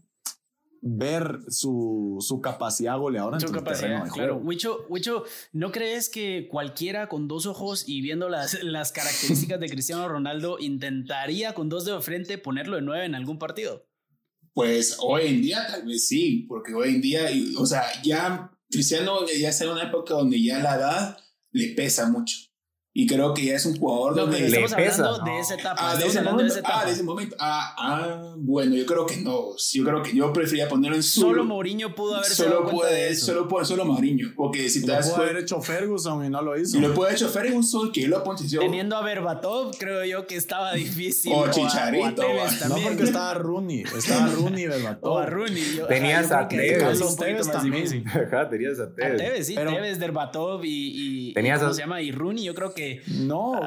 ver 0.86 1.40
su, 1.48 2.18
su 2.20 2.42
capacidad 2.42 2.98
goleadora 2.98 3.40
su 3.40 3.52
capacidad, 3.52 4.06
claro. 4.10 4.36
Wicho, 4.36 4.86
Wicho, 4.90 5.24
¿no 5.54 5.72
crees 5.72 6.10
que 6.10 6.50
cualquiera 6.52 7.08
con 7.08 7.30
dos 7.30 7.46
ojos 7.46 7.88
y 7.88 8.02
viendo 8.02 8.28
las, 8.28 8.62
las 8.64 8.92
características 8.92 9.62
de 9.62 9.70
Cristiano 9.70 10.08
Ronaldo 10.10 10.58
intentaría 10.60 11.54
con 11.54 11.70
dos 11.70 11.86
de 11.86 12.00
frente 12.02 12.38
ponerlo 12.38 12.76
de 12.76 12.82
nueve 12.82 13.06
en 13.06 13.16
algún 13.16 13.40
partido? 13.40 13.88
Pues 14.54 14.98
hoy 15.00 15.28
en 15.28 15.42
día 15.42 15.66
tal 15.66 15.86
vez 15.86 16.06
sí, 16.06 16.46
porque 16.50 16.74
hoy 16.74 16.96
en 16.96 17.02
día, 17.02 17.30
o 17.58 17.66
sea, 17.66 17.84
ya 18.04 18.52
Cristiano 18.70 19.26
ya 19.26 19.50
está 19.50 19.64
en 19.64 19.72
una 19.72 19.84
época 19.84 20.16
donde 20.16 20.44
ya 20.44 20.60
la 20.60 20.76
edad 20.76 21.18
le 21.52 21.70
pesa 21.70 22.10
mucho. 22.10 22.36
Y 22.96 23.08
creo 23.08 23.34
que 23.34 23.46
ya 23.46 23.56
es 23.56 23.66
un 23.66 23.76
jugador 23.76 24.14
donde 24.14 24.40
le 24.40 24.46
estamos 24.46 24.74
pesa. 24.76 25.06
hablando 25.08 25.32
de 25.32 25.40
esa 25.40 25.56
etapa. 25.56 25.92
Ah, 25.92 25.96
de 25.96 26.06
ese, 26.06 26.22
momento, 26.22 26.54
de 26.54 26.62
ah, 26.64 26.86
de 26.86 26.92
ese 26.92 27.02
momento. 27.02 27.36
Ah, 27.40 27.76
ah, 27.76 28.36
bueno, 28.38 28.76
yo 28.76 28.86
creo 28.86 29.08
que 29.08 29.18
no. 29.18 29.56
Yo 29.58 29.84
creo 29.84 30.04
que 30.04 30.16
yo 30.16 30.32
prefería 30.32 30.70
ponerlo 30.70 30.96
en 30.96 31.02
solo. 31.02 31.30
Solo 31.30 31.46
Mourinho 31.46 31.96
pudo 31.96 32.18
haber 32.18 32.30
solo 32.30 32.68
puede, 32.68 33.10
eso. 33.10 33.26
Solo 33.26 33.48
puede, 33.48 33.66
solo 33.66 33.86
Mourinho. 33.86 34.34
Porque 34.36 34.70
si 34.70 34.86
te 34.86 34.92
das 34.92 35.10
puede 35.10 35.32
haber 35.32 35.42
hecho 35.42 35.60
Ferguson 35.60 36.24
y 36.24 36.30
no 36.30 36.44
lo 36.44 36.56
hizo. 36.56 36.78
Y 36.78 36.82
lo 36.82 36.94
puede 36.94 37.14
hecho 37.14 37.30
Ferguson, 37.30 37.92
que 37.92 38.08
lo 38.08 38.24
posición. 38.24 38.64
Teniendo 38.64 38.96
a 38.96 39.02
Berbatov, 39.02 39.76
creo 39.80 40.06
yo 40.06 40.28
que 40.28 40.36
estaba 40.36 40.74
difícil. 40.76 41.34
O 41.34 41.50
Chicharito. 41.50 42.22
O 42.22 42.68
no, 42.70 42.76
porque 42.76 43.04
estaba 43.04 43.34
Rooney. 43.34 43.86
Estaba 43.98 44.28
Rooney 44.28 44.68
Berbatov. 44.68 45.14
O 45.14 45.18
a 45.18 45.26
Rooney. 45.26 45.82
Tenías 45.88 46.32
a 46.32 46.48
Tevez. 46.48 47.18
Tevez 47.18 47.52
también. 47.52 48.08
Ajá, 48.08 48.48
tenías 48.48 48.80
a 48.80 48.94
Tevez. 48.94 49.14
A 49.14 49.18
Tevez, 49.18 49.48
sí. 49.48 49.56
Tevez, 49.56 49.98
Berbatov 49.98 50.64
y, 50.64 51.30
y. 51.30 51.34
Tenías 51.34 51.60
¿Cómo 51.60 51.74
se 51.74 51.82
llama? 51.82 52.00
Y 52.00 52.12
Rooney, 52.12 52.44
yo 52.44 52.54
creo 52.54 52.72
que. 52.72 52.83
No. 53.08 53.60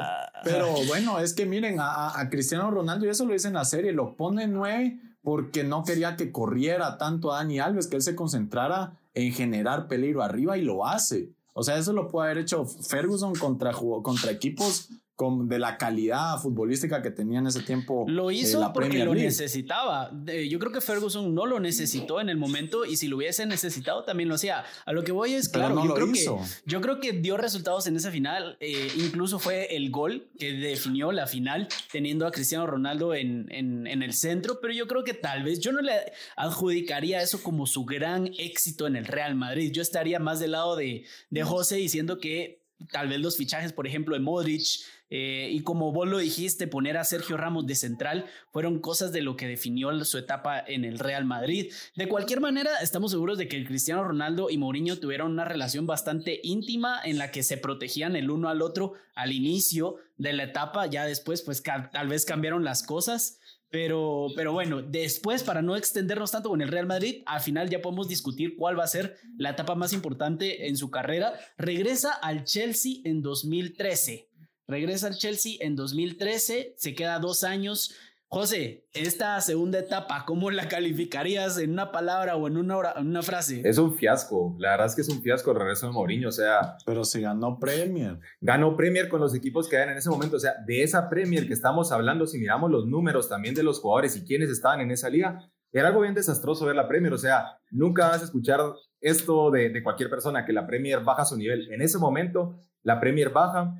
Pero 0.43 0.73
bueno, 0.87 1.19
es 1.19 1.33
que 1.33 1.45
miren, 1.45 1.77
a, 1.79 2.27
Cristiano 2.29 2.71
Ronaldo, 2.71 3.05
y 3.05 3.09
eso 3.09 3.25
lo 3.25 3.33
dice 3.33 3.47
en 3.47 3.55
la 3.55 3.65
serie, 3.65 3.91
lo 3.91 4.15
pone 4.15 4.47
nueve 4.47 4.99
porque 5.21 5.63
no 5.63 5.83
quería 5.83 6.15
que 6.15 6.31
corriera 6.31 6.97
tanto 6.97 7.33
a 7.33 7.37
Dani 7.37 7.59
Alves, 7.59 7.87
que 7.87 7.97
él 7.97 8.01
se 8.01 8.15
concentrara 8.15 8.97
en 9.13 9.33
generar 9.33 9.87
peligro 9.87 10.23
arriba 10.23 10.57
y 10.57 10.61
lo 10.61 10.85
hace. 10.85 11.31
O 11.53 11.63
sea, 11.63 11.77
eso 11.77 11.91
lo 11.91 12.07
puede 12.07 12.29
haber 12.29 12.43
hecho 12.43 12.65
Ferguson 12.65 13.33
contra, 13.35 13.73
contra 13.73 14.31
equipos 14.31 14.89
de 15.17 15.57
la 15.57 15.77
calidad 15.77 16.37
futbolística 16.39 17.01
que 17.01 17.09
tenía 17.09 17.39
en 17.39 17.47
ese 17.47 17.61
tiempo. 17.61 18.05
Lo 18.07 18.29
hizo 18.29 18.71
porque 18.71 19.03
lo 19.03 19.15
necesitaba. 19.15 20.11
Yo 20.47 20.59
creo 20.59 20.71
que 20.71 20.81
Ferguson 20.81 21.33
no 21.33 21.45
lo 21.47 21.59
necesitó 21.59 22.21
en 22.21 22.29
el 22.29 22.37
momento 22.37 22.85
y 22.85 22.97
si 22.97 23.07
lo 23.07 23.17
hubiese 23.17 23.45
necesitado 23.45 24.03
también 24.03 24.29
lo 24.29 24.35
hacía. 24.35 24.63
A 24.85 24.93
lo 24.93 25.03
que 25.03 25.11
voy 25.11 25.33
es, 25.33 25.49
claro, 25.49 25.83
yo, 25.83 25.93
creo 25.95 26.11
que, 26.11 26.25
yo 26.65 26.81
creo 26.81 26.99
que 26.99 27.13
dio 27.13 27.35
resultados 27.37 27.87
en 27.87 27.95
esa 27.95 28.11
final. 28.11 28.57
Eh, 28.59 28.91
incluso 28.97 29.39
fue 29.39 29.75
el 29.75 29.89
gol 29.89 30.29
que 30.37 30.53
definió 30.53 31.11
la 31.11 31.25
final 31.25 31.67
teniendo 31.91 32.27
a 32.27 32.31
Cristiano 32.31 32.67
Ronaldo 32.67 33.15
en, 33.15 33.47
en, 33.49 33.87
en 33.87 34.03
el 34.03 34.13
centro, 34.13 34.59
pero 34.61 34.73
yo 34.73 34.87
creo 34.87 35.03
que 35.03 35.15
tal 35.15 35.43
vez 35.43 35.59
yo 35.59 35.71
no 35.71 35.81
le 35.81 35.93
adjudicaría 36.35 37.21
eso 37.21 37.41
como 37.41 37.65
su 37.65 37.85
gran 37.85 38.27
éxito 38.37 38.85
en 38.85 38.95
el 38.95 39.05
Real 39.05 39.33
Madrid. 39.33 39.71
Yo 39.71 39.81
estaría 39.81 40.19
más 40.19 40.39
del 40.39 40.51
lado 40.51 40.75
de, 40.75 41.05
de 41.31 41.43
José 41.43 41.77
diciendo 41.77 42.19
que 42.19 42.61
tal 42.91 43.07
vez 43.07 43.19
los 43.19 43.37
fichajes, 43.37 43.73
por 43.73 43.87
ejemplo, 43.87 44.15
de 44.15 44.21
Modric, 44.21 44.63
eh, 45.09 45.49
y 45.51 45.61
como 45.61 45.91
vos 45.91 46.07
lo 46.07 46.17
dijiste, 46.17 46.67
poner 46.67 46.97
a 46.97 47.03
Sergio 47.03 47.37
Ramos 47.37 47.65
de 47.65 47.75
central 47.75 48.25
fueron 48.51 48.79
cosas 48.79 49.11
de 49.11 49.21
lo 49.21 49.35
que 49.35 49.47
definió 49.47 49.87
su 50.03 50.17
etapa 50.17 50.59
en 50.59 50.83
el 50.83 50.99
Real 50.99 51.25
Madrid. 51.25 51.71
De 51.95 52.07
cualquier 52.07 52.41
manera, 52.41 52.71
estamos 52.81 53.11
seguros 53.11 53.37
de 53.37 53.47
que 53.47 53.65
Cristiano 53.65 54.03
Ronaldo 54.03 54.49
y 54.49 54.57
Mourinho 54.57 54.99
tuvieron 54.99 55.31
una 55.31 55.45
relación 55.45 55.87
bastante 55.87 56.39
íntima 56.43 56.99
en 57.03 57.17
la 57.17 57.31
que 57.31 57.43
se 57.43 57.57
protegían 57.57 58.15
el 58.15 58.29
uno 58.29 58.49
al 58.49 58.61
otro 58.61 58.93
al 59.15 59.31
inicio 59.31 59.95
de 60.17 60.33
la 60.33 60.43
etapa. 60.43 60.87
Ya 60.87 61.05
después, 61.05 61.41
pues 61.41 61.63
tal 61.63 62.07
vez 62.07 62.25
cambiaron 62.25 62.63
las 62.63 62.83
cosas. 62.83 63.39
Pero, 63.69 64.27
pero 64.35 64.53
bueno, 64.53 64.81
después, 64.81 65.43
para 65.43 65.61
no 65.61 65.75
extendernos 65.75 66.31
tanto 66.31 66.49
con 66.49 66.61
el 66.61 66.69
Real 66.69 66.85
Madrid, 66.85 67.23
al 67.25 67.41
final 67.41 67.69
ya 67.69 67.81
podemos 67.81 68.07
discutir 68.07 68.55
cuál 68.55 68.79
va 68.79 68.85
a 68.85 68.87
ser 68.87 69.17
la 69.37 69.49
etapa 69.49 69.75
más 69.75 69.91
importante 69.91 70.67
en 70.67 70.77
su 70.77 70.89
carrera. 70.89 71.33
Regresa 71.57 72.13
al 72.13 72.45
Chelsea 72.45 73.01
en 73.03 73.21
2013. 73.21 74.26
Regresa 74.67 75.07
al 75.07 75.15
Chelsea 75.15 75.53
en 75.61 75.77
2013, 75.77 76.73
se 76.75 76.93
queda 76.93 77.19
dos 77.19 77.45
años. 77.45 77.95
José, 78.29 78.85
esta 78.91 79.39
segunda 79.39 79.79
etapa, 79.79 80.25
¿cómo 80.27 80.51
la 80.51 80.67
calificarías 80.67 81.57
en 81.57 81.71
una 81.71 81.93
palabra 81.93 82.35
o 82.35 82.49
en 82.49 82.57
una, 82.57 82.95
una 82.99 83.21
frase? 83.21 83.61
Es 83.63 83.77
un 83.77 83.95
fiasco, 83.95 84.57
la 84.59 84.71
verdad 84.71 84.87
es 84.87 84.95
que 84.95 85.01
es 85.03 85.07
un 85.07 85.21
fiasco 85.21 85.51
el 85.51 85.59
regreso 85.59 85.87
de 85.87 85.93
Mourinho, 85.93 86.27
o 86.27 86.33
sea... 86.33 86.75
Pero 86.85 87.05
se 87.05 87.21
ganó 87.21 87.57
Premier. 87.57 88.19
Ganó 88.41 88.75
Premier 88.75 89.07
con 89.07 89.21
los 89.21 89.33
equipos 89.33 89.69
que 89.69 89.77
eran 89.77 89.91
en 89.91 89.99
ese 89.99 90.09
momento, 90.09 90.35
o 90.35 90.39
sea, 90.41 90.55
de 90.65 90.83
esa 90.83 91.07
Premier 91.09 91.47
que 91.47 91.53
estamos 91.53 91.93
hablando, 91.93 92.27
si 92.27 92.37
miramos 92.37 92.69
los 92.69 92.85
números 92.85 93.29
también 93.29 93.55
de 93.55 93.63
los 93.63 93.79
jugadores 93.79 94.17
y 94.17 94.25
quienes 94.25 94.49
estaban 94.49 94.81
en 94.81 94.91
esa 94.91 95.09
liga, 95.09 95.49
era 95.71 95.87
algo 95.87 96.01
bien 96.01 96.13
desastroso 96.13 96.65
ver 96.65 96.75
la 96.75 96.89
Premier, 96.89 97.13
o 97.13 97.17
sea, 97.17 97.57
nunca 97.71 98.09
vas 98.09 98.21
a 98.21 98.25
escuchar 98.25 98.59
esto 98.99 99.49
de, 99.49 99.69
de 99.69 99.81
cualquier 99.81 100.09
persona, 100.09 100.45
que 100.45 100.51
la 100.51 100.67
Premier 100.67 100.99
baja 100.99 101.23
su 101.23 101.37
nivel. 101.37 101.71
En 101.71 101.81
ese 101.81 101.97
momento, 101.97 102.59
la 102.83 102.99
Premier 102.99 103.29
baja, 103.29 103.73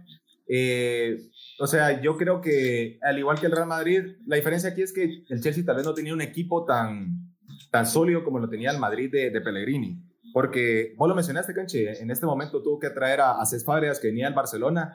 eh, 0.48 1.18
o 1.60 1.68
sea, 1.68 2.02
yo 2.02 2.18
creo 2.18 2.42
que 2.42 3.00
al 3.02 3.18
igual 3.18 3.40
que 3.40 3.48
el 3.48 3.52
Real 3.52 3.68
Madrid, 3.68 4.18
la 4.26 4.36
diferencia 4.36 4.70
aquí 4.70 4.82
es 4.82 4.94
que 4.94 5.24
el 5.28 5.42
Chelsea 5.42 5.66
tal 5.66 5.78
vez 5.78 5.86
no 5.86 5.94
tenía 5.94 6.14
un 6.14 6.22
equipo 6.22 6.66
tan, 6.66 7.36
tan 7.72 7.86
sólido 7.86 8.24
como 8.24 8.40
lo 8.40 8.50
tenía 8.50 8.72
el 8.72 8.80
Madrid 8.80 9.12
de, 9.12 9.30
de 9.30 9.42
Pellegrini. 9.42 10.04
Porque 10.34 10.94
vos 10.98 11.08
lo 11.08 11.16
mencionaste, 11.16 11.54
Canche, 11.54 12.02
en 12.02 12.12
este 12.12 12.26
momento 12.26 12.62
tuvo 12.62 12.80
que 12.80 12.90
traer 12.90 13.22
a, 13.22 13.42
a 13.42 13.46
Cés 13.46 13.66
Fábregas, 13.66 14.00
que 14.00 14.08
venía 14.08 14.28
al 14.28 14.34
Barcelona, 14.34 14.94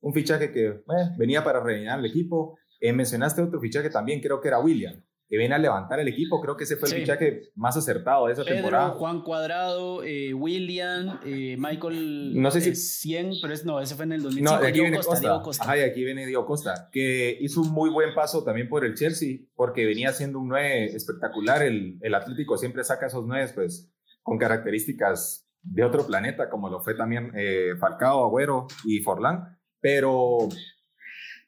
un 0.00 0.12
fichaje 0.12 0.50
que 0.52 0.66
eh, 0.66 0.82
venía 1.16 1.42
para 1.44 1.62
rellenar 1.62 2.00
el 2.00 2.06
equipo. 2.06 2.58
Eh, 2.80 2.92
mencionaste 2.92 3.42
otro 3.42 3.60
fichaje 3.60 3.90
también, 3.90 4.20
creo 4.20 4.40
que 4.40 4.48
era 4.48 4.58
William 4.58 5.02
que 5.28 5.38
viene 5.38 5.54
a 5.54 5.58
levantar 5.58 6.00
el 6.00 6.08
equipo. 6.08 6.40
Creo 6.40 6.56
que 6.56 6.64
ese 6.64 6.76
fue 6.76 6.88
el 6.88 6.94
fichaje 6.96 7.50
más 7.54 7.76
acertado 7.76 8.26
de 8.26 8.34
esa 8.34 8.42
Pedro, 8.42 8.56
temporada. 8.56 8.90
Juan 8.90 9.22
Cuadrado, 9.22 10.02
eh, 10.02 10.34
William, 10.34 11.20
eh, 11.24 11.56
Michael. 11.58 12.40
No 12.40 12.50
sé 12.50 12.60
si. 12.60 12.74
100, 12.74 13.34
pero 13.40 13.54
es, 13.54 13.64
no, 13.64 13.80
ese 13.80 13.94
fue 13.94 14.04
en 14.04 14.12
el 14.12 14.22
2005. 14.22 14.60
No, 14.60 14.66
aquí 14.66 14.80
viene 14.80 14.96
Costa, 14.98 15.40
Costa. 15.42 15.64
Ajá, 15.64 15.78
y 15.78 15.80
aquí 15.80 16.04
viene 16.04 16.26
Diego 16.26 16.44
Costa, 16.44 16.88
que 16.92 17.36
hizo 17.40 17.60
un 17.62 17.70
muy 17.70 17.90
buen 17.90 18.14
paso 18.14 18.44
también 18.44 18.68
por 18.68 18.84
el 18.84 18.94
Chelsea, 18.94 19.38
porque 19.54 19.86
venía 19.86 20.12
siendo 20.12 20.38
un 20.38 20.48
9 20.48 20.86
espectacular. 20.86 21.62
El, 21.62 21.98
el 22.00 22.14
Atlético 22.14 22.58
siempre 22.58 22.84
saca 22.84 23.06
esos 23.06 23.26
9, 23.26 23.52
pues, 23.54 23.92
con 24.22 24.38
características 24.38 25.48
de 25.62 25.84
otro 25.84 26.06
planeta, 26.06 26.50
como 26.50 26.68
lo 26.68 26.80
fue 26.80 26.94
también 26.94 27.32
eh, 27.34 27.74
Falcao, 27.78 28.24
Agüero 28.24 28.66
y 28.84 29.00
Forlán. 29.00 29.58
Pero 29.80 30.48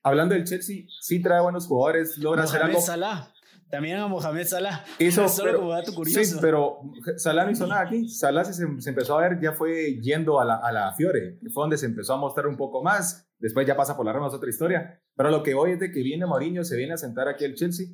hablando 0.03 0.35
del 0.35 0.45
Chelsea, 0.45 0.85
sí 1.01 1.23
trae 1.23 1.43
buenos 1.43 1.67
jugadores, 1.67 2.19
logra 2.19 2.45
hacer 2.45 2.63
algo. 2.63 2.81
Salah. 2.81 3.34
También 3.75 3.97
a 3.97 4.07
Mohamed 4.07 4.47
Salah. 4.47 4.85
Hizo, 5.01 5.27
pero, 5.43 5.69
Sí, 6.05 6.37
pero 6.41 6.79
Salah 7.17 7.45
no 7.45 7.51
hizo 7.51 7.67
nada 7.67 7.81
aquí. 7.81 8.09
Salah 8.09 8.45
se, 8.45 8.63
empezó 8.63 9.19
a 9.19 9.29
ver, 9.29 9.41
ya 9.41 9.51
fue 9.51 10.01
yendo 10.01 10.39
a 10.39 10.45
la, 10.45 10.55
a 10.55 10.71
la 10.71 10.95
Fiore, 10.95 11.41
fue 11.53 11.65
donde 11.65 11.77
se 11.77 11.87
empezó 11.87 12.15
a 12.15 12.17
mostrar 12.17 12.47
un 12.47 12.57
poco 12.57 12.85
más. 12.85 13.29
Después 13.37 13.67
ya 13.67 13.77
pasa 13.77 13.97
por 13.97 14.07
la 14.07 14.13
Roma, 14.13 14.29
es 14.29 14.35
otra 14.35 14.49
historia. 14.49 15.03
Pero 15.17 15.31
lo 15.31 15.43
que 15.43 15.55
hoy 15.55 15.73
es 15.73 15.81
de 15.81 15.91
que 15.91 16.05
viene 16.05 16.25
Mourinho, 16.25 16.63
se 16.63 16.77
viene 16.77 16.93
a 16.93 16.97
sentar 16.97 17.27
aquí 17.27 17.45
el 17.45 17.57
Chelsea. 17.57 17.89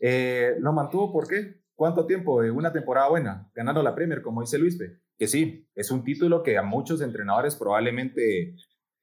Eh, 0.00 0.54
lo 0.58 0.72
mantuvo, 0.72 1.12
¿por 1.12 1.28
qué? 1.28 1.60
¿Cuánto 1.74 2.06
tiempo? 2.06 2.36
Una 2.36 2.72
temporada 2.72 3.10
buena, 3.10 3.50
ganando 3.54 3.82
la 3.82 3.94
Premier, 3.94 4.22
como 4.22 4.40
dice 4.40 4.56
Luispe. 4.56 5.02
Que 5.18 5.26
sí, 5.28 5.68
es 5.74 5.90
un 5.90 6.02
título 6.02 6.42
que 6.42 6.56
a 6.56 6.62
muchos 6.62 7.02
entrenadores 7.02 7.56
probablemente 7.56 8.54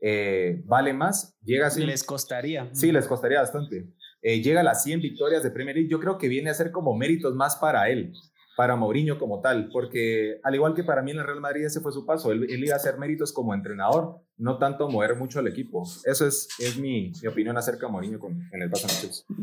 eh, 0.02 0.64
vale 0.66 0.94
más. 0.94 1.38
Llega 1.44 1.68
así. 1.68 1.86
Les 1.86 2.04
costaría. 2.04 2.74
Sí, 2.74 2.92
les 2.92 3.08
costaría 3.08 3.40
bastante. 3.40 3.94
Eh, 4.24 4.42
llega 4.42 4.62
a 4.62 4.64
las 4.64 4.84
100 4.84 5.02
victorias 5.02 5.44
de 5.44 5.52
Premier 5.52 5.76
League, 5.76 5.90
yo 5.92 6.00
creo 6.00 6.18
que 6.18 6.30
viene 6.30 6.50
a 6.50 6.54
ser 6.54 6.72
como 6.72 6.96
méritos 6.96 7.36
más 7.36 7.58
para 7.58 7.90
él, 7.90 8.14
para 8.56 8.78
Mourinho 8.78 9.20
como 9.20 9.42
tal, 9.42 9.68
porque 9.70 10.40
al 10.44 10.56
igual 10.56 10.74
que 10.74 10.86
para 10.86 11.02
mí 11.02 11.12
en 11.12 11.18
el 11.18 11.26
Real 11.26 11.42
Madrid 11.42 11.66
ese 11.66 11.82
fue 11.82 11.92
su 11.92 12.06
paso, 12.06 12.32
él, 12.32 12.48
iba 12.50 12.74
a 12.74 12.78
hacer 12.78 12.98
méritos 12.98 13.34
como 13.34 13.54
entrenador, 13.54 14.22
no 14.38 14.58
tanto 14.60 14.88
mover 14.88 15.18
mucho 15.18 15.40
al 15.40 15.48
equipo. 15.48 15.84
Eso 16.06 16.26
es, 16.26 16.48
es 16.58 16.78
mi, 16.78 17.12
mi 17.22 17.28
opinión 17.28 17.58
acerca 17.58 17.88
de 17.88 17.92
Mourinho 17.92 18.18
con, 18.18 18.32
en 18.32 18.62
el 18.62 18.70
paso 18.70 18.88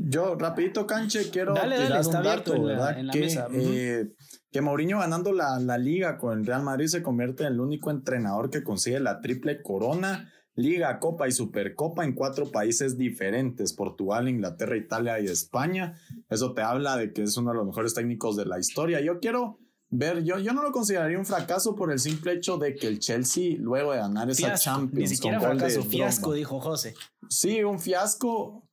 Yo 0.08 0.34
rapidito, 0.36 0.86
Canche, 0.86 1.28
quiero 1.30 1.52
tirar 1.52 2.06
un 2.06 2.12
dato, 2.22 2.62
¿verdad? 2.62 2.96
que, 3.12 3.38
eh, 3.52 4.06
que 4.50 4.60
Mourinho 4.62 5.00
ganando 5.00 5.32
la, 5.34 5.58
la 5.58 5.76
liga 5.76 6.16
con 6.16 6.38
el 6.38 6.46
Real 6.46 6.62
Madrid 6.62 6.86
se 6.86 7.02
convierte 7.02 7.44
en 7.44 7.52
el 7.52 7.60
único 7.60 7.90
entrenador 7.90 8.48
que 8.48 8.62
consigue 8.62 8.98
la 8.98 9.20
triple 9.20 9.60
corona 9.60 10.32
Liga, 10.60 10.98
Copa 10.98 11.28
y 11.28 11.32
Supercopa 11.32 12.04
en 12.04 12.14
cuatro 12.14 12.50
países 12.50 12.96
diferentes, 12.96 13.72
Portugal, 13.72 14.28
Inglaterra, 14.28 14.76
Italia 14.76 15.20
y 15.20 15.26
España. 15.26 15.94
Eso 16.28 16.52
te 16.54 16.62
habla 16.62 16.96
de 16.96 17.12
que 17.12 17.22
es 17.22 17.36
uno 17.36 17.50
de 17.50 17.58
los 17.58 17.66
mejores 17.66 17.94
técnicos 17.94 18.36
de 18.36 18.46
la 18.46 18.58
historia. 18.58 19.00
Yo 19.00 19.20
quiero 19.20 19.58
ver, 19.88 20.22
yo, 20.22 20.38
yo 20.38 20.52
no 20.52 20.62
lo 20.62 20.72
consideraría 20.72 21.18
un 21.18 21.26
fracaso 21.26 21.74
por 21.74 21.90
el 21.92 21.98
simple 21.98 22.32
hecho 22.32 22.58
de 22.58 22.74
que 22.74 22.86
el 22.86 22.98
Chelsea, 22.98 23.56
luego 23.58 23.92
de 23.92 23.98
ganar 23.98 24.30
esa 24.30 24.54
Champions, 24.54 25.10
ni 25.10 25.16
siquiera 25.16 25.40
fracaso, 25.40 25.82
fiasco, 25.82 26.32
dijo 26.32 26.60
José. 26.60 26.94
Sí, 27.28 27.62
un 27.64 27.80
fiasco. 27.80 28.66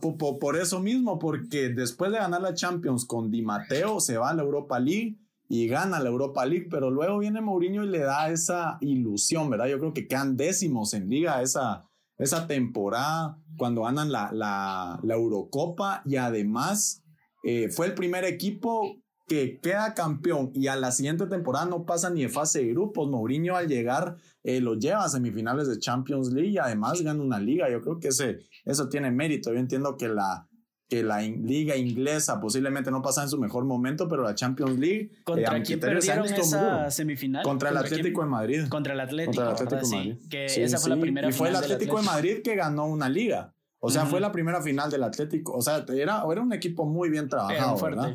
Por, 0.00 0.38
por 0.38 0.56
eso 0.56 0.80
mismo, 0.80 1.18
porque 1.18 1.68
después 1.68 2.10
de 2.10 2.18
ganar 2.18 2.40
la 2.40 2.54
Champions 2.54 3.04
con 3.04 3.30
Di 3.30 3.42
Matteo, 3.42 4.00
se 4.00 4.16
va 4.16 4.30
a 4.30 4.34
la 4.34 4.42
Europa 4.42 4.78
League 4.78 5.18
y 5.48 5.68
gana 5.68 6.00
la 6.00 6.08
Europa 6.08 6.44
League, 6.44 6.68
pero 6.70 6.90
luego 6.90 7.18
viene 7.18 7.40
Mourinho 7.40 7.84
y 7.84 7.88
le 7.88 8.00
da 8.00 8.30
esa 8.30 8.78
ilusión, 8.80 9.48
¿verdad? 9.48 9.66
Yo 9.66 9.78
creo 9.78 9.92
que 9.92 10.08
quedan 10.08 10.36
décimos 10.36 10.92
en 10.94 11.08
liga 11.08 11.42
esa, 11.42 11.84
esa 12.18 12.46
temporada 12.46 13.38
cuando 13.56 13.82
ganan 13.82 14.10
la, 14.10 14.30
la, 14.32 15.14
Eurocopa 15.14 16.02
y 16.04 16.16
además 16.16 17.02
eh, 17.44 17.68
fue 17.70 17.86
el 17.86 17.94
primer 17.94 18.24
equipo 18.24 18.96
que 19.28 19.58
queda 19.60 19.94
campeón 19.94 20.52
y 20.54 20.68
a 20.68 20.76
la 20.76 20.92
siguiente 20.92 21.26
temporada 21.26 21.66
no 21.66 21.84
pasa 21.84 22.10
ni 22.10 22.22
de 22.22 22.28
fase 22.28 22.60
de 22.60 22.68
grupos. 22.68 23.08
Mourinho 23.08 23.56
al 23.56 23.66
llegar 23.66 24.16
eh, 24.44 24.60
lo 24.60 24.74
lleva 24.74 25.04
a 25.04 25.08
semifinales 25.08 25.68
de 25.68 25.78
Champions 25.78 26.32
League 26.32 26.50
y 26.50 26.58
además 26.58 27.02
gana 27.02 27.22
una 27.22 27.40
liga. 27.40 27.70
Yo 27.70 27.80
creo 27.80 27.98
que 27.98 28.08
eso 28.08 28.88
tiene 28.88 29.10
mérito. 29.10 29.52
Yo 29.52 29.58
entiendo 29.58 29.96
que 29.96 30.08
la, 30.08 30.48
que 30.88 31.02
la 31.02 31.20
liga 31.20 31.76
inglesa 31.76 32.40
posiblemente 32.40 32.90
no 32.90 33.02
pasa 33.02 33.22
en 33.22 33.28
su 33.28 33.38
mejor 33.38 33.64
momento, 33.64 34.08
pero 34.08 34.22
la 34.22 34.34
Champions 34.34 34.78
League 34.78 35.10
contra 35.24 35.56
eh, 35.56 35.62
quién 35.62 35.80
perdieron 35.80 36.26
esa 36.26 36.90
semifinal 36.90 37.42
contra 37.42 37.70
el 37.70 37.76
Atlético 37.76 38.22
de 38.22 38.28
Madrid 38.28 38.68
contra 38.68 38.94
el 38.94 39.00
Atlético, 39.00 39.44
contra 39.44 39.44
el 39.44 39.52
Atlético 39.52 39.88
de 39.88 39.96
Madrid 39.96 40.28
que 40.30 40.44
esa 40.46 40.78
fue 40.78 40.90
la 40.90 41.00
primera 41.00 41.28
y 41.28 41.32
fue 41.32 41.48
el 41.48 41.56
Atlético, 41.56 41.98
de 41.98 42.04
Madrid 42.04 42.42
que 42.42 42.54
ganó 42.54 42.86
una 42.86 43.08
liga 43.08 43.52
o 43.78 43.90
sea, 43.90 44.06
fue 44.06 44.20
la 44.20 44.32
primera 44.32 44.60
final 44.62 44.90
del 44.90 45.04
Atlético. 45.04 45.52
O 45.52 45.62
sea, 45.62 45.84
era, 45.94 46.24
era 46.30 46.40
un 46.40 46.52
equipo 46.52 46.86
muy 46.86 47.08
bien 47.08 47.28
trabajado. 47.28 47.78
¿verdad? 47.80 48.14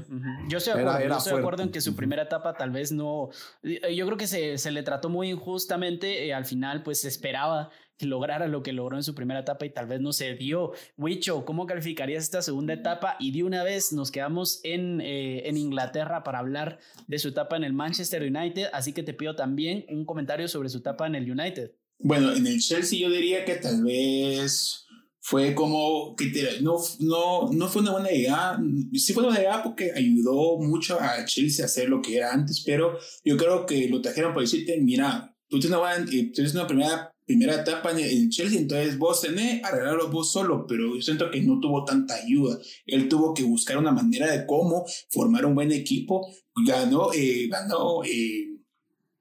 Yo 0.50 0.58
estoy 0.58 0.74
de 0.74 0.82
acuerdo, 0.82 1.18
estoy 1.18 1.34
de 1.34 1.40
acuerdo 1.40 1.64
en 1.64 1.72
que 1.72 1.82
su 1.82 1.96
primera 1.96 2.24
etapa 2.24 2.54
tal 2.56 2.72
vez 2.72 2.92
no. 2.92 3.30
Eh, 3.64 3.96
yo 3.96 4.06
creo 4.06 4.18
que 4.18 4.28
se, 4.28 4.58
se 4.58 4.72
le 4.72 4.84
trató 4.84 5.08
muy 5.08 5.30
injustamente. 5.30 6.28
Eh, 6.28 6.34
al 6.34 6.46
final, 6.46 6.84
pues 6.84 7.02
se 7.02 7.08
esperaba 7.08 7.70
lograra 8.06 8.48
lo 8.48 8.64
que 8.64 8.74
logró 8.74 8.98
en 8.98 9.04
su 9.04 9.16
primera 9.16 9.42
etapa 9.42 9.66
y 9.66 9.70
tal 9.70 9.88
vez 9.88 10.02
no 10.02 10.14
se 10.14 10.36
dio. 10.36 10.72
Wicho, 10.98 11.46
¿cómo 11.46 11.66
calificarías 11.66 12.24
esta 12.24 12.42
segunda 12.42 12.74
etapa? 12.74 13.18
Y 13.20 13.32
de 13.32 13.44
una 13.44 13.64
vez 13.64 13.94
nos 13.94 14.12
quedamos 14.12 14.60
en, 14.64 15.02
eh, 15.02 15.48
en 15.48 15.58
Inglaterra 15.58 16.24
para 16.24 16.40
hablar 16.40 16.80
de 17.08 17.20
su 17.20 17.30
etapa 17.30 17.58
en 17.58 17.64
el 17.64 17.74
Manchester 17.74 18.24
United, 18.24 18.68
así 18.74 18.94
que 18.94 19.04
te 19.04 19.14
pido 19.14 19.36
también 19.36 19.86
un 19.90 20.06
comentario 20.06 20.48
sobre 20.48 20.70
su 20.70 20.80
etapa 20.80 21.08
en 21.08 21.16
el 21.16 21.30
United. 21.30 21.72
Bueno, 22.00 22.34
en 22.34 22.48
el 22.48 22.60
Chelsea 22.60 23.00
yo 23.00 23.10
diría 23.10 23.46
que 23.46 23.56
tal 23.56 23.84
vez 23.84 24.88
fue 25.22 25.54
como 25.54 26.16
que 26.16 26.32
no, 26.62 26.78
no, 27.00 27.52
no 27.52 27.68
fue 27.70 27.84
una 27.84 27.92
buena 27.92 28.12
idea. 28.12 28.60
Sí 28.94 29.14
fue 29.14 29.24
una 29.24 29.34
buena 29.34 29.44
idea 29.44 29.64
porque 29.64 29.92
ayudó 29.96 30.58
mucho 30.58 31.00
a 31.00 31.24
Chelsea 31.26 31.64
a 31.64 31.68
hacer 31.68 31.90
lo 31.90 32.02
que 32.02 32.18
era 32.18 32.34
antes, 32.34 32.64
pero 32.66 32.98
yo 33.24 33.38
creo 33.38 33.66
que 33.66 33.88
lo 33.88 34.02
trajeron 34.02 34.34
para 34.34 34.42
decirte, 34.42 34.80
mira, 34.82 35.36
tú 35.48 35.60
tienes 35.60 35.78
una, 35.78 35.78
buena, 35.78 36.12
eh, 36.12 36.32
tienes 36.34 36.56
una 36.56 36.66
primera 36.66 37.11
primera 37.32 37.62
etapa 37.62 37.92
en 37.92 38.00
el 38.00 38.30
Chelsea, 38.30 38.60
entonces 38.60 38.98
vos 38.98 39.22
tenés 39.22 39.64
arreglarlo 39.64 40.10
vos 40.10 40.34
solo, 40.34 40.66
pero 40.68 40.96
yo 40.96 41.02
siento 41.02 41.32
que 41.32 41.42
no 41.42 41.62
tuvo 41.62 41.86
tanta 41.86 42.16
ayuda. 42.16 42.60
Él 42.86 43.08
tuvo 43.08 43.34
que 43.34 43.44
buscar 43.44 43.78
una 43.78 43.94
manera 43.94 44.30
de 44.30 44.46
cómo 44.46 44.86
formar 45.10 45.46
un 45.46 45.56
buen 45.56 45.72
equipo. 45.72 46.28
Ganó, 46.68 47.14
eh, 47.14 47.48
ganó, 47.48 48.04
eh, 48.04 48.58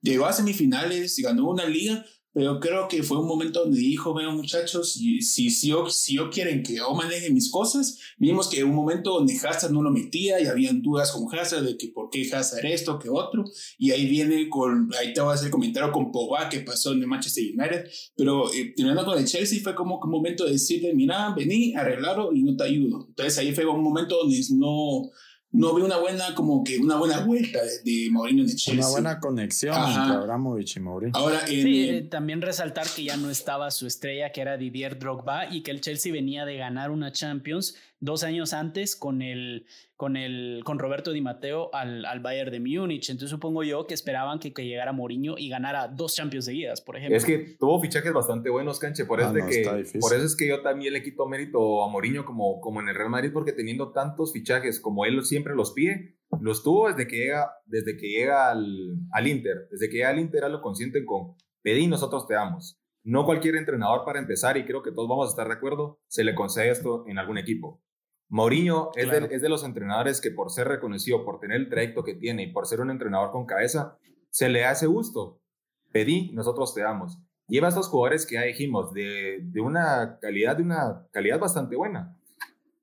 llegó 0.02 0.26
a 0.26 0.32
semifinales, 0.32 1.16
ganó 1.18 1.50
una 1.50 1.66
liga, 1.66 2.04
pero 2.32 2.60
creo 2.60 2.88
que 2.88 3.02
fue 3.02 3.18
un 3.18 3.26
momento 3.26 3.60
donde 3.60 3.78
dijo, 3.78 4.12
bueno 4.12 4.32
muchachos, 4.32 4.92
si, 4.92 5.20
si, 5.20 5.68
yo, 5.68 5.88
si 5.90 6.16
yo 6.16 6.30
quieren 6.30 6.62
que 6.62 6.76
yo 6.76 6.92
maneje 6.94 7.30
mis 7.30 7.50
cosas, 7.50 7.98
vimos 8.18 8.48
que 8.48 8.62
un 8.62 8.74
momento 8.74 9.14
donde 9.14 9.36
Hazard 9.36 9.72
no 9.72 9.82
lo 9.82 9.90
metía 9.90 10.40
y 10.40 10.46
habían 10.46 10.82
dudas 10.82 11.12
con 11.12 11.26
Hazard 11.32 11.64
de 11.64 11.76
que 11.76 11.88
por 11.88 12.10
qué 12.10 12.28
Hazard 12.32 12.66
esto, 12.66 12.98
que 12.98 13.08
otro, 13.08 13.44
y 13.78 13.90
ahí 13.90 14.06
viene 14.06 14.48
con, 14.48 14.90
ahí 14.98 15.12
te 15.12 15.20
voy 15.20 15.30
a 15.30 15.34
hacer 15.34 15.46
el 15.46 15.52
comentario 15.52 15.92
con 15.92 16.12
Pogba 16.12 16.48
que 16.48 16.60
pasó 16.60 16.92
en 16.92 17.00
el 17.00 17.06
Manchester 17.06 17.44
United, 17.56 17.90
pero 18.16 18.52
eh, 18.52 18.72
terminando 18.76 19.04
con 19.04 19.18
el 19.18 19.26
Chelsea 19.26 19.60
fue 19.62 19.74
como 19.74 19.98
un 19.98 20.10
momento 20.10 20.44
de 20.44 20.52
decirle, 20.52 20.94
mira, 20.94 21.34
vení, 21.36 21.74
arreglarlo 21.74 22.32
y 22.32 22.42
no 22.42 22.56
te 22.56 22.64
ayudo. 22.64 23.06
Entonces 23.08 23.38
ahí 23.38 23.52
fue 23.52 23.66
un 23.66 23.82
momento 23.82 24.16
donde 24.16 24.40
no 24.52 25.10
no 25.52 25.74
vi 25.74 25.82
una 25.82 25.96
buena, 25.96 26.34
como 26.34 26.62
que 26.62 26.78
una 26.78 26.96
buena 26.96 27.20
vuelta 27.20 27.58
de, 27.62 27.80
de 27.82 28.08
Mourinho 28.10 28.42
en 28.44 28.48
Chelsea. 28.48 28.74
Una 28.74 28.88
buena 28.88 29.20
conexión 29.20 29.74
entre 29.74 30.16
Abramovich 30.16 30.76
y 30.76 30.80
Mourinho. 30.80 31.12
Ahora, 31.16 31.46
sí, 31.46 31.88
eh, 31.88 32.02
también 32.02 32.40
resaltar 32.40 32.86
que 32.88 33.04
ya 33.04 33.16
no 33.16 33.30
estaba 33.30 33.70
su 33.70 33.86
estrella, 33.86 34.30
que 34.30 34.40
era 34.40 34.56
Didier 34.56 34.98
Drogba, 34.98 35.52
y 35.52 35.62
que 35.62 35.72
el 35.72 35.80
Chelsea 35.80 36.12
venía 36.12 36.44
de 36.44 36.56
ganar 36.56 36.90
una 36.90 37.10
Champions 37.10 37.74
dos 38.00 38.24
años 38.24 38.52
antes 38.54 38.96
con 38.96 39.22
el, 39.22 39.66
con 39.94 40.16
el, 40.16 40.62
con 40.64 40.78
Roberto 40.78 41.12
Di 41.12 41.20
Matteo 41.20 41.70
al, 41.74 42.04
al 42.06 42.20
Bayern 42.20 42.50
de 42.50 42.60
Múnich. 42.60 43.10
Entonces 43.10 43.30
supongo 43.30 43.62
yo 43.62 43.86
que 43.86 43.94
esperaban 43.94 44.38
que, 44.38 44.52
que, 44.52 44.64
llegara 44.64 44.92
Mourinho 44.92 45.36
y 45.38 45.48
ganara 45.48 45.88
dos 45.88 46.16
Champions 46.16 46.46
seguidas, 46.46 46.80
por 46.80 46.96
ejemplo. 46.96 47.16
Es 47.16 47.24
que 47.24 47.56
tuvo 47.58 47.80
fichajes 47.80 48.12
bastante 48.12 48.50
buenos, 48.50 48.78
Canche. 48.78 49.04
Por, 49.04 49.20
eso, 49.20 49.30
ah, 49.30 49.48
que, 49.48 49.98
por 50.00 50.14
eso 50.14 50.24
es 50.24 50.34
que 50.36 50.48
yo 50.48 50.62
también 50.62 50.94
le 50.94 51.02
quito 51.02 51.26
mérito 51.26 51.84
a 51.84 51.88
Mourinho 51.88 52.24
como, 52.24 52.60
como 52.60 52.80
en 52.80 52.88
el 52.88 52.94
Real 52.94 53.10
Madrid, 53.10 53.30
porque 53.32 53.52
teniendo 53.52 53.92
tantos 53.92 54.32
fichajes 54.32 54.80
como 54.80 55.04
él 55.04 55.22
siempre 55.24 55.54
los 55.54 55.72
pide, 55.72 56.16
los 56.40 56.62
tuvo 56.62 56.88
desde 56.88 57.06
que 57.06 57.16
llega, 57.16 57.52
desde 57.66 57.96
que 57.96 58.08
llega 58.08 58.50
al, 58.50 58.96
al 59.12 59.26
Inter. 59.26 59.68
Desde 59.70 59.88
que 59.88 59.98
llega 59.98 60.08
al 60.08 60.18
Inter, 60.18 60.50
lo 60.50 60.62
consienten 60.62 61.04
con 61.04 61.34
pedí, 61.62 61.86
nosotros 61.86 62.26
te 62.26 62.34
damos. 62.34 62.80
No 63.02 63.24
cualquier 63.24 63.56
entrenador 63.56 64.04
para 64.04 64.18
empezar, 64.18 64.56
y 64.56 64.64
creo 64.64 64.82
que 64.82 64.92
todos 64.92 65.08
vamos 65.08 65.28
a 65.28 65.30
estar 65.30 65.48
de 65.48 65.54
acuerdo, 65.54 66.00
se 66.06 66.24
le 66.24 66.34
concede 66.34 66.70
esto 66.70 67.04
en 67.06 67.18
algún 67.18 67.38
equipo. 67.38 67.82
Mourinho 68.30 68.92
es, 68.94 69.10
de, 69.10 69.48
los 69.48 69.64
entrenadores 69.64 70.20
que 70.20 70.30
por 70.30 70.50
ser 70.50 70.68
reconocido, 70.68 71.24
por 71.24 71.40
tener 71.40 71.56
el 71.56 71.68
trayecto 71.68 72.04
que 72.04 72.14
tiene 72.14 72.44
y 72.44 72.52
por 72.52 72.64
ser 72.64 72.80
un 72.80 72.90
entrenador 72.90 73.32
con 73.32 73.44
cabeza, 73.44 73.98
se 74.30 74.48
le 74.48 74.64
hace 74.64 74.86
gusto. 74.86 75.40
Pedí, 75.92 76.30
nosotros 76.32 76.72
te 76.72 76.80
damos. 76.80 77.18
Lleva 77.48 77.66
a 77.66 77.70
estos 77.70 77.88
jugadores 77.88 78.26
que 78.26 78.36
ya 78.36 78.42
dijimos, 78.42 78.94
de, 78.94 79.42
una 79.60 80.18
calidad, 80.20 80.56
de 80.56 80.62
una 80.62 81.08
calidad 81.10 81.40
bastante 81.40 81.74
buena. 81.74 82.16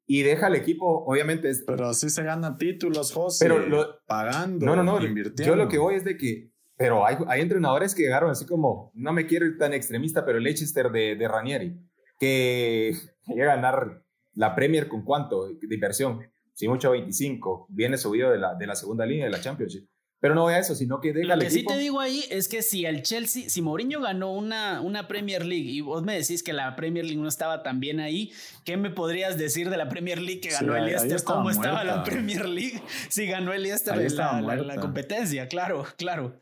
Y 0.05 0.23
deja 0.23 0.47
al 0.47 0.55
equipo, 0.55 1.05
obviamente. 1.05 1.49
Es, 1.49 1.63
pero 1.65 1.87
así 1.87 2.09
se 2.09 2.23
gana 2.23 2.57
títulos, 2.57 3.13
José. 3.13 3.47
Pero 3.47 4.01
pagando, 4.05 4.65
no, 4.65 4.75
no, 4.75 4.83
no, 4.83 5.01
invirtiendo. 5.01 5.43
Yo 5.43 5.55
lo 5.55 5.69
que 5.69 5.77
voy 5.77 5.95
es 5.95 6.03
de 6.03 6.17
que, 6.17 6.51
pero 6.75 7.05
hay, 7.05 7.15
hay 7.27 7.39
entrenadores 7.39 7.95
que 7.95 8.03
llegaron 8.03 8.29
así 8.29 8.45
como, 8.45 8.91
no 8.95 9.13
me 9.13 9.25
quiero 9.25 9.45
ir 9.45 9.57
tan 9.57 9.73
extremista, 9.73 10.25
pero 10.25 10.39
Leicester 10.39 10.91
de, 10.91 11.15
de 11.15 11.27
Ranieri 11.27 11.77
que 12.19 12.93
llega 13.27 13.53
a 13.53 13.55
ganar 13.55 14.03
la 14.37 14.55
Premier 14.55 14.87
con 14.87 15.03
cuánto 15.03 15.47
de 15.47 15.75
inversión, 15.75 16.19
si 16.53 16.67
mucho 16.67 16.91
25, 16.91 17.67
viene 17.69 17.97
subido 17.97 18.31
de 18.31 18.37
la, 18.37 18.55
de 18.55 18.67
la 18.67 18.75
segunda 18.75 19.05
línea 19.05 19.25
de 19.25 19.31
la 19.31 19.41
Championship. 19.41 19.87
Pero 20.19 20.33
no 20.33 20.43
voy 20.43 20.55
a 20.55 20.59
eso, 20.59 20.73
sino 20.73 20.99
que 20.99 21.13
deja 21.13 21.35
Lo 21.35 21.41
que 21.41 21.51
sí 21.51 21.63
te 21.63 21.77
digo 21.77 21.99
ahí 21.99 22.23
es 22.31 22.47
que 22.47 22.63
si 22.63 22.85
el 22.85 23.03
Chelsea, 23.03 23.49
si 23.49 23.61
Mourinho 23.61 24.01
ganó 24.01 24.33
una, 24.33 24.81
una 24.81 25.07
Premier 25.07 25.45
League 25.45 25.69
y 25.69 25.81
vos 25.81 26.03
me 26.03 26.17
decís 26.17 26.41
que 26.41 26.53
la 26.53 26.75
Premier 26.75 27.05
League 27.05 27.21
no 27.21 27.27
estaba 27.27 27.61
tan 27.61 27.79
bien 27.79 27.99
ahí, 27.99 28.31
¿qué 28.63 28.77
me 28.77 28.89
podrías 28.89 29.37
decir 29.37 29.69
de 29.69 29.77
la 29.77 29.89
Premier 29.89 30.19
League 30.19 30.41
que 30.41 30.49
ganó 30.49 30.75
el 30.75 30.85
Leicester? 30.85 31.23
¿Cómo 31.23 31.51
estaba 31.51 31.83
la 31.83 32.03
Premier 32.03 32.47
League? 32.47 32.81
Si 33.09 33.27
ganó 33.27 33.53
el 33.53 33.63
Leicester 33.63 33.99
en 33.99 34.15
la, 34.15 34.41
la, 34.41 34.75
competencia, 34.77 35.47
claro, 35.47 35.85
claro. 35.97 36.39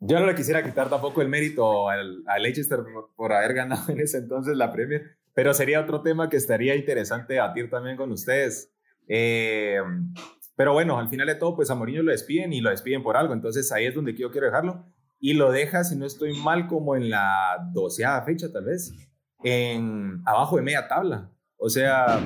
Yo 0.00 0.20
no 0.20 0.26
le 0.26 0.34
quisiera 0.34 0.64
quitar 0.64 0.88
tampoco 0.88 1.22
el 1.22 1.28
mérito 1.28 1.88
al, 1.88 2.24
Leicester 2.40 2.80
por, 3.16 3.32
haber 3.32 3.54
ganado 3.54 3.90
en 3.90 4.00
ese 4.00 4.18
entonces 4.18 4.56
la 4.56 4.72
Premier, 4.72 5.17
pero 5.38 5.54
sería 5.54 5.80
otro 5.80 6.02
tema 6.02 6.28
que 6.28 6.36
estaría 6.36 6.74
interesante 6.74 7.34
debatir 7.34 7.70
también 7.70 7.96
con 7.96 8.10
ustedes. 8.10 8.72
Eh, 9.06 9.78
pero 10.56 10.72
bueno, 10.72 10.98
al 10.98 11.08
final 11.08 11.28
de 11.28 11.36
todo, 11.36 11.54
pues 11.54 11.70
a 11.70 11.76
Mourinho 11.76 12.02
lo 12.02 12.10
despiden 12.10 12.52
y 12.52 12.60
lo 12.60 12.70
despiden 12.70 13.04
por 13.04 13.16
algo. 13.16 13.34
Entonces 13.34 13.70
ahí 13.70 13.86
es 13.86 13.94
donde 13.94 14.16
yo 14.16 14.32
quiero 14.32 14.48
dejarlo. 14.48 14.84
Y 15.20 15.34
lo 15.34 15.52
deja, 15.52 15.84
si 15.84 15.94
no 15.94 16.06
estoy 16.06 16.36
mal, 16.42 16.66
como 16.66 16.96
en 16.96 17.08
la 17.08 17.56
doceava 17.72 18.24
fecha, 18.24 18.50
tal 18.52 18.64
vez, 18.64 18.92
en 19.44 20.22
abajo 20.26 20.56
de 20.56 20.62
media 20.62 20.88
tabla. 20.88 21.30
O 21.56 21.68
sea, 21.68 22.18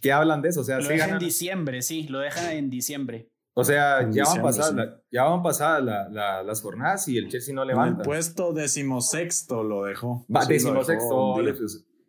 ¿qué 0.00 0.12
hablan 0.12 0.42
de 0.42 0.50
eso? 0.50 0.60
O 0.60 0.64
sea, 0.64 0.78
lo 0.78 0.86
deja 0.86 1.08
en 1.08 1.18
diciembre, 1.18 1.82
sí, 1.82 2.06
lo 2.06 2.20
deja 2.20 2.54
en 2.54 2.70
diciembre. 2.70 3.32
O 3.54 3.64
sea, 3.64 4.08
ya 4.12 4.22
van, 4.26 4.42
pasadas, 4.42 5.00
ya 5.10 5.24
van 5.24 5.42
pasadas 5.42 5.82
las 6.12 6.62
jornadas 6.62 7.08
y 7.08 7.18
el 7.18 7.28
Chelsea 7.28 7.52
no 7.52 7.64
levanta. 7.64 7.94
En 7.94 7.98
el 7.98 8.04
puesto 8.04 8.52
decimosexto 8.52 9.64
lo 9.64 9.82
dejó. 9.82 10.24
Va, 10.32 10.46
decimosexto. 10.46 11.34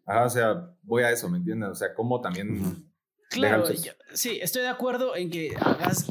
Ajá, 0.06 0.26
o 0.26 0.30
sea, 0.30 0.70
voy 0.82 1.04
a 1.04 1.12
eso, 1.12 1.30
¿me 1.30 1.38
entiendes? 1.38 1.70
O 1.70 1.76
sea, 1.76 1.94
cómo 1.94 2.22
también... 2.22 2.90
Claro, 3.30 3.66
sí, 4.14 4.38
estoy 4.42 4.62
de 4.62 4.68
acuerdo 4.68 5.16
en 5.16 5.32
que 5.32 5.56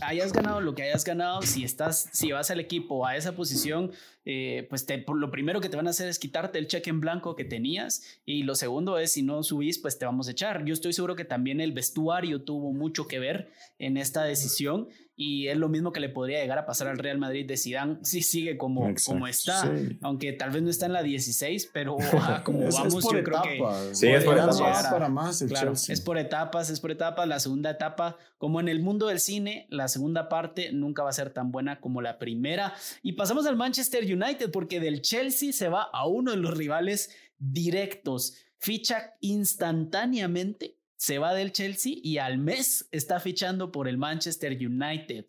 hayas 0.02 0.32
ganado 0.32 0.60
lo 0.60 0.74
que 0.74 0.82
hayas 0.82 1.04
ganado. 1.04 1.42
Si 1.42 1.62
estás, 1.62 2.08
si 2.12 2.32
vas 2.32 2.50
al 2.50 2.58
equipo 2.58 3.06
a 3.06 3.16
esa 3.16 3.36
posición, 3.36 3.92
eh, 4.24 4.66
pues 4.68 4.86
te, 4.86 5.04
lo 5.06 5.30
primero 5.30 5.60
que 5.60 5.68
te 5.68 5.76
van 5.76 5.86
a 5.86 5.90
hacer 5.90 6.08
es 6.08 6.18
quitarte 6.18 6.58
el 6.58 6.66
cheque 6.66 6.90
en 6.90 7.00
blanco 7.00 7.36
que 7.36 7.44
tenías 7.44 8.02
y 8.24 8.42
lo 8.42 8.56
segundo 8.56 8.98
es 8.98 9.12
si 9.12 9.22
no 9.22 9.44
subís, 9.44 9.78
pues 9.78 9.98
te 9.98 10.04
vamos 10.04 10.26
a 10.26 10.32
echar. 10.32 10.64
Yo 10.64 10.74
estoy 10.74 10.92
seguro 10.92 11.14
que 11.14 11.24
también 11.24 11.60
el 11.60 11.70
vestuario 11.72 12.42
tuvo 12.42 12.72
mucho 12.72 13.06
que 13.06 13.20
ver 13.20 13.52
en 13.78 13.96
esta 13.96 14.24
decisión 14.24 14.88
y 15.14 15.48
es 15.48 15.58
lo 15.58 15.68
mismo 15.68 15.92
que 15.92 16.00
le 16.00 16.08
podría 16.08 16.40
llegar 16.40 16.58
a 16.58 16.64
pasar 16.64 16.88
al 16.88 16.98
Real 16.98 17.18
Madrid 17.18 17.46
de 17.46 17.56
Zidane 17.56 17.98
si 18.02 18.22
sigue 18.22 18.56
como, 18.56 18.88
como 19.04 19.26
está, 19.26 19.70
aunque 20.00 20.32
tal 20.32 20.50
vez 20.50 20.62
no 20.62 20.70
está 20.70 20.86
en 20.86 20.94
la 20.94 21.02
16, 21.02 21.70
pero 21.72 21.96
como 22.44 22.60
vamos, 22.70 23.04
yo 23.04 23.22
creo 23.22 23.42
que 23.42 23.94
sí, 23.94 24.08
es 24.08 24.24
por 24.24 24.36
etapas. 24.38 24.86
Para 24.90 25.08
más 25.08 25.42
es 25.42 26.00
por 26.00 26.18
etapas, 26.18 26.70
es 26.70 26.80
por 26.80 26.90
etapas. 26.90 27.28
La 27.28 27.40
segunda 27.40 27.70
etapa, 27.70 28.16
como 28.38 28.60
en 28.60 28.68
el 28.68 28.80
mundo 28.80 29.08
del 29.08 29.20
cine, 29.20 29.66
la 29.70 29.88
segunda 29.88 30.28
parte 30.28 30.72
nunca 30.72 31.02
va 31.02 31.10
a 31.10 31.14
ser 31.14 31.30
tan 31.30 31.52
buena 31.52 31.80
como 31.80 32.00
la 32.00 32.18
primera. 32.18 32.74
Y 33.02 33.12
pasamos 33.12 33.46
al 33.46 33.56
Manchester 33.56 34.04
United 34.04 34.50
porque 34.50 34.80
del 34.80 35.02
Chelsea 35.02 35.52
se 35.52 35.68
va 35.68 35.82
a 35.82 36.06
uno 36.06 36.30
de 36.30 36.38
los 36.38 36.56
rivales 36.56 37.10
directos. 37.38 38.34
Ficha 38.58 39.14
instantáneamente 39.20 40.78
se 41.02 41.18
va 41.18 41.34
del 41.34 41.50
Chelsea 41.50 41.94
y 42.00 42.18
al 42.18 42.38
mes 42.38 42.86
está 42.92 43.18
fichando 43.18 43.72
por 43.72 43.88
el 43.88 43.98
Manchester 43.98 44.52
United. 44.52 45.26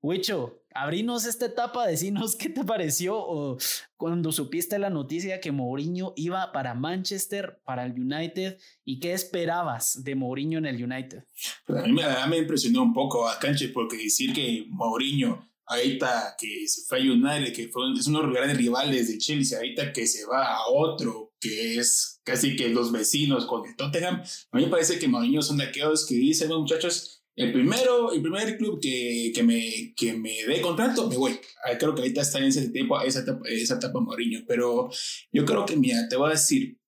Wicho, 0.00 0.62
abrinos 0.72 1.26
esta 1.26 1.44
etapa, 1.44 1.86
decinos 1.86 2.36
qué 2.36 2.48
te 2.48 2.64
pareció 2.64 3.18
o 3.18 3.58
cuando 3.98 4.32
supiste 4.32 4.78
la 4.78 4.88
noticia 4.88 5.38
que 5.38 5.52
Mourinho 5.52 6.14
iba 6.16 6.50
para 6.52 6.72
Manchester, 6.72 7.60
para 7.66 7.84
el 7.84 7.92
United, 8.00 8.56
y 8.82 8.98
qué 8.98 9.12
esperabas 9.12 10.02
de 10.02 10.14
Mourinho 10.14 10.56
en 10.56 10.64
el 10.64 10.82
United. 10.82 11.22
Pues 11.66 11.84
a 11.84 11.86
mí 11.86 12.00
me, 12.30 12.38
impresionó 12.38 12.82
un 12.82 12.94
poco 12.94 13.28
a 13.28 13.38
Canche 13.38 13.68
porque 13.68 13.98
decir 13.98 14.32
que 14.32 14.64
Mourinho 14.70 15.50
ahorita 15.66 16.34
que 16.38 16.66
se 16.66 16.86
fue 16.88 16.98
a 16.98 17.02
United, 17.02 17.52
que 17.54 17.68
fue, 17.68 17.92
es 17.92 18.06
uno 18.06 18.20
de 18.20 18.26
los 18.28 18.34
grandes 18.34 18.56
rivales 18.56 19.08
de 19.08 19.18
Chelsea, 19.18 19.58
ahorita 19.58 19.92
que 19.92 20.06
se 20.06 20.24
va 20.24 20.56
a 20.56 20.66
otro, 20.70 21.29
que 21.40 21.76
es 21.76 22.20
casi 22.22 22.54
que 22.54 22.68
los 22.68 22.92
vecinos 22.92 23.46
con 23.46 23.66
el 23.66 23.74
Tottenham, 23.76 24.22
a 24.52 24.56
mí 24.56 24.64
me 24.64 24.70
parece 24.70 24.98
que 24.98 25.08
Mourinho 25.08 25.42
son 25.42 25.56
de 25.56 25.64
aquellos 25.64 26.06
que 26.06 26.14
dicen, 26.14 26.48
muchachos, 26.50 27.24
el 27.36 27.52
primero, 27.52 28.12
el 28.12 28.20
primer 28.20 28.58
club 28.58 28.78
que, 28.80 29.32
que, 29.34 29.42
me, 29.42 29.94
que 29.96 30.12
me 30.12 30.44
dé 30.46 30.60
contrato, 30.60 31.08
me 31.08 31.16
voy. 31.16 31.40
Ah, 31.64 31.78
creo 31.78 31.94
que 31.94 32.02
ahorita 32.02 32.20
está 32.20 32.38
en 32.38 32.44
ese 32.44 32.68
tiempo, 32.68 33.00
esa 33.00 33.20
etapa, 33.20 33.40
esa 33.48 33.74
etapa 33.76 34.00
Mourinho, 34.00 34.40
pero 34.46 34.90
yo 35.32 35.44
creo 35.44 35.64
que, 35.64 35.76
mira, 35.76 36.06
te 36.08 36.16
voy 36.16 36.28
a 36.28 36.32
decir, 36.32 36.78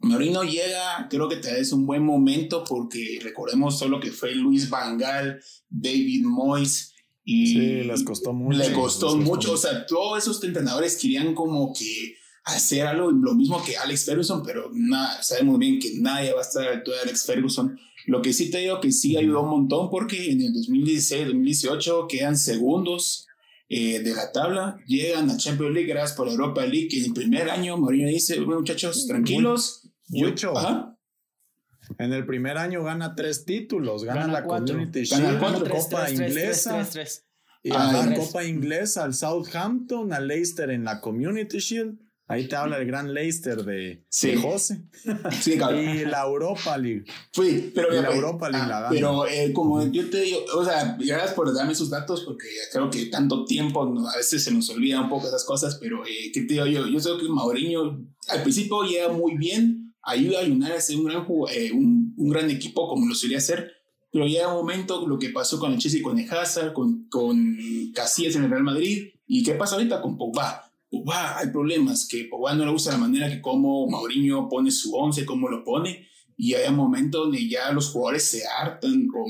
Mourinho 0.00 0.44
llega, 0.44 1.08
creo 1.10 1.28
que 1.28 1.36
te 1.36 1.58
es 1.58 1.72
un 1.72 1.84
buen 1.84 2.04
momento 2.04 2.62
porque 2.62 3.18
recordemos 3.20 3.78
solo 3.78 3.98
que 3.98 4.12
fue 4.12 4.34
Luis 4.34 4.70
Vangal, 4.70 5.42
David 5.68 6.24
Moyes, 6.24 6.94
y 7.24 7.46
sí, 7.48 7.58
les 7.84 8.04
costó 8.04 8.32
mucho. 8.32 8.58
Le 8.58 8.72
costó, 8.72 9.14
mucho. 9.16 9.52
O 9.52 9.56
sea, 9.58 9.84
todos 9.84 10.22
esos 10.22 10.42
entrenadores 10.44 10.96
querían 10.96 11.34
como 11.34 11.74
que 11.74 12.16
hacer 12.48 12.86
algo, 12.86 13.10
lo 13.10 13.34
mismo 13.34 13.62
que 13.64 13.76
Alex 13.76 14.04
Ferguson, 14.04 14.42
pero 14.44 14.70
nada, 14.72 15.22
sabemos 15.22 15.58
bien 15.58 15.78
que 15.78 15.92
nadie 15.98 16.32
va 16.32 16.40
a 16.40 16.42
estar 16.42 16.62
a 16.62 16.70
la 16.70 16.76
altura 16.76 16.96
de 16.98 17.02
Alex 17.04 17.24
Ferguson. 17.24 17.78
Lo 18.06 18.22
que 18.22 18.32
sí 18.32 18.50
te 18.50 18.58
digo 18.58 18.80
que 18.80 18.90
sí 18.90 19.16
ayudó 19.16 19.42
un 19.42 19.50
montón 19.50 19.90
porque 19.90 20.30
en 20.30 20.40
el 20.40 20.52
2016-2018 20.54 22.06
quedan 22.08 22.36
segundos 22.36 23.26
eh, 23.68 24.00
de 24.00 24.14
la 24.14 24.32
tabla, 24.32 24.78
llegan 24.86 25.28
a 25.28 25.36
Champions 25.36 25.74
League 25.74 25.88
gracias 25.88 26.16
por 26.16 26.26
la 26.26 26.32
Europa 26.32 26.64
League, 26.64 26.88
que 26.88 27.00
en 27.00 27.04
el 27.04 27.12
primer 27.12 27.50
año 27.50 27.76
Mourinho 27.76 28.08
dice, 28.08 28.40
bueno, 28.40 28.60
muchachos, 28.60 29.06
tranquilos. 29.06 29.90
Mucho. 30.08 30.54
En 31.98 32.12
el 32.14 32.24
primer 32.24 32.56
año 32.56 32.82
gana 32.82 33.14
tres 33.14 33.44
títulos, 33.44 34.04
gana, 34.04 34.26
la 34.26 34.44
Community 34.44 35.04
Shield, 35.04 35.40
la 35.40 35.70
Copa 35.70 36.10
Inglesa. 36.10 36.88
y 37.62 37.70
ah, 37.72 38.06
la 38.06 38.16
Copa 38.16 38.44
Inglesa 38.44 39.04
al 39.04 39.14
Southampton, 39.14 40.12
al 40.12 40.28
Leicester 40.28 40.70
en 40.70 40.84
la 40.84 41.00
Community 41.00 41.58
Shield. 41.58 41.98
Ahí 42.30 42.46
te 42.46 42.56
habla 42.56 42.76
el 42.76 42.86
gran 42.86 43.14
Leicester 43.14 43.64
de, 43.64 44.04
José. 44.42 44.82
Sí, 45.40 45.54
y 45.54 46.04
la 46.04 46.24
Europa 46.26 46.76
League. 46.76 47.04
Fui, 47.32 47.72
pero 47.74 47.90
la 47.90 48.14
Europa 48.14 48.50
League 48.50 48.68
la 48.68 48.86
ah, 48.86 48.88
Pero 48.90 49.26
eh, 49.26 49.50
como 49.54 49.82
yo 49.90 50.10
te 50.10 50.20
digo, 50.20 50.40
o 50.54 50.62
sea, 50.62 50.94
gracias 51.00 51.32
por 51.32 51.54
darme 51.54 51.72
esos 51.72 51.88
datos 51.88 52.24
porque 52.26 52.46
creo 52.70 52.90
que 52.90 53.06
tanto 53.06 53.46
tiempo 53.46 53.82
a 53.82 54.16
veces 54.18 54.44
se 54.44 54.52
nos 54.52 54.68
olvida 54.68 55.00
un 55.00 55.08
poco 55.08 55.26
esas 55.26 55.46
cosas, 55.46 55.76
pero 55.80 56.04
eh, 56.04 56.30
¿qué 56.34 56.42
te 56.42 56.52
digo 56.52 56.66
yo? 56.66 56.86
Yo 56.86 57.00
sé 57.00 57.10
que 57.18 57.30
Mauriño 57.30 58.06
al 58.28 58.42
principio 58.42 58.82
llega 58.82 59.08
muy 59.08 59.38
bien, 59.38 59.94
ayuda 60.02 60.40
a 60.40 60.44
United 60.44 60.76
a 60.76 60.80
ser 60.82 60.96
un 60.96 61.04
gran, 61.04 61.26
eh, 61.50 61.72
un, 61.72 62.14
un, 62.14 62.28
gran 62.28 62.50
equipo 62.50 62.88
como 62.88 63.06
lo 63.06 63.14
solía 63.14 63.38
hacer, 63.38 63.72
pero 64.12 64.26
llega 64.26 64.48
un 64.48 64.56
momento 64.56 65.08
lo 65.08 65.18
que 65.18 65.30
pasó 65.30 65.58
con 65.58 65.72
el 65.72 65.78
Chelsea, 65.78 66.02
con 66.02 66.18
el 66.18 66.30
Hazard, 66.30 66.74
con, 66.74 67.08
con 67.08 67.56
Casillas 67.94 68.36
en 68.36 68.44
el 68.44 68.50
Real 68.50 68.64
Madrid, 68.64 69.14
y 69.26 69.42
qué 69.42 69.54
pasa 69.54 69.76
ahorita 69.76 70.02
con 70.02 70.18
Pogba. 70.18 70.67
Pogba, 70.90 71.38
hay 71.38 71.48
problemas, 71.48 72.06
que 72.08 72.24
Pogba 72.24 72.54
no 72.54 72.64
le 72.64 72.72
gusta 72.72 72.92
la 72.92 72.98
manera 72.98 73.28
que 73.28 73.40
como 73.40 73.86
Mauriño 73.88 74.48
pone 74.48 74.70
su 74.70 74.94
once, 74.94 75.26
cómo 75.26 75.48
lo 75.48 75.64
pone, 75.64 76.06
y 76.36 76.54
hay 76.54 76.68
un 76.68 76.76
momento 76.76 77.20
donde 77.20 77.48
ya 77.48 77.72
los 77.72 77.90
jugadores 77.90 78.24
se 78.24 78.42
hartan, 78.46 79.06
con, 79.06 79.24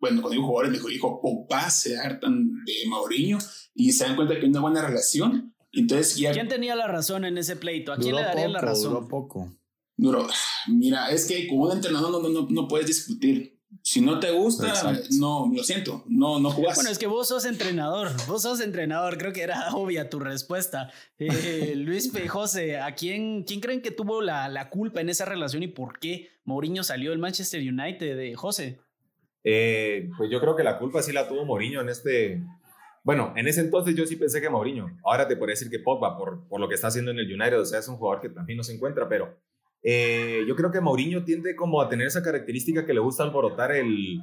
bueno, 0.00 0.20
cuando 0.20 0.30
digo 0.30 0.46
jugadores, 0.46 0.72
mejor 0.72 0.90
dijo 0.90 1.20
Pogba, 1.20 1.70
se 1.70 1.96
hartan 1.96 2.48
de 2.64 2.88
Mauriño, 2.88 3.38
y 3.74 3.92
se 3.92 4.04
dan 4.04 4.16
cuenta 4.16 4.34
que 4.34 4.40
hay 4.40 4.50
una 4.50 4.60
buena 4.60 4.86
relación, 4.86 5.54
entonces 5.72 6.16
ya... 6.16 6.32
¿Quién 6.32 6.48
tenía 6.48 6.76
la 6.76 6.86
razón 6.86 7.24
en 7.24 7.38
ese 7.38 7.56
pleito? 7.56 7.92
¿A 7.92 7.96
quién 7.96 8.16
le 8.16 8.22
daría 8.22 8.48
la 8.48 8.60
razón? 8.60 8.92
Duró 8.92 9.08
poco. 9.08 9.54
Duro. 9.96 10.28
Mira, 10.68 11.10
es 11.10 11.26
que 11.26 11.48
como 11.48 11.64
un 11.64 11.72
entrenador 11.72 12.22
no, 12.22 12.28
no, 12.28 12.46
no 12.48 12.68
puedes 12.68 12.86
discutir. 12.86 13.57
Si 13.82 14.00
no 14.00 14.18
te 14.18 14.30
gusta, 14.30 14.72
no, 15.18 15.50
lo 15.54 15.62
siento, 15.62 16.02
no, 16.08 16.40
no 16.40 16.50
jugás. 16.50 16.76
Bueno, 16.76 16.90
es 16.90 16.98
que 16.98 17.06
vos 17.06 17.28
sos 17.28 17.44
entrenador, 17.44 18.08
vos 18.26 18.42
sos 18.42 18.60
entrenador, 18.60 19.18
creo 19.18 19.32
que 19.32 19.42
era 19.42 19.68
obvia 19.74 20.08
tu 20.08 20.20
respuesta. 20.20 20.90
Eh, 21.18 21.74
Luis 21.76 22.08
P. 22.08 22.28
José, 22.28 22.80
¿a 22.80 22.94
quién, 22.94 23.44
quién 23.44 23.60
creen 23.60 23.82
que 23.82 23.90
tuvo 23.90 24.22
la, 24.22 24.48
la, 24.48 24.70
culpa 24.70 25.02
en 25.02 25.10
esa 25.10 25.26
relación 25.26 25.62
y 25.62 25.68
por 25.68 25.98
qué 25.98 26.30
Mourinho 26.44 26.82
salió 26.82 27.10
del 27.10 27.18
Manchester 27.18 27.60
United 27.60 28.16
de 28.16 28.34
José? 28.34 28.78
Eh, 29.44 30.08
pues 30.16 30.30
yo 30.30 30.40
creo 30.40 30.56
que 30.56 30.64
la 30.64 30.78
culpa 30.78 31.02
sí 31.02 31.12
la 31.12 31.28
tuvo 31.28 31.44
Mourinho 31.44 31.82
en 31.82 31.90
este... 31.90 32.42
Bueno, 33.04 33.32
en 33.36 33.48
ese 33.48 33.60
entonces 33.60 33.94
yo 33.94 34.06
sí 34.06 34.16
pensé 34.16 34.40
que 34.40 34.50
Mourinho. 34.50 34.98
Ahora 35.04 35.28
te 35.28 35.36
podría 35.36 35.52
decir 35.52 35.70
que 35.70 35.78
Pogba, 35.78 36.16
por, 36.16 36.46
por 36.48 36.60
lo 36.60 36.68
que 36.68 36.74
está 36.74 36.88
haciendo 36.88 37.10
en 37.10 37.18
el 37.18 37.32
United, 37.32 37.60
o 37.60 37.64
sea, 37.64 37.78
es 37.78 37.88
un 37.88 37.96
jugador 37.96 38.20
que 38.20 38.28
también 38.28 38.56
no 38.56 38.64
se 38.64 38.74
encuentra, 38.74 39.08
pero 39.08 39.38
eh, 39.82 40.44
yo 40.46 40.56
creo 40.56 40.70
que 40.70 40.80
Mourinho 40.80 41.24
tiende 41.24 41.54
como 41.54 41.80
a 41.80 41.88
tener 41.88 42.06
esa 42.06 42.22
característica 42.22 42.84
que 42.84 42.94
le 42.94 43.00
gusta 43.00 43.22
alborotar 43.22 43.72
el, 43.72 44.22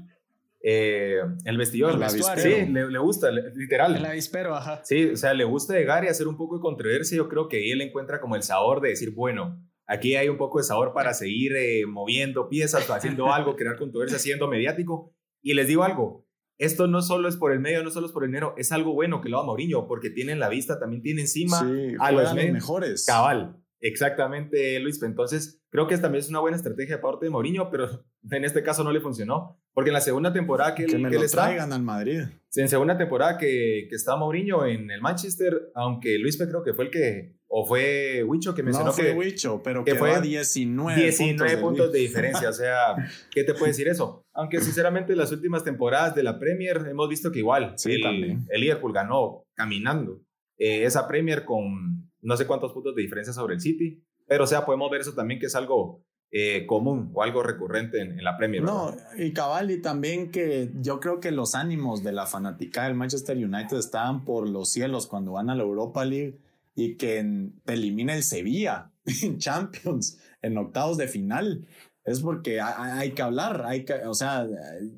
eh, 0.62 1.22
el 1.44 1.58
vestidor. 1.58 2.02
El 2.02 2.10
sí, 2.10 2.66
le, 2.72 2.98
gusta, 2.98 3.30
literal. 3.32 3.96
El 3.96 4.06
avispero, 4.06 4.56
ajá. 4.56 4.82
Sí, 4.84 5.06
o 5.06 5.16
sea, 5.16 5.34
le 5.34 5.44
gusta 5.44 5.76
llegar 5.76 6.04
y 6.04 6.08
hacer 6.08 6.28
un 6.28 6.38
poco 6.38 6.56
de 6.56 6.62
controversia. 6.62 7.16
Yo 7.16 7.30
creo 7.30 7.48
que 7.48 7.72
él 7.72 7.82
encuentra 7.82 8.20
como 8.20 8.36
el 8.36 8.44
sabor 8.44 8.82
de 8.82 8.90
decir, 8.90 9.14
bueno, 9.14 9.64
aquí 9.86 10.16
hay 10.16 10.28
un 10.28 10.38
poco 10.38 10.58
de 10.58 10.64
sabor 10.64 10.92
para 10.94 11.14
seguir 11.14 11.56
eh, 11.56 11.86
moviendo 11.86 12.50
piezas, 12.50 12.90
haciendo 12.90 13.32
algo, 13.34 13.56
crear 13.56 13.78
controversia, 13.78 14.20
siendo 14.20 14.48
mediático. 14.48 15.14
Y 15.42 15.54
les 15.54 15.68
digo 15.68 15.84
algo, 15.84 16.26
esto 16.58 16.88
no 16.88 17.02
solo 17.04 17.28
es 17.28 17.38
por 17.38 17.52
el 17.52 17.60
medio, 17.60 17.84
no 17.84 17.92
solo 17.92 18.08
es 18.08 18.12
por 18.12 18.24
el 18.24 18.32
dinero, 18.32 18.56
es 18.58 18.72
algo 18.72 18.94
bueno 18.94 19.22
que 19.22 19.30
lo 19.30 19.38
haga 19.38 19.46
Mourinho, 19.46 19.88
porque 19.88 20.10
tienen 20.10 20.40
la 20.40 20.50
vista, 20.50 20.80
también 20.80 21.04
tiene 21.04 21.22
encima 21.22 21.60
a 22.00 22.12
los 22.12 22.34
mejores. 22.34 23.06
Cabal. 23.06 23.62
Exactamente, 23.82 24.80
Luis. 24.80 25.02
Entonces, 25.04 25.62
creo 25.70 25.88
que 25.88 25.98
también 25.98 26.22
es 26.24 26.30
una 26.30 26.40
buena 26.40 26.58
estrategia 26.58 26.96
de 26.96 27.02
parte 27.02 27.26
de 27.26 27.30
Mourinho, 27.30 27.70
pero 27.70 28.06
en 28.32 28.46
este 28.46 28.64
caso 28.64 28.84
no 28.84 28.92
le 28.92 29.02
funcionó. 29.02 29.60
Porque 29.74 29.90
en 29.90 29.96
la 29.96 30.02
segunda 30.02 30.32
temporada 30.32 30.74
que, 30.74 30.86
que 30.86 30.96
él, 30.96 31.02
me 31.02 31.10
que 31.10 31.16
lo 31.16 31.22
él 31.22 31.26
está, 31.26 31.46
al 31.46 31.84
Madrid. 31.84 32.22
en 32.56 32.70
segunda 32.70 32.98
temporada 32.98 33.38
que, 33.38 33.88
que 33.90 33.96
está 33.96 34.16
Mourinho 34.16 34.66
en 34.66 34.90
el 34.90 35.02
Manchester, 35.02 35.70
aunque 35.76 36.18
Luis 36.18 36.38
creo 36.38 36.64
que 36.64 36.74
fue 36.74 36.86
el 36.86 36.92
que, 36.92 37.36
o 37.48 37.66
fue 37.66 38.24
Huicho 38.24 38.54
que 38.56 38.64
mencionó 38.64 38.88
No 38.88 38.94
fue 38.94 39.06
que 39.06 39.14
Wicho, 39.14 39.62
pero 39.64 39.86
que 39.86 39.96
fue 39.96 40.12
fue 40.12 40.22
19, 40.22 41.02
19 41.02 41.38
puntos, 41.38 41.62
puntos 41.62 41.92
de 41.94 42.00
diferencia. 42.00 42.50
O 42.50 42.54
sea, 42.54 42.96
¿qué 43.32 43.44
te 43.44 43.54
puede 43.54 43.68
decir 43.68 43.88
eso? 43.88 44.26
Aunque 44.34 44.60
sinceramente 44.62 45.16
las 45.16 45.32
últimas 45.32 45.64
temporadas 45.64 46.16
de 46.16 46.24
la 46.24 46.40
Premier 46.40 46.86
hemos 46.90 47.08
visto 47.08 47.32
que 47.32 47.40
igual 47.40 47.74
Sí, 47.78 47.94
el, 47.94 48.02
también. 48.02 48.46
el 48.50 48.62
Liverpool 48.62 48.94
ganó 48.94 49.46
caminando 49.54 50.22
eh, 50.58 50.84
esa 50.86 51.08
Premier 51.08 51.46
con 51.46 52.12
no 52.26 52.36
sé 52.38 52.46
cuántos 52.48 52.74
puntos 52.74 52.96
de 52.96 53.02
diferencia 53.02 53.34
sobre 53.34 53.56
el 53.56 53.62
City. 53.62 54.04
Pero 54.28 54.44
o 54.44 54.48
sea, 54.48 54.66
podemos 54.66 54.90
ver 54.92 55.02
eso 55.02 55.14
también 55.14 55.40
que 55.40 55.46
es 55.46 55.56
algo 55.56 56.04
eh, 56.32 56.66
común 56.66 57.12
o 57.14 57.22
algo 57.24 57.44
recurrente 57.44 58.02
en, 58.02 58.12
en 58.18 58.24
la 58.24 58.36
Premier. 58.38 58.64
No, 58.64 58.88
¿verdad? 58.88 59.08
y 59.18 59.32
cabal, 59.34 59.72
y 59.72 59.82
también 59.82 60.32
que 60.32 60.72
yo 60.82 61.00
creo 61.00 61.20
que 61.20 61.32
los 61.32 61.56
ánimos 61.56 62.04
de 62.04 62.12
la 62.12 62.26
fanática 62.26 62.84
del 62.86 62.96
Manchester 62.96 63.38
United 63.38 63.78
estaban 63.78 64.26
por 64.26 64.50
los 64.50 64.70
cielos 64.72 65.08
cuando 65.08 65.34
van 65.34 65.50
a 65.50 65.56
la 65.56 65.64
Europa 65.64 66.04
League 66.04 66.40
y 66.76 66.96
que 66.96 67.20
en- 67.20 67.62
te 67.64 67.74
elimina 67.74 68.16
el 68.16 68.24
Sevilla 68.24 68.92
en 69.24 69.38
Champions 69.38 70.20
en 70.42 70.58
octavos 70.58 70.98
de 70.98 71.08
final. 71.08 71.68
Es 72.06 72.22
porque 72.22 72.62
hay, 72.62 73.14
que 73.14 73.24
hablar, 73.24 73.66
hay 73.66 73.84
que, 73.84 73.96
o 74.06 74.14
sea, 74.14 74.48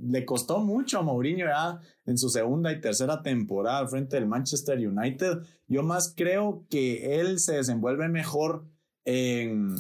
le 0.02 0.26
costó 0.26 0.60
mucho 0.60 1.00
a 1.00 1.04
Mourinho 1.04 1.46
ya 1.46 1.80
en 2.06 2.18
su 2.18 2.30
segunda 2.30 2.70
y 2.74 2.82
tercera 2.82 3.24
temporada 3.24 3.88
frente 3.88 4.18
del 4.18 4.28
Manchester 4.28 4.78
United. 4.78 5.38
Yo 5.68 5.84
más 5.84 6.14
creo 6.18 6.66
que 6.70 7.18
él 7.22 7.40
se 7.40 7.56
desenvuelve 7.56 8.10
mejor 8.10 8.66
en 9.06 9.76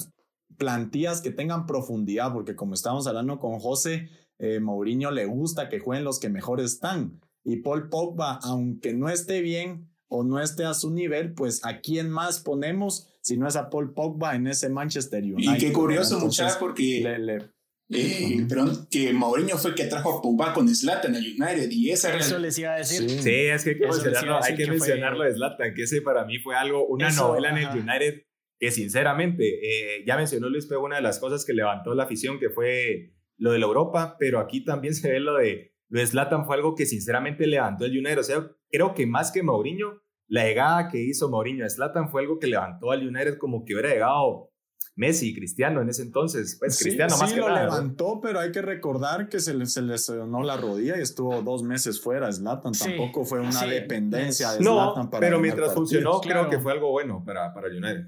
plantillas 0.57 1.19
que 1.19 1.31
tengan 1.31 1.65
profundidad, 1.65 2.31
porque 2.31 2.55
como 2.55 2.73
estábamos 2.73 3.07
hablando 3.07 3.39
con 3.39 3.59
José, 3.59 4.09
eh, 4.39 4.61
Mourinho 4.61 5.11
le 5.11 5.25
gusta 5.25 5.67
que 5.67 5.79
jueguen 5.79 6.05
los 6.05 6.19
que 6.19 6.29
mejor 6.29 6.61
están. 6.61 7.19
Y 7.43 7.57
Paul 7.57 7.89
Pogba, 7.89 8.39
aunque 8.41 8.93
no 8.93 9.09
esté 9.09 9.41
bien 9.41 9.89
o 10.09 10.23
no 10.23 10.39
esté 10.41 10.63
a 10.65 10.73
su 10.73 10.91
nivel, 10.93 11.33
pues 11.33 11.63
a 11.65 11.79
quién 11.81 12.09
más 12.09 12.39
ponemos 12.39 13.09
si 13.21 13.37
no 13.37 13.47
es 13.47 13.55
a 13.55 13.69
Paul 13.69 13.93
Pogba 13.93 14.35
en 14.35 14.47
ese 14.47 14.69
Manchester 14.69 15.23
United. 15.23 15.53
Y 15.55 15.57
qué 15.57 15.73
curioso, 15.73 16.19
muchachos, 16.19 16.57
porque 16.57 17.01
le- 17.03 17.19
le- 17.19 17.51
eh, 17.89 18.45
perdón, 18.49 18.87
que 18.91 19.13
Mourinho 19.13 19.57
fue 19.57 19.71
el 19.71 19.75
que 19.75 19.85
trajo 19.85 20.17
a 20.17 20.21
Pogba 20.21 20.53
con 20.53 20.67
Zlatan 20.73 21.15
a 21.15 21.19
United 21.19 21.69
y 21.71 21.91
esa 21.91 22.09
era 22.09 22.19
Eso 22.19 22.35
el- 22.37 22.41
les 22.43 22.57
iba 22.59 22.73
a 22.73 22.77
decir. 22.77 23.09
Sí. 23.09 23.19
Sí, 23.19 23.29
es 23.31 23.63
que 23.63 23.69
hay 23.71 23.77
que 23.77 23.85
Eso 23.85 24.03
mencionarlo, 24.03 24.43
hay 24.43 24.51
que 24.55 24.57
que 24.63 24.65
fue- 24.67 24.75
mencionarlo 24.77 25.23
de 25.23 25.33
Zlatan, 25.33 25.73
que 25.73 25.83
ese 25.83 26.01
para 26.01 26.25
mí 26.25 26.37
fue 26.39 26.55
algo, 26.55 26.85
una 26.87 27.09
Eso, 27.09 27.27
novela 27.29 27.49
en 27.49 27.65
ajá. 27.65 27.73
el 27.73 27.79
United 27.81 28.21
que 28.59 28.71
sinceramente, 28.71 29.43
eh, 29.45 30.03
ya 30.07 30.17
mencionó 30.17 30.49
Luis, 30.49 30.67
fue 30.67 30.77
una 30.77 30.95
de 30.95 31.01
las 31.03 31.19
cosas 31.19 31.45
que 31.45 31.53
levantó 31.53 31.93
la 31.93 32.03
afición, 32.05 32.39
que 32.39 32.49
fue 32.49 33.13
lo 33.37 33.51
de 33.51 33.59
la 33.59 33.65
Europa, 33.67 34.15
pero 34.19 34.39
aquí 34.39 34.63
también 34.65 34.95
se 34.95 35.11
ve 35.11 35.19
lo 35.19 35.35
de, 35.37 35.75
lo 35.89 35.99
de 35.99 36.07
Zlatan, 36.07 36.45
fue 36.45 36.55
algo 36.55 36.73
que 36.73 36.85
sinceramente 36.87 37.45
levantó 37.45 37.85
el 37.85 37.91
United. 37.91 38.17
O 38.19 38.23
sea, 38.23 38.47
creo 38.71 38.93
que 38.93 39.05
más 39.07 39.31
que 39.31 39.43
Mourinho, 39.43 40.01
la 40.27 40.43
llegada 40.45 40.87
que 40.89 40.99
hizo 41.01 41.29
Mourinho 41.29 41.65
a 41.65 41.69
Zlatan 41.69 42.09
fue 42.09 42.21
algo 42.21 42.37
que 42.39 42.47
levantó 42.47 42.91
al 42.91 43.07
United 43.07 43.37
como 43.37 43.63
que 43.63 43.73
hubiera 43.73 43.89
llegado 43.89 44.51
Messi, 44.95 45.33
Cristiano 45.35 45.79
en 45.81 45.89
ese 45.89 46.01
entonces. 46.01 46.57
Pues 46.59 46.75
Sí, 46.77 46.85
Cristiano 46.85 47.15
más 47.17 47.29
sí 47.29 47.35
que 47.35 47.41
lo 47.41 47.49
nada. 47.49 47.65
¿no? 47.67 47.71
levantó, 47.75 48.19
pero 48.19 48.39
hay 48.39 48.51
que 48.51 48.63
recordar 48.63 49.29
que 49.29 49.39
se 49.39 49.53
le, 49.53 49.67
se 49.67 49.81
lesionó 49.83 50.41
la 50.41 50.57
rodilla 50.57 50.97
y 50.97 51.01
estuvo 51.01 51.39
dos 51.43 51.61
meses 51.63 52.01
fuera. 52.01 52.31
Zlatan 52.31 52.73
Sí, 52.73 52.85
tampoco 52.89 53.23
fue 53.23 53.39
una 53.39 53.51
sí, 53.51 53.69
dependencia 53.69 54.51
de 54.53 54.59
No, 54.61 54.73
Zlatan 54.93 55.09
para 55.11 55.21
pero 55.21 55.39
mientras 55.39 55.67
partidos. 55.67 55.89
funcionó, 55.91 56.19
Claro. 56.19 56.39
creo 56.47 56.49
que 56.49 56.63
fue 56.63 56.71
algo 56.71 56.89
bueno 56.91 57.23
para, 57.23 57.53
para 57.53 57.67
el 57.67 57.75
United. 57.77 58.07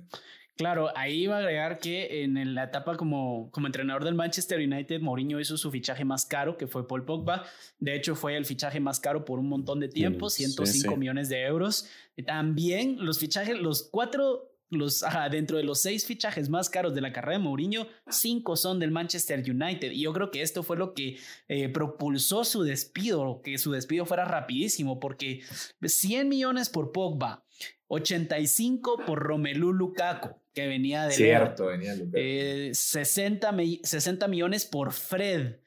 Claro, 0.59 0.91
ahí 0.93 1.21
iba 1.23 1.37
a 1.37 1.39
agregar 1.39 1.79
que 1.79 2.21
en 2.21 2.53
la 2.53 2.65
etapa 2.65 2.97
como, 2.97 3.49
como 3.49 3.67
entrenador 3.67 4.03
del 4.03 4.13
Manchester 4.13 4.59
United, 4.59 4.99
Mourinho 4.99 5.39
hizo 5.39 5.55
su 5.55 5.71
fichaje 5.71 6.03
más 6.03 6.25
caro, 6.25 6.57
que 6.57 6.67
fue 6.67 6.85
Paul 6.85 7.05
Pogba. 7.05 7.45
De 7.77 7.95
hecho, 7.95 8.13
fue 8.13 8.35
el 8.35 8.43
fichaje 8.43 8.81
más 8.81 8.99
caro 8.99 9.23
por 9.23 9.39
un 9.39 9.47
montón 9.47 9.79
de 9.79 9.87
tiempo, 9.87 10.29
Sí, 10.29 10.43
105 10.43 10.91
sí. 10.91 10.99
millones 10.99 11.29
de 11.29 11.43
euros. 11.43 11.87
También 12.25 12.97
los 12.99 13.19
fichajes, 13.19 13.57
los 13.57 13.83
cuatro, 13.83 14.51
los, 14.69 15.01
ajá, 15.01 15.29
dentro 15.29 15.55
de 15.55 15.63
los 15.63 15.81
seis 15.81 16.05
fichajes 16.05 16.49
más 16.49 16.69
caros 16.69 16.93
de 16.93 16.99
la 16.99 17.13
carrera 17.13 17.37
de 17.37 17.43
Mourinho, 17.45 17.87
cinco 18.09 18.57
son 18.57 18.79
del 18.79 18.91
Manchester 18.91 19.39
United. 19.39 19.93
Y 19.93 20.01
yo 20.01 20.11
creo 20.11 20.29
que 20.29 20.41
esto 20.41 20.61
fue 20.63 20.75
lo 20.75 20.93
que 20.93 21.19
eh, 21.47 21.69
propulsó 21.69 22.43
su 22.43 22.63
despido, 22.63 23.41
que 23.41 23.57
su 23.59 23.71
despido 23.71 24.05
fuera 24.05 24.25
rapidísimo, 24.25 24.99
porque 24.99 25.39
100 25.81 26.27
millones 26.27 26.67
por 26.67 26.91
Pogba, 26.91 27.45
85 27.87 29.05
por 29.05 29.19
Romelu 29.19 29.71
Lukaku, 29.71 30.38
que 30.61 30.67
venía 30.67 31.03
del 31.03 31.11
Cierto, 31.13 31.65
venía 31.67 31.95
Lucas. 31.95 32.13
eh, 32.15 32.71
60, 32.73 33.51
mi- 33.51 33.81
60 33.83 34.27
millones 34.27 34.65
por 34.65 34.91
Fred. 34.91 35.57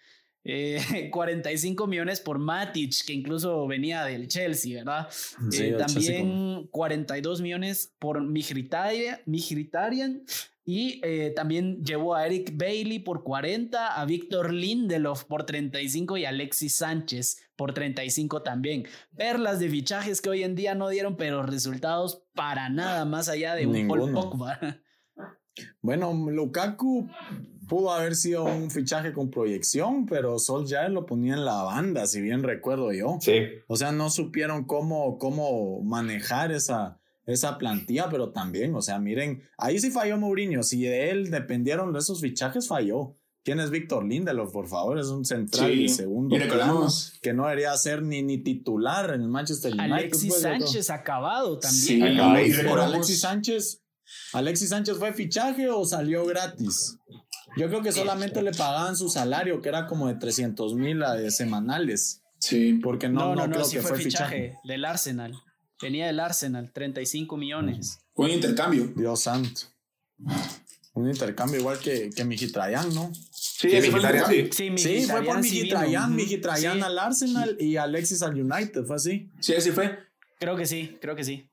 eh, 0.45 0.78
45 1.12 1.86
millones 1.86 2.20
por 2.20 2.38
Matic, 2.40 2.93
que 3.07 3.12
incluso 3.12 3.64
venía 3.68 4.05
del 4.05 4.26
Chelsea, 4.26 4.78
¿verdad? 4.78 5.09
Sí, 5.11 5.26
Eh, 5.66 5.76
Chelsea 5.78 5.78
también 5.78 6.66
42 6.72 7.40
millones 7.40 7.95
por 8.01 8.20
Mkhitaryan 8.20 9.20
Mkhitaryan, 9.24 10.24
y 10.65 11.01
eh, 11.05 11.33
también 11.35 11.83
llevó 11.85 12.15
a 12.15 12.27
Eric 12.27 12.57
Bailey 12.57 13.01
por 13.01 13.25
40, 13.25 14.01
a 14.01 14.05
Víctor 14.05 14.53
Lindelof 14.53 15.25
por 15.25 15.45
35 15.45 16.19
y 16.19 16.25
a 16.25 16.29
Alexis 16.29 16.77
Sánchez 16.77 17.39
por 17.57 17.75
35 17.75 18.43
también. 18.43 18.87
Perlas 19.17 19.59
de 19.59 19.69
fichajes 19.69 20.21
que 20.21 20.31
hoy 20.31 20.45
en 20.45 20.55
día 20.55 20.75
no 20.75 20.89
dieron, 20.89 21.17
pero 21.17 21.43
resultados 21.43 22.25
para 22.35 22.69
nada 22.69 23.05
más 23.05 23.29
allá 23.29 23.55
de 23.55 23.67
un 23.67 23.89
Paul. 23.89 24.13
Pogba. 24.13 24.59
Bueno, 25.83 26.15
Lukaku 26.15 27.11
pudo 27.69 27.93
haber 27.93 28.15
sido 28.15 28.45
un 28.45 28.71
fichaje 28.71 29.13
con 29.13 29.31
proyección, 29.31 30.07
pero 30.07 30.39
Solskjaer 30.39 30.91
lo 30.91 31.05
ponía 31.05 31.35
en 31.35 31.45
la 31.45 31.63
banda, 31.63 32.07
si 32.07 32.23
bien 32.23 32.43
recuerdo 32.43 32.93
yo. 32.93 33.19
Sí. 33.21 33.49
O 33.67 33.77
sea, 33.77 33.93
no 33.93 34.09
supieron 34.09 34.65
cómo, 34.65 35.19
cómo 35.19 35.83
manejar 35.83 36.53
esa, 36.53 37.01
esa 37.27 37.59
plantilla, 37.59 38.09
pero 38.11 38.31
también, 38.33 38.75
o 38.75 38.83
sea, 38.83 38.99
miren, 38.99 39.43
ahí 39.59 39.79
sí 39.79 39.91
falló 39.91 40.18
Mourinho. 40.18 40.62
Si 40.62 40.83
de 40.83 41.11
él 41.11 41.31
dependieron 41.31 41.93
de 41.93 42.01
esos 42.01 42.20
fichajes, 42.20 42.68
falló. 42.68 43.16
¿Quién 43.45 43.59
es 43.59 43.70
Víctor 43.70 44.05
Lindelof, 44.05 44.53
por 44.53 44.68
favor? 44.68 44.99
Es 45.01 45.07
un 45.09 45.25
central 45.25 45.73
Sí, 45.73 45.83
de 45.83 45.89
segundo 45.89 46.37
y 46.37 46.39
plano 46.39 46.55
recordamos- 46.55 47.18
que 47.20 47.33
no 47.33 47.43
debería 47.45 47.77
ser 47.77 48.03
ni, 48.03 48.23
ni 48.23 48.39
titular 48.39 49.12
en 49.14 49.23
el 49.23 49.29
Manchester 49.29 49.73
United. 49.73 49.93
Alexis 49.93 50.29
pues. 50.29 50.43
Sánchez 50.43 50.91
acabado 50.91 51.59
también. 51.59 51.83
Sí, 51.83 52.03
Acabado. 52.03 52.41
y 52.45 52.53
recordamos- 52.53 52.95
Alexis 52.95 53.20
Sánchez, 53.20 53.83
Alexis 54.33 54.68
Sánchez 54.68 54.97
fue 54.97 55.12
fichaje 55.12 55.68
o 55.68 55.85
salió 55.85 56.25
gratis. 56.25 56.99
Yo 57.57 57.66
creo 57.68 57.83
que 57.83 57.91
solamente 57.93 58.43
le 58.43 58.53
pagaban 58.53 58.95
su 58.97 59.09
salario, 59.09 59.61
que 59.61 59.68
era 59.70 59.87
como 59.87 60.07
de 60.07 60.14
300 60.14 60.75
mil 60.75 61.03
semanales, 61.31 62.23
Sí. 62.39 62.75
porque 62.83 63.09
no, 63.09 63.20
No, 63.20 63.29
no, 63.31 63.35
no, 63.35 63.47
no, 63.49 63.53
creo 63.55 63.64
sí 63.64 63.77
que 63.77 63.83
fue, 63.83 63.91
fue 63.91 63.99
fichaje, 63.99 64.37
fichaje. 64.37 64.59
del 64.64 64.85
Arsenal. 64.85 65.35
Venía 65.83 66.07
del 66.07 66.20
Arsenal, 66.20 66.70
35 66.72 67.37
millones. 67.37 67.99
Fue 68.14 68.26
un 68.26 68.33
intercambio. 68.33 68.93
Dios 68.97 69.20
santo. 69.20 69.62
Un 70.95 71.09
intercambio 71.09 71.59
igual 71.59 71.78
que, 71.78 72.11
que 72.11 72.24
Mijitrayan, 72.24 72.95
¿no? 72.95 73.11
Sí, 73.33 73.68
Sí. 74.51 74.70
Sí, 74.76 75.07
fue 75.07 75.22
por 75.24 75.43
sí. 75.43 75.62
Mijitrayan, 75.62 76.16
Sí, 76.16 76.83
al 76.83 76.99
Arsenal 76.99 77.57
y 77.59 77.76
Alexis 77.76 78.22
al 78.22 78.39
United, 78.41 78.85
fue 78.85 78.97
así. 78.97 79.30
Sí, 79.41 79.55
así 79.55 79.70
fue. 79.70 79.99
Creo 80.39 80.57
que 80.57 80.66
sí, 80.66 80.99
creo 81.01 81.16
que 81.16 81.24
sí. 81.24 81.49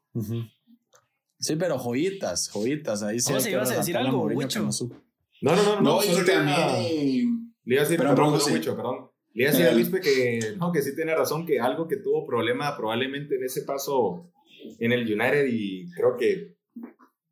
Sí, 1.39 1.55
pero 1.55 1.77
joyitas, 1.77 2.49
joyitas. 2.49 3.01
Ahí 3.03 3.19
sí 3.19 3.32
que 3.34 3.51
¿ibas 3.51 3.71
a 3.71 3.77
decir 3.77 3.95
algo, 3.95 4.30
no. 4.30 4.69
No, 5.41 5.55
no, 5.55 5.63
no, 5.63 5.75
no. 5.75 5.82
No, 5.82 6.01
perdón, 7.97 8.15
perdón, 8.15 8.15
perdón, 8.15 8.41
sí. 8.41 8.53
Wicho, 8.53 8.75
perdón. 8.75 9.09
Le 9.39 9.45
iba 9.45 9.51
a 9.51 9.73
decir 9.73 10.01
que, 10.01 10.55
no, 10.57 10.69
que 10.73 10.81
sí 10.81 10.93
tiene 10.93 11.15
razón, 11.15 11.45
que 11.45 11.61
algo 11.61 11.87
que 11.87 11.95
tuvo 11.95 12.25
problema 12.25 12.75
probablemente 12.75 13.35
en 13.35 13.45
ese 13.45 13.61
paso 13.61 14.29
en 14.79 14.91
el 14.91 15.03
United 15.03 15.45
y 15.49 15.89
creo 15.91 16.17
que 16.17 16.57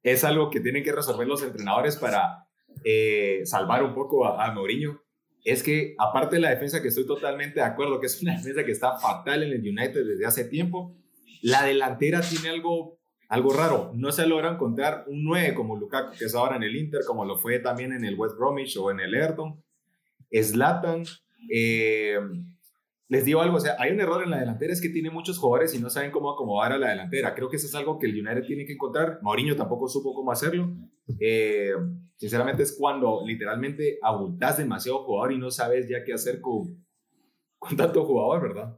es 0.03 0.24
algo 0.24 0.49
que 0.49 0.62
tienen 0.62 0.86
que 0.86 0.93
resolver 0.93 1.28
los 1.28 1.43
entrenadores 1.43 1.97
para 1.97 2.47
eh, 2.86 3.41
salvar 3.43 3.84
un 3.84 3.93
poco 3.93 4.26
a, 4.26 4.45
a 4.45 4.53
Mourinho. 4.53 5.01
Es 5.43 5.62
que, 5.62 5.95
aparte 5.97 6.38
de 6.38 6.43
la 6.43 6.49
defensa, 6.51 6.82
que 6.82 6.88
estoy 6.88 7.05
totalmente 7.05 7.60
de 7.60 7.66
acuerdo, 7.66 7.99
que 7.99 8.05
es 8.05 8.22
una 8.22 8.38
defensa 8.38 8.64
que 8.64 8.72
está 8.72 8.97
fatal 8.97 9.43
en 9.43 9.51
el 9.51 9.60
United 9.60 10.05
desde 10.05 10.26
hace 10.26 10.45
tiempo, 10.45 10.95
la 11.41 11.66
delantera 11.66 12.22
tiene 12.22 12.47
algo, 12.47 12.99
algo 13.28 13.51
raro. 13.51 13.91
No 13.95 14.14
se 14.14 14.26
logra 14.26 14.53
encontrar 14.53 15.03
un 15.08 15.26
9 15.26 15.53
como 15.55 15.76
Lukaku, 15.76 16.18
que 16.18 16.24
es 16.24 16.36
ahora 16.36 16.55
en 16.55 16.64
el 16.64 16.78
Inter, 16.78 17.01
como 17.05 17.26
lo 17.26 17.38
fue 17.38 17.60
también 17.60 17.91
en 17.91 18.05
el 18.05 18.18
West 18.18 18.38
Bromwich 18.38 18.78
o 18.78 18.91
en 18.91 19.01
el 19.01 19.14
Everton. 19.14 19.62
Zlatan, 20.32 21.03
eh, 21.52 22.18
les 23.10 23.24
digo 23.24 23.42
algo, 23.42 23.58
o 23.58 23.60
sea, 23.60 23.76
hay 23.80 23.92
un 23.92 24.02
error 24.02 24.24
en 24.24 24.32
la 24.32 24.40
delantera, 24.40 24.74
es 24.74 24.82
que 24.82 24.90
tiene 24.90 25.10
muchos 25.10 25.38
jugadores 25.38 25.74
y 25.74 25.80
no 25.80 25.90
saben 25.90 26.12
cómo 26.12 26.32
acomodar 26.32 26.74
a 26.74 26.78
la 26.78 26.90
delantera. 26.90 27.34
Creo 27.34 27.50
que 27.50 27.56
eso 27.56 27.68
es 27.68 27.76
algo 27.76 27.98
que 27.98 28.08
el 28.08 28.20
United 28.20 28.46
tiene 28.46 28.66
que 28.66 28.74
encontrar. 28.74 29.20
Mourinho 29.22 29.56
tampoco 29.56 29.88
supo 29.88 30.14
cómo 30.14 30.32
hacerlo. 30.32 30.76
Eh, 31.20 31.72
sinceramente 32.18 32.64
es 32.64 32.76
cuando 32.78 33.22
literalmente 33.26 33.98
abultas 34.02 34.58
demasiado 34.58 35.04
jugador 35.06 35.32
y 35.32 35.38
no 35.38 35.52
sabes 35.52 35.88
ya 35.88 36.04
qué 36.04 36.14
hacer 36.14 36.42
con, 36.42 36.86
con 37.58 37.78
tanto 37.78 38.04
jugador, 38.04 38.42
¿verdad? 38.42 38.78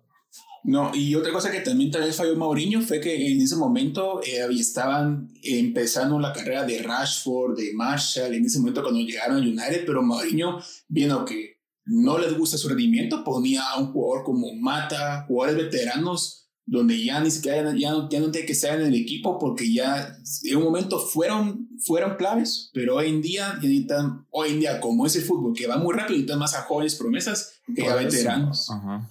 No, 0.63 0.91
y 0.93 1.15
otra 1.15 1.31
cosa 1.31 1.49
que 1.51 1.61
también 1.61 1.89
tal 1.89 2.03
vez 2.03 2.15
falló 2.15 2.35
Mourinho 2.35 2.81
fue 2.81 2.99
que 2.99 3.31
en 3.31 3.41
ese 3.41 3.55
momento 3.55 4.21
eh, 4.21 4.45
estaban 4.51 5.29
empezando 5.41 6.19
la 6.19 6.33
carrera 6.33 6.65
de 6.65 6.83
Rashford, 6.83 7.57
de 7.57 7.73
Marshall, 7.73 8.33
en 8.33 8.45
ese 8.45 8.59
momento 8.59 8.83
cuando 8.83 8.99
llegaron 8.99 9.37
a 9.37 9.39
United, 9.39 9.85
pero 9.85 10.03
Mourinho, 10.03 10.59
viendo 10.87 11.23
que 11.23 11.58
no 11.89 12.17
les 12.17 12.37
gusta 12.37 12.57
su 12.57 12.69
rendimiento, 12.69 13.23
ponía 13.23 13.63
a 13.69 13.79
un 13.79 13.91
jugador 13.91 14.23
como 14.23 14.53
Mata, 14.55 15.25
jugadores 15.27 15.65
veteranos, 15.65 16.47
donde 16.65 17.03
ya 17.03 17.19
ni 17.19 17.31
siquiera 17.31 17.73
ya 17.75 17.91
no, 17.91 18.09
ya 18.09 18.19
no 18.19 18.29
tiene 18.29 18.45
que 18.45 18.53
estar 18.53 18.79
en 18.79 18.85
el 18.85 18.93
equipo 18.93 19.39
porque 19.39 19.73
ya 19.73 20.15
en 20.43 20.57
un 20.57 20.63
momento 20.63 20.99
fueron, 20.99 21.67
fueron 21.79 22.15
claves, 22.15 22.69
pero 22.73 22.97
hoy 22.97 23.09
en 23.09 23.21
día, 23.21 23.55
necesitan, 23.55 24.27
hoy 24.29 24.51
en 24.51 24.59
día 24.59 24.79
como 24.79 25.07
es 25.07 25.15
el 25.15 25.23
fútbol 25.23 25.53
que 25.55 25.65
va 25.65 25.77
muy 25.77 25.93
rápido, 25.93 26.17
necesitan 26.17 26.39
más 26.39 26.53
a 26.53 26.61
jóvenes 26.61 26.95
promesas 26.95 27.53
que 27.75 27.87
a 27.87 27.95
veteranos. 27.95 28.69
Ajá. 28.69 29.09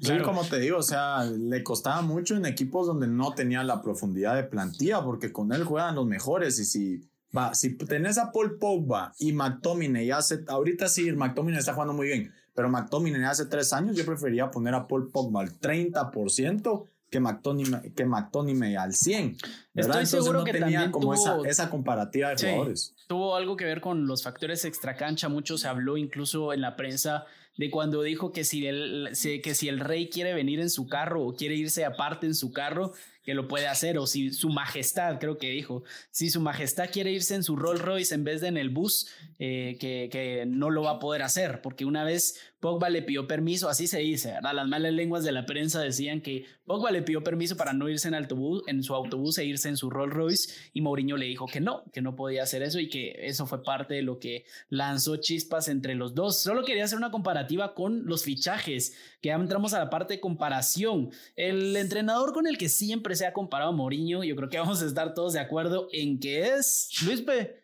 Sí, 0.00 0.12
como 0.24 0.42
te 0.42 0.58
digo, 0.58 0.78
o 0.78 0.82
sea, 0.82 1.24
le 1.24 1.62
costaba 1.62 2.02
mucho 2.02 2.36
en 2.36 2.46
equipos 2.46 2.86
donde 2.86 3.06
no 3.06 3.32
tenía 3.32 3.62
la 3.64 3.80
profundidad 3.80 4.34
de 4.34 4.44
plantilla, 4.44 5.02
porque 5.02 5.32
con 5.32 5.52
él 5.52 5.64
juegan 5.64 5.94
los 5.94 6.06
mejores. 6.06 6.58
Y 6.58 6.64
si, 6.64 7.08
va, 7.36 7.54
si 7.54 7.76
tenés 7.76 8.18
a 8.18 8.32
Paul 8.32 8.58
Pogba 8.58 9.12
y 9.18 9.32
McTominay, 9.32 10.10
hace, 10.10 10.44
ahorita 10.46 10.88
sí, 10.88 11.10
McTominay 11.12 11.60
está 11.60 11.74
jugando 11.74 11.94
muy 11.94 12.08
bien, 12.08 12.32
pero 12.54 12.68
McTominay 12.68 13.24
hace 13.24 13.46
tres 13.46 13.72
años 13.72 13.96
yo 13.96 14.04
prefería 14.04 14.50
poner 14.50 14.74
a 14.74 14.86
Paul 14.86 15.10
Pogba 15.10 15.40
al 15.40 15.58
30% 15.58 16.84
que 17.10 17.20
McTominay, 17.20 17.92
que 17.92 18.04
McTominay 18.04 18.76
al 18.76 18.92
100. 18.92 19.36
¿verdad? 19.72 20.02
Estoy 20.02 20.20
seguro 20.20 20.42
que 20.42 20.52
tenía 20.52 20.90
como 20.90 21.14
tuvo, 21.14 21.14
esa, 21.14 21.48
esa, 21.48 21.70
comparativa 21.70 22.30
de 22.30 22.38
sí, 22.38 22.46
jugadores. 22.46 22.94
Tuvo 23.06 23.36
algo 23.36 23.56
que 23.56 23.64
ver 23.64 23.80
con 23.80 24.06
los 24.06 24.24
factores 24.24 24.64
extracancha. 24.64 25.28
Mucho 25.28 25.56
se 25.56 25.68
habló 25.68 25.96
incluso 25.96 26.52
en 26.52 26.60
la 26.60 26.74
prensa 26.74 27.24
de 27.56 27.70
cuando 27.70 28.02
dijo 28.02 28.32
que 28.32 28.44
si, 28.44 28.66
el, 28.66 29.10
que 29.42 29.54
si 29.54 29.68
el 29.68 29.78
rey 29.80 30.08
quiere 30.08 30.34
venir 30.34 30.60
en 30.60 30.70
su 30.70 30.86
carro 30.88 31.22
o 31.22 31.34
quiere 31.34 31.54
irse 31.54 31.84
aparte 31.84 32.26
en 32.26 32.34
su 32.34 32.52
carro, 32.52 32.92
que 33.24 33.34
lo 33.34 33.48
puede 33.48 33.66
hacer, 33.66 33.98
o 33.98 34.06
si 34.06 34.32
su 34.32 34.50
majestad, 34.50 35.18
creo 35.18 35.38
que 35.38 35.50
dijo, 35.50 35.82
si 36.10 36.28
su 36.28 36.40
majestad 36.40 36.90
quiere 36.92 37.10
irse 37.10 37.34
en 37.34 37.42
su 37.42 37.56
Rolls 37.56 37.80
Royce 37.80 38.14
en 38.14 38.22
vez 38.24 38.40
de 38.40 38.48
en 38.48 38.56
el 38.58 38.68
bus, 38.68 39.08
eh, 39.38 39.76
que, 39.80 40.08
que, 40.12 40.44
no 40.46 40.70
lo 40.70 40.82
va 40.82 40.92
a 40.92 40.98
poder 40.98 41.22
hacer, 41.22 41.62
porque 41.62 41.84
una 41.86 42.04
vez 42.04 42.38
Pogba 42.64 42.88
le 42.88 43.02
pidió 43.02 43.26
permiso, 43.26 43.68
así 43.68 43.86
se 43.86 43.98
dice, 43.98 44.32
¿verdad? 44.32 44.54
Las 44.54 44.66
malas 44.66 44.94
lenguas 44.94 45.22
de 45.22 45.32
la 45.32 45.44
prensa 45.44 45.82
decían 45.82 46.22
que 46.22 46.46
Pogba 46.64 46.90
le 46.90 47.02
pidió 47.02 47.22
permiso 47.22 47.58
para 47.58 47.74
no 47.74 47.90
irse 47.90 48.08
en, 48.08 48.14
autobús, 48.14 48.62
en 48.66 48.82
su 48.82 48.94
autobús 48.94 49.36
e 49.36 49.44
irse 49.44 49.68
en 49.68 49.76
su 49.76 49.90
Rolls 49.90 50.14
Royce, 50.14 50.70
y 50.72 50.80
Mourinho 50.80 51.18
le 51.18 51.26
dijo 51.26 51.46
que 51.46 51.60
no, 51.60 51.84
que 51.92 52.00
no 52.00 52.16
podía 52.16 52.42
hacer 52.42 52.62
eso 52.62 52.80
y 52.80 52.88
que 52.88 53.16
eso 53.18 53.44
fue 53.44 53.62
parte 53.62 53.92
de 53.92 54.00
lo 54.00 54.18
que 54.18 54.46
lanzó 54.70 55.18
chispas 55.18 55.68
entre 55.68 55.94
los 55.94 56.14
dos. 56.14 56.40
Solo 56.40 56.64
quería 56.64 56.84
hacer 56.84 56.96
una 56.96 57.10
comparativa 57.10 57.74
con 57.74 58.06
los 58.06 58.24
fichajes, 58.24 58.96
que 59.20 59.28
ya 59.28 59.34
entramos 59.34 59.74
a 59.74 59.78
la 59.78 59.90
parte 59.90 60.14
de 60.14 60.20
comparación. 60.20 61.10
El 61.36 61.76
entrenador 61.76 62.32
con 62.32 62.46
el 62.46 62.56
que 62.56 62.70
siempre 62.70 63.14
se 63.14 63.26
ha 63.26 63.34
comparado 63.34 63.72
a 63.72 63.76
Mourinho, 63.76 64.24
yo 64.24 64.36
creo 64.36 64.48
que 64.48 64.58
vamos 64.58 64.80
a 64.80 64.86
estar 64.86 65.12
todos 65.12 65.34
de 65.34 65.40
acuerdo 65.40 65.88
en 65.92 66.18
que 66.18 66.54
es 66.54 66.88
Luis 67.04 67.20
P. 67.20 67.62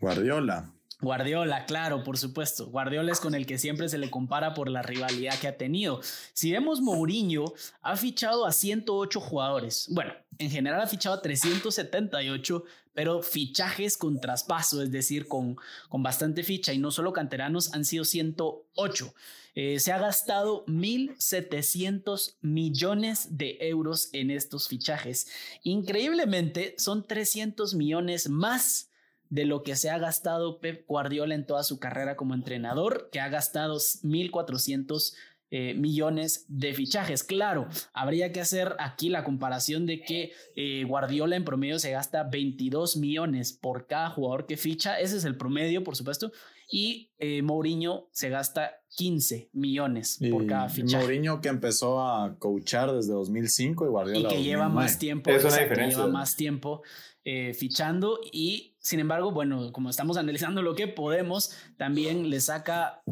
Guardiola. 0.00 0.72
Guardiola, 1.00 1.64
claro, 1.64 2.04
por 2.04 2.18
supuesto. 2.18 2.66
Guardiola 2.66 3.12
es 3.12 3.20
con 3.20 3.34
el 3.34 3.46
que 3.46 3.58
siempre 3.58 3.88
se 3.88 3.98
le 3.98 4.10
compara 4.10 4.54
por 4.54 4.68
la 4.68 4.82
rivalidad 4.82 5.38
que 5.38 5.48
ha 5.48 5.56
tenido. 5.56 6.00
Si 6.34 6.52
vemos 6.52 6.80
Mourinho, 6.80 7.52
ha 7.80 7.96
fichado 7.96 8.44
a 8.46 8.52
108 8.52 9.20
jugadores. 9.20 9.86
Bueno, 9.90 10.12
en 10.38 10.50
general 10.50 10.80
ha 10.80 10.86
fichado 10.86 11.16
a 11.16 11.22
378, 11.22 12.64
pero 12.92 13.22
fichajes 13.22 13.96
con 13.96 14.20
traspaso, 14.20 14.82
es 14.82 14.90
decir, 14.90 15.26
con, 15.26 15.56
con 15.88 16.02
bastante 16.02 16.42
ficha 16.42 16.72
y 16.72 16.78
no 16.78 16.90
solo 16.90 17.12
canteranos, 17.12 17.72
han 17.72 17.84
sido 17.84 18.04
108. 18.04 19.14
Eh, 19.54 19.80
se 19.80 19.92
ha 19.92 19.98
gastado 19.98 20.64
1.700 20.66 22.36
millones 22.40 23.38
de 23.38 23.58
euros 23.60 24.10
en 24.12 24.30
estos 24.30 24.68
fichajes. 24.68 25.28
Increíblemente, 25.62 26.74
son 26.78 27.06
300 27.06 27.74
millones 27.74 28.28
más 28.28 28.89
de 29.30 29.44
lo 29.46 29.62
que 29.62 29.76
se 29.76 29.88
ha 29.90 29.98
gastado 29.98 30.60
Pep 30.60 30.84
Guardiola 30.86 31.34
en 31.34 31.46
toda 31.46 31.62
su 31.62 31.78
carrera 31.78 32.16
como 32.16 32.34
entrenador, 32.34 33.08
que 33.10 33.20
ha 33.20 33.28
gastado 33.28 33.76
1.400 33.78 35.14
eh, 35.52 35.74
millones 35.74 36.44
de 36.48 36.74
fichajes. 36.74 37.24
Claro, 37.24 37.66
habría 37.92 38.30
que 38.30 38.40
hacer 38.40 38.76
aquí 38.78 39.08
la 39.08 39.24
comparación 39.24 39.84
de 39.86 40.00
que 40.02 40.32
eh, 40.54 40.84
Guardiola 40.84 41.34
en 41.36 41.44
promedio 41.44 41.78
se 41.80 41.90
gasta 41.90 42.22
22 42.24 42.96
millones 42.98 43.52
por 43.52 43.86
cada 43.88 44.10
jugador 44.10 44.46
que 44.46 44.56
ficha. 44.56 45.00
Ese 45.00 45.16
es 45.16 45.24
el 45.24 45.36
promedio, 45.36 45.82
por 45.82 45.96
supuesto. 45.96 46.30
Y 46.72 47.10
eh, 47.18 47.42
Mourinho 47.42 48.08
se 48.12 48.28
gasta 48.28 48.80
15 48.96 49.50
millones 49.52 50.18
por 50.30 50.44
y 50.44 50.46
cada 50.46 50.68
fichaje. 50.68 51.02
Mourinho 51.02 51.40
que 51.40 51.48
empezó 51.48 52.00
a 52.00 52.36
coachar 52.38 52.92
desde 52.92 53.12
2005 53.12 53.86
y 53.86 53.88
Guardiola 53.88 54.18
y 54.18 54.22
que 54.22 54.28
2009. 54.36 54.44
lleva 54.48 54.68
más 54.68 54.98
tiempo, 55.00 55.30
Es 55.30 55.42
una 55.42 55.48
exacto, 55.48 55.68
diferencia. 55.70 55.98
lleva 55.98 56.12
más 56.12 56.36
tiempo 56.36 56.82
eh, 57.24 57.54
fichando 57.54 58.20
y 58.32 58.69
sin 58.80 58.98
embargo, 59.00 59.30
bueno, 59.30 59.70
como 59.72 59.88
estamos 59.90 60.16
analizando 60.16 60.62
lo 60.62 60.74
que 60.74 60.88
podemos, 60.88 61.54
también 61.76 62.28
le 62.30 62.40
saca 62.40 63.02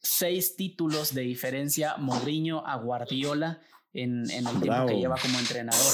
seis 0.00 0.54
títulos 0.54 1.12
de 1.14 1.22
diferencia 1.22 1.96
Mourinho 1.96 2.64
a 2.66 2.76
Guardiola 2.76 3.60
en, 3.92 4.30
en 4.30 4.46
el 4.46 4.52
tiempo 4.52 4.66
Bravo. 4.66 4.88
que 4.88 4.96
lleva 4.98 5.16
como 5.20 5.38
entrenador. 5.38 5.92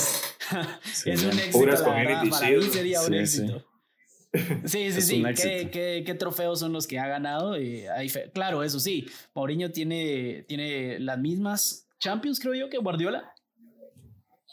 es 1.07 1.23
un 1.25 1.31
éxito, 1.31 1.59
Puras 1.59 1.81
la 1.81 1.95
verdad, 1.95 2.23
para 2.31 2.51
mí 2.51 2.63
sería 2.65 3.01
un 3.01 3.07
Sí, 3.07 3.15
éxito. 3.17 3.65
Sí, 4.65 4.91
sí, 4.91 4.99
Es 4.99 5.07
sí. 5.07 5.23
¿Qué, 5.41 5.71
qué, 5.71 6.03
qué 6.05 6.15
trofeos 6.15 6.59
son 6.59 6.73
los 6.73 6.87
que 6.89 6.99
ha 6.99 7.07
ganado? 7.07 7.53
Hay 7.53 8.09
fe- 8.09 8.31
claro, 8.35 8.63
eso 8.65 8.81
sí. 8.81 9.07
Mourinho 9.35 9.71
tiene, 9.71 10.45
tiene 10.49 10.99
las 10.99 11.19
mismas 11.19 11.87
Champions, 12.01 12.41
creo 12.41 12.55
yo, 12.55 12.69
que 12.69 12.79
Guardiola. 12.79 13.33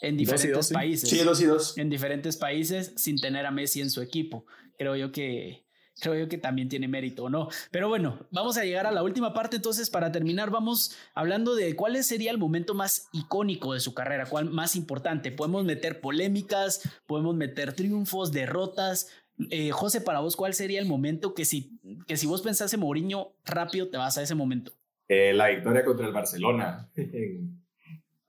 En 0.02 0.16
Dos 0.16 0.22
y 0.22 0.24
diferentes 0.24 0.56
dos, 0.56 0.66
sí. 0.66 0.74
países 0.74 1.08
Sí, 1.08 1.18
dos 1.20 1.40
y 1.40 1.46
dos. 1.46 1.78
en 1.78 1.88
diferentes 1.88 2.36
países 2.36 2.92
sin 2.96 3.18
tener 3.18 3.46
a 3.46 3.50
Messi 3.50 3.80
en 3.80 3.90
su 3.90 4.02
equipo. 4.02 4.44
Creo 4.76 4.96
yo 4.96 5.12
que 5.12 5.64
creo 6.00 6.16
yo 6.16 6.28
que 6.28 6.38
también 6.38 6.68
tiene 6.68 6.88
mérito, 6.88 7.30
¿no? 7.30 7.48
Pero 7.70 7.88
bueno, 7.88 8.18
vamos 8.32 8.56
a 8.56 8.64
llegar 8.64 8.86
a 8.86 8.90
la 8.90 9.02
última 9.04 9.32
parte, 9.34 9.56
entonces 9.56 9.88
para 9.90 10.10
terminar 10.10 10.50
vamos 10.50 10.96
hablando 11.14 11.54
de 11.54 11.76
cuál 11.76 12.02
sería 12.02 12.32
el 12.32 12.38
momento 12.38 12.74
más 12.74 13.08
icónico 13.12 13.74
de 13.74 13.78
su 13.80 13.94
carrera, 13.94 14.26
cuál 14.26 14.46
más 14.50 14.74
importante. 14.74 15.30
Podemos 15.30 15.64
meter 15.64 16.00
polémicas, 16.00 16.80
podemos 17.06 17.36
meter 17.36 17.74
triunfos, 17.74 18.32
derrotas. 18.32 19.08
Eh, 19.50 19.70
José, 19.70 20.00
para 20.00 20.18
vos, 20.20 20.34
¿cuál 20.34 20.54
sería 20.54 20.80
el 20.80 20.86
momento 20.86 21.34
que 21.34 21.44
si, 21.44 21.78
que 22.08 22.16
si 22.16 22.26
vos 22.26 22.42
pensás 22.42 22.72
en 22.74 22.80
Mourinho, 22.80 23.36
rápido 23.44 23.88
te 23.88 23.98
vas 23.98 24.18
a 24.18 24.22
ese 24.22 24.34
momento? 24.34 24.72
Eh, 25.08 25.32
la 25.34 25.48
victoria 25.48 25.84
contra 25.84 26.06
el 26.06 26.12
Barcelona 26.12 26.90
en, 26.96 27.62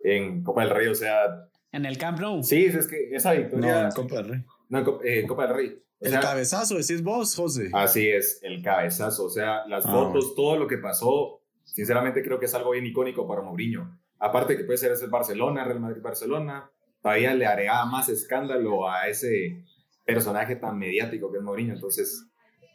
en 0.03 0.43
Copa 0.43 0.61
del 0.61 0.69
Rey, 0.69 0.88
o 0.88 0.95
sea, 0.95 1.49
En 1.74 1.86
el 1.86 1.97
Camp 1.97 2.19
Nou. 2.19 2.41
sí, 2.43 2.65
es 2.65 2.88
que 2.88 3.09
esa 3.13 3.34
No, 3.34 3.41
victoria... 3.41 3.86
en 3.86 3.91
Copa 3.91 4.15
del 4.15 4.28
Rey. 4.30 4.43
No, 4.69 4.78
en 4.80 4.86
Copa, 4.86 5.03
eh, 5.05 5.26
Copa 5.28 5.47
del 5.47 5.55
Rey. 5.55 5.67
O 5.99 6.05
El 6.05 6.11
sea, 6.11 6.19
cabezazo, 6.21 6.76
decís 6.76 7.01
vos, 7.03 7.36
José. 7.36 7.69
Así 7.74 8.07
es, 8.07 8.39
el 8.43 8.61
cabezazo, 8.61 9.26
o 9.26 9.30
sea, 9.30 9.65
las 9.67 9.86
Ah, 9.86 9.91
fotos, 9.91 10.36
todo 10.36 10.57
lo 10.57 10.67
que 10.67 10.78
pasó, 10.78 11.41
sinceramente 11.63 12.21
creo 12.24 12.39
que 12.39 12.45
es 12.45 12.53
algo 12.53 12.71
bien 12.71 12.86
icónico 12.86 13.28
para 13.28 13.41
Mourinho. 13.41 13.99
Aparte 14.19 14.55
que 14.55 14.63
puede 14.63 14.78
ser 14.78 14.91
ese 14.91 15.07
Barcelona, 15.07 15.63
Real 15.65 15.80
Madrid-Barcelona, 15.80 16.69
todavía 17.01 17.34
le 17.34 17.45
agregaba 17.45 17.86
más 17.86 18.07
escándalo 18.09 18.88
a 18.89 19.07
ese 19.07 19.63
personaje 20.05 20.55
tan 20.57 20.78
mediático 20.78 21.32
que 21.32 21.38
es 21.39 21.43
Mourinho, 21.43 21.74
entonces 21.74 22.26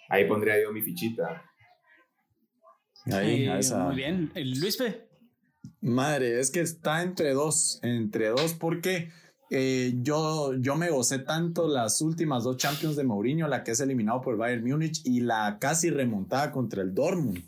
ahí 0.08 0.24
pondría 0.26 0.60
yo 0.60 0.72
mi 0.72 0.82
fichita. 0.82 1.44
Ahí, 3.12 3.44
Eh, 3.44 3.50
a 3.50 3.58
esa. 3.58 3.78
Muy 3.84 3.96
bien. 3.96 4.30
El 4.34 4.58
Luis 4.60 4.76
P. 4.76 5.07
Madre, 5.80 6.40
es 6.40 6.50
que 6.50 6.60
está 6.60 7.02
entre 7.02 7.32
dos, 7.32 7.78
entre 7.82 8.28
dos, 8.28 8.54
porque 8.54 9.10
eh, 9.50 9.94
yo, 10.02 10.54
yo 10.54 10.76
me 10.76 10.90
gocé 10.90 11.20
tanto 11.20 11.68
las 11.68 12.00
últimas 12.00 12.44
dos 12.44 12.56
Champions 12.56 12.96
de 12.96 13.04
Mourinho, 13.04 13.48
la 13.48 13.62
que 13.64 13.70
es 13.70 13.80
eliminado 13.80 14.20
por 14.20 14.36
Bayern 14.36 14.68
Múnich 14.68 15.00
y 15.04 15.20
la 15.20 15.58
casi 15.60 15.90
remontada 15.90 16.50
contra 16.50 16.82
el 16.82 16.94
Dortmund, 16.94 17.44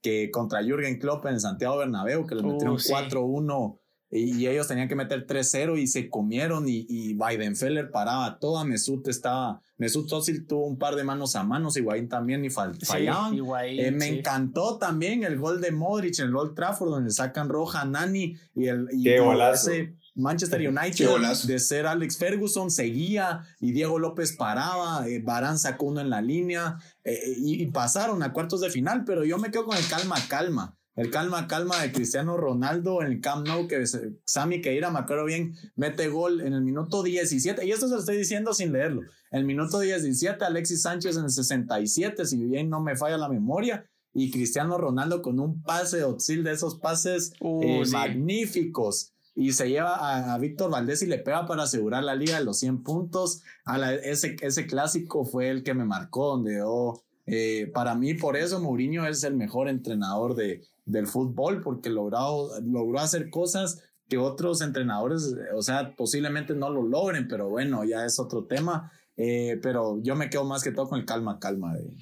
que 0.00 0.30
contra 0.30 0.62
Jürgen 0.62 0.98
Klopp 0.98 1.26
en 1.26 1.40
Santiago 1.40 1.78
Bernabéu, 1.78 2.26
que 2.26 2.34
Uh, 2.34 2.42
metieron 2.42 2.78
sí. 2.78 2.92
4-1 2.92 3.78
y, 4.12 4.46
ellos 4.46 4.68
tenían 4.68 4.88
que 4.88 4.94
meter 4.94 5.26
3-0 5.26 5.80
y 5.80 5.86
se 5.86 6.10
comieron 6.10 6.68
y, 6.68 6.84
y 6.88 7.14
Weidenfeller 7.14 7.90
paraba 7.90 8.38
toda, 8.38 8.62
Mesut 8.64 9.08
estaba, 9.08 9.62
Mesut 9.78 10.12
Özil 10.12 10.46
tuvo 10.46 10.66
un 10.66 10.78
par 10.78 10.96
de 10.96 11.02
manos 11.04 11.34
a 11.34 11.42
manos, 11.44 11.76
Higuaín 11.78 12.08
también 12.08 12.44
y 12.44 12.48
fal- 12.50 12.78
fallaban. 12.84 13.30
Sí, 13.30 13.36
Higuaín, 13.36 13.80
Eh, 13.80 13.90
me 13.90 14.06
encantó 14.08 14.76
también 14.78 15.24
el 15.24 15.38
gol 15.38 15.60
de 15.62 15.72
Modric 15.72 16.18
en 16.18 16.26
el 16.28 16.36
Old 16.36 16.54
Trafford, 16.54 16.90
donde 16.90 17.10
sacan 17.10 17.48
roja 17.48 17.80
a 17.80 17.84
Nani 17.86 18.36
y 18.54 18.66
el 18.66 18.86
y- 18.92 19.04
Qué 19.04 19.16
y 19.16 19.18
golazo. 19.18 19.70
ese 19.70 19.96
Manchester 20.14 20.60
United 20.68 21.08
de 21.46 21.58
ser 21.58 21.86
Alex 21.86 22.18
Ferguson 22.18 22.70
seguía 22.70 23.44
y 23.60 23.72
Diego 23.72 23.98
López 23.98 24.36
paraba, 24.36 25.08
eh, 25.08 25.20
Barán 25.24 25.58
sacó 25.58 25.86
uno 25.86 26.02
en 26.02 26.10
la 26.10 26.20
línea 26.20 26.76
eh, 27.02 27.18
y, 27.38 27.62
y 27.62 27.66
pasaron 27.68 28.22
a 28.22 28.34
cuartos 28.34 28.60
de 28.60 28.68
final, 28.68 29.04
pero 29.06 29.24
yo 29.24 29.38
me 29.38 29.50
quedo 29.50 29.64
con 29.64 29.76
el 29.78 29.86
calma, 29.88 30.16
calma. 30.28 30.76
El 30.94 31.10
calma, 31.10 31.46
calma 31.48 31.80
de 31.80 31.90
Cristiano 31.90 32.36
Ronaldo 32.36 33.00
en 33.02 33.12
el 33.12 33.20
Camp 33.20 33.46
Nou, 33.46 33.66
que 33.66 33.82
Sammy 34.26 34.60
Keira, 34.60 34.90
me 34.90 34.98
acuerdo 34.98 35.24
bien, 35.24 35.54
mete 35.74 36.08
gol 36.08 36.40
en 36.42 36.52
el 36.52 36.60
minuto 36.62 37.02
17. 37.02 37.64
Y 37.64 37.70
esto 37.72 37.88
se 37.88 37.94
lo 37.94 38.00
estoy 38.00 38.18
diciendo 38.18 38.52
sin 38.52 38.72
leerlo. 38.72 39.00
En 39.30 39.40
el 39.40 39.44
minuto 39.46 39.80
17, 39.80 40.44
Alexis 40.44 40.82
Sánchez 40.82 41.16
en 41.16 41.24
el 41.24 41.30
67, 41.30 42.26
si 42.26 42.44
bien 42.44 42.68
no 42.68 42.80
me 42.82 42.96
falla 42.96 43.16
la 43.16 43.28
memoria. 43.30 43.86
y 44.14 44.30
Cristiano 44.30 44.76
Ronaldo 44.76 45.22
con 45.22 45.40
un 45.40 45.62
pase 45.62 45.96
de 45.96 46.04
Otzil 46.04 46.44
de 46.44 46.52
esos 46.52 46.78
pases 46.78 47.32
Uh, 47.40 47.62
eh, 47.62 47.86
sí. 47.86 47.92
magníficos. 47.92 49.14
Y 49.34 49.52
se 49.52 49.70
lleva 49.70 49.94
a, 49.96 50.34
a 50.34 50.38
Víctor 50.38 50.70
Valdés 50.70 51.00
y 51.02 51.06
le 51.06 51.16
pega 51.18 51.46
para 51.46 51.62
asegurar 51.62 52.04
la 52.04 52.14
liga 52.14 52.38
de 52.38 52.44
los 52.44 52.58
100 52.58 52.82
puntos. 52.82 53.40
A 53.64 53.78
la- 53.78 53.94
ese, 53.94 54.36
ese 54.42 54.66
clásico 54.66 55.24
fue 55.24 55.48
el 55.48 55.62
que 55.62 55.72
me 55.72 55.86
marcó, 55.86 56.26
donde 56.36 56.56
yo, 56.58 57.02
eh, 57.24 57.70
para 57.72 57.94
mí, 57.94 58.12
por 58.12 58.36
eso 58.36 58.60
Mourinho 58.60 59.06
es 59.06 59.24
el 59.24 59.34
mejor 59.34 59.70
entrenador 59.70 60.34
de, 60.34 60.60
del 60.84 61.06
fútbol, 61.06 61.60
porque 61.62 61.90
logró, 61.90 62.48
logró 62.62 62.98
hacer 63.00 63.30
cosas 63.30 63.82
que 64.08 64.18
otros 64.18 64.60
entrenadores, 64.60 65.34
o 65.56 65.62
sea, 65.62 65.94
posiblemente 65.96 66.54
no 66.54 66.70
lo 66.70 66.82
logren, 66.82 67.28
pero 67.28 67.48
bueno, 67.48 67.84
ya 67.84 68.04
es 68.04 68.18
otro 68.18 68.44
tema. 68.44 68.92
Eh, 69.16 69.58
pero 69.62 70.00
yo 70.02 70.16
me 70.16 70.28
quedo 70.30 70.44
más 70.44 70.62
que 70.62 70.72
todo 70.72 70.88
con 70.88 70.98
el 70.98 71.06
calma, 71.06 71.38
calma 71.38 71.74
de, 71.74 71.96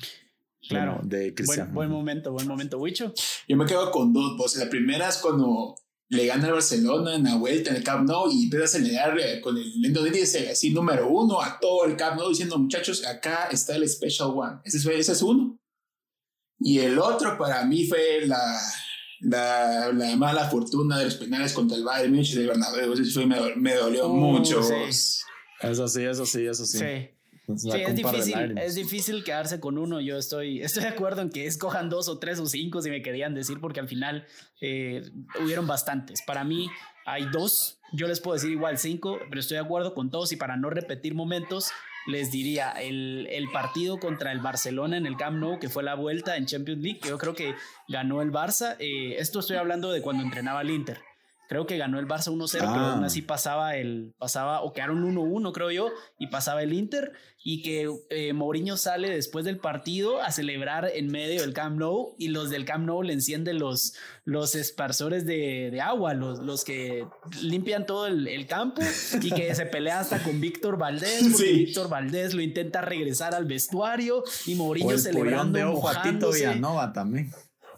Claro. 0.69 1.01
de, 1.03 1.17
de 1.17 1.23
Buen, 1.25 1.35
Cristiano. 1.35 1.73
buen 1.73 1.91
momento, 1.91 2.33
buen 2.33 2.47
momento, 2.47 2.79
Wicho. 2.79 3.13
Yo 3.49 3.57
me 3.57 3.67
quedo 3.67 3.91
con 3.91 4.13
dos 4.13 4.37
voces. 4.37 4.63
La 4.63 4.71
primera 4.71 5.09
es 5.09 5.19
cuando 5.19 5.75
le 6.09 6.27
gana 6.27 6.47
al 6.49 6.55
Barcelona 6.55 7.15
en 7.15 7.25
la 7.25 7.37
vuelta 7.37 7.71
en 7.71 7.77
el 7.77 7.85
Camp 7.85 8.09
Nou 8.09 8.29
y 8.31 8.45
empieza 8.45 8.65
a 8.65 8.67
acelerar 8.67 9.19
eh, 9.19 9.41
con 9.41 9.57
el 9.57 9.93
de 9.93 10.11
dice 10.11 10.51
así 10.51 10.71
número 10.71 11.09
uno 11.09 11.41
a 11.41 11.59
todo 11.61 11.85
el 11.85 11.97
Camp 11.97 12.17
Nou 12.19 12.29
diciendo 12.29 12.59
muchachos 12.59 13.07
acá 13.07 13.45
está 13.53 13.77
el 13.77 13.89
Special 13.89 14.31
One. 14.35 14.59
Ese, 14.65 14.81
fue, 14.81 14.99
ese 14.99 15.13
es 15.13 15.23
uno. 15.23 15.57
Y 16.61 16.79
el 16.81 16.99
otro 16.99 17.37
para 17.39 17.65
mí 17.65 17.87
fue 17.87 18.27
la, 18.27 18.61
la, 19.21 19.93
la 19.93 20.17
mala 20.17 20.49
fortuna 20.49 20.99
de 20.99 21.07
los 21.07 21.15
penales 21.15 21.53
contra 21.53 21.77
el 21.77 21.85
Bayern 21.85 22.11
Múnich 22.13 22.35
del 22.35 22.49
Bernabéu. 22.49 22.95
Fue, 23.13 23.27
me, 23.27 23.57
me 23.57 23.75
dolió 23.75 24.09
Uh, 24.09 24.15
mucho. 24.17 24.63
sí. 24.63 24.75
Eso 25.63 25.89
sí, 25.89 26.03
eso 26.05 26.25
sí, 26.25 26.47
eso 26.47 26.65
sí. 26.65 26.79
Sí. 26.79 26.85
Es 26.85 27.63
Sí, 27.63 27.71
es 27.73 27.97
difícil, 27.97 28.59
es 28.59 28.75
difícil 28.77 29.25
quedarse 29.25 29.59
con 29.59 29.77
uno. 29.77 30.01
Yo 30.01 30.17
estoy, 30.17 30.63
estoy 30.63 30.85
de 30.85 30.91
acuerdo 30.91 31.21
en 31.21 31.31
que 31.31 31.47
escojan 31.47 31.91
dos 31.91 32.09
o 32.09 32.19
tres 32.21 32.39
o 32.39 32.47
cinco 32.47 32.81
si 32.81 32.91
me 32.91 33.03
querían 33.03 33.35
decir, 33.35 33.59
porque 33.61 33.81
al 33.81 33.89
final 33.89 34.25
eh, 34.61 35.03
hubieron 35.43 35.67
bastantes. 35.67 36.23
Para 36.23 36.45
mí 36.45 36.69
hay 37.07 37.27
dos, 37.33 37.81
yo 37.93 38.07
les 38.07 38.21
puedo 38.21 38.35
decir 38.35 38.53
igual 38.53 38.79
cinco, 38.79 39.19
pero 39.29 39.41
estoy 39.41 39.57
de 39.57 39.65
acuerdo 39.65 39.95
con 39.95 40.11
todos 40.13 40.31
y 40.31 40.37
para 40.37 40.57
no 40.57 40.71
repetir 40.71 41.15
momentos, 41.17 41.71
les 42.07 42.31
diría 42.31 42.71
el, 42.71 43.27
el 43.31 43.51
partido 43.51 43.99
contra 43.99 44.33
el 44.33 44.41
Barcelona 44.41 44.97
en 44.97 45.07
el 45.07 45.17
Camp 45.17 45.39
Nou, 45.39 45.59
que 45.59 45.69
fue 45.69 45.83
la 45.83 45.95
vuelta 45.95 46.37
en 46.37 46.47
Champions 46.47 46.83
League, 46.83 47.01
que 47.01 47.09
yo 47.09 47.19
creo 47.19 47.35
que 47.35 47.55
ganó 47.89 48.23
el 48.23 48.33
Barça. 48.33 48.77
Eh, 48.79 49.17
esto 49.19 49.41
estoy 49.41 49.57
hablando 49.57 49.93
de 49.93 50.03
cuando 50.03 50.23
entrenaba 50.23 50.63
el 50.63 50.71
Inter. 50.71 51.10
Creo 51.51 51.67
que 51.67 51.77
ganó 51.79 51.99
el 51.99 52.07
Barça 52.07 52.31
1-0, 52.31 52.49
pero 52.61 52.71
Ah. 52.71 52.93
aún 52.93 53.03
así 53.05 53.23
pasaba 53.23 53.75
el, 53.75 54.15
pasaba, 54.19 54.63
o 54.63 54.73
quedaron 54.73 55.03
1-1, 55.03 55.51
creo 55.53 55.73
yo, 55.73 55.91
y 56.17 56.29
pasaba 56.29 56.63
el 56.63 56.73
Inter, 56.73 57.11
y 57.43 57.63
que 57.63 57.91
eh, 58.11 58.33
Mourinho 58.33 58.77
sale 58.77 59.11
después 59.11 59.45
del 59.45 59.59
partido 59.59 60.23
a 60.23 60.31
celebrar 60.31 60.89
en 60.95 61.09
medio 61.11 61.41
del 61.41 61.53
Camp 61.53 61.77
Nou, 61.77 62.15
y 62.19 62.29
los 62.29 62.51
del 62.51 62.65
Camp 62.65 62.87
Nou 62.87 63.03
le 63.03 63.15
encienden 63.15 63.59
los, 63.59 63.95
los 64.25 64.55
esparsores 64.55 65.27
de, 65.27 65.71
de 65.73 65.81
agua, 65.81 66.15
los, 66.15 66.39
los 66.39 66.63
que 66.65 67.05
limpian 67.43 67.85
todo 67.85 68.07
el, 68.07 68.29
el 68.29 68.47
campo, 68.47 68.81
y 69.21 69.31
que 69.33 69.53
se 69.57 69.67
pelea 69.67 69.99
hasta 69.99 70.23
con 70.23 70.41
Víctor 70.41 70.79
Valdés, 70.79 71.25
porque 71.33 71.37
Sí. 71.51 71.53
Víctor 71.65 71.89
Valdés 71.89 72.33
lo 72.33 72.43
intenta 72.43 72.81
regresar 72.81 73.35
al 73.35 73.47
vestuario, 73.47 74.23
y 74.47 74.55
O 74.55 74.59
Mourinho 74.59 74.91
el 74.91 74.97
pollón 74.99 75.13
celebrando, 75.15 75.59
de 75.59 75.65
ojo 75.65 75.89
a 75.89 75.95
Tito 75.95 76.05
mojándose. 76.29 76.39
Villanova 76.47 76.93
también. 76.93 77.33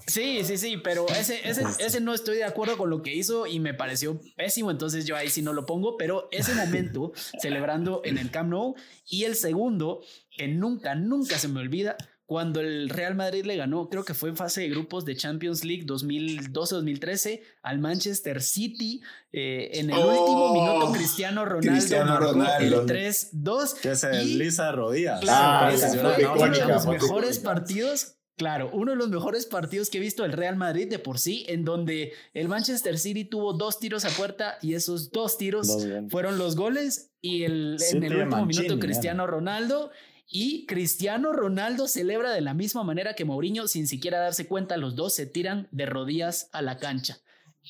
Sí, 0.07 0.40
sí, 0.44 0.59
sí, 0.59 0.76
pero 0.76 1.07
ese, 1.09 1.48
ese, 1.48 1.64
ese 1.78 2.00
no 2.00 2.12
estoy 2.14 2.36
de 2.36 2.44
acuerdo 2.44 2.76
con 2.76 2.90
lo 2.90 3.03
que 3.03 3.14
hizo 3.14 3.46
y 3.46 3.61
me 3.61 3.72
pareció 3.74 4.20
pésimo, 4.36 4.70
entonces 4.70 5.07
yo 5.07 5.16
ahí 5.16 5.28
sí 5.30 5.42
no 5.42 5.53
lo 5.53 5.64
pongo, 5.66 5.96
pero 5.96 6.28
ese 6.32 6.55
momento 6.55 7.12
celebrando 7.40 8.03
en 8.05 8.18
el 8.18 8.30
Camp 8.30 8.50
Nou 8.50 8.74
y 9.09 9.24
el 9.24 9.36
segundo, 9.36 10.03
que 10.36 10.48
nunca, 10.48 10.94
nunca 10.94 11.38
se 11.38 11.48
me 11.48 11.61
olvida, 11.61 11.96
cuando 12.26 12.61
el 12.61 12.88
Real 12.88 13.14
Madrid 13.14 13.44
le 13.44 13.57
ganó, 13.57 13.90
creo 13.90 14.05
que 14.05 14.14
fue 14.14 14.30
en 14.30 14.36
fase 14.36 14.62
de 14.62 14.70
grupos 14.70 15.05
de 15.05 15.16
Champions 15.16 15.64
League 15.64 15.84
2012-2013 15.86 17.42
al 17.62 17.78
Manchester 17.78 18.40
City, 18.42 19.03
eh, 19.32 19.70
en 19.74 19.90
el 19.90 19.96
Oh, 19.98 20.09
último 20.09 20.53
minuto 20.55 20.92
Cristiano 20.92 21.44
Ronaldo 21.44 21.72
Cristiano 21.72 22.18
Ronaldo. 22.18 22.82
el 22.82 22.86
3-2. 22.88 23.74
Que 23.80 23.96
se 23.96 24.09
desliza 24.09 24.66
de 24.66 24.72
rodillas. 24.72 25.20
Claro, 25.20 25.66
Ah, 25.66 25.72
ese 25.72 25.88
fue 25.98 26.14
fue 26.24 26.48
uno 26.48 26.57
de 26.59 26.66
los 26.66 26.86
mejores 26.86 27.38
partidos. 27.38 28.14
Claro, 28.37 28.70
uno 28.72 28.93
de 28.93 28.97
los 28.97 29.11
mejores 29.11 29.47
partidos 29.47 29.91
que 29.91 29.99
he 29.99 30.01
visto 30.01 30.22
del 30.22 30.33
Real 30.33 30.57
Madrid 30.57 30.89
de 30.89 30.99
por 30.99 31.18
sí, 31.18 31.45
en 31.49 31.64
donde 31.64 32.12
el 32.33 32.49
Manchester 32.49 32.99
City 32.99 33.24
tuvo 33.24 33.53
dos 33.53 33.78
tiros 33.78 34.05
a 34.05 34.11
puerta 34.11 34.59
y 34.62 34.74
esos 34.74 35.11
dos 35.11 35.37
tiros 35.37 35.66
Dos 35.68 35.87
fueron 36.11 36.39
los 36.39 36.57
goles 36.57 37.11
y 37.20 37.45
el, 37.45 37.76
en 37.91 38.03
el 38.03 38.16
último 38.16 38.45
Mancini, 38.45 38.64
minuto 38.64 38.80
Cristiano 38.80 39.26
Ronaldo 39.26 39.91
y 40.26 40.64
Cristiano 40.64 41.33
Ronaldo 41.33 41.87
celebra 41.89 42.33
de 42.33 42.41
la 42.41 42.55
misma 42.55 42.83
manera 42.83 43.14
que 43.14 43.26
Mourinho 43.26 43.68
sin 43.68 43.87
siquiera 43.87 44.18
darse 44.18 44.47
cuenta, 44.47 44.78
los 44.78 44.97
dos 44.97 45.14
se 45.14 45.26
tiran 45.26 45.68
de 45.70 45.85
rodillas 45.85 46.49
a 46.53 46.62
la 46.62 46.78
cancha. 46.78 47.18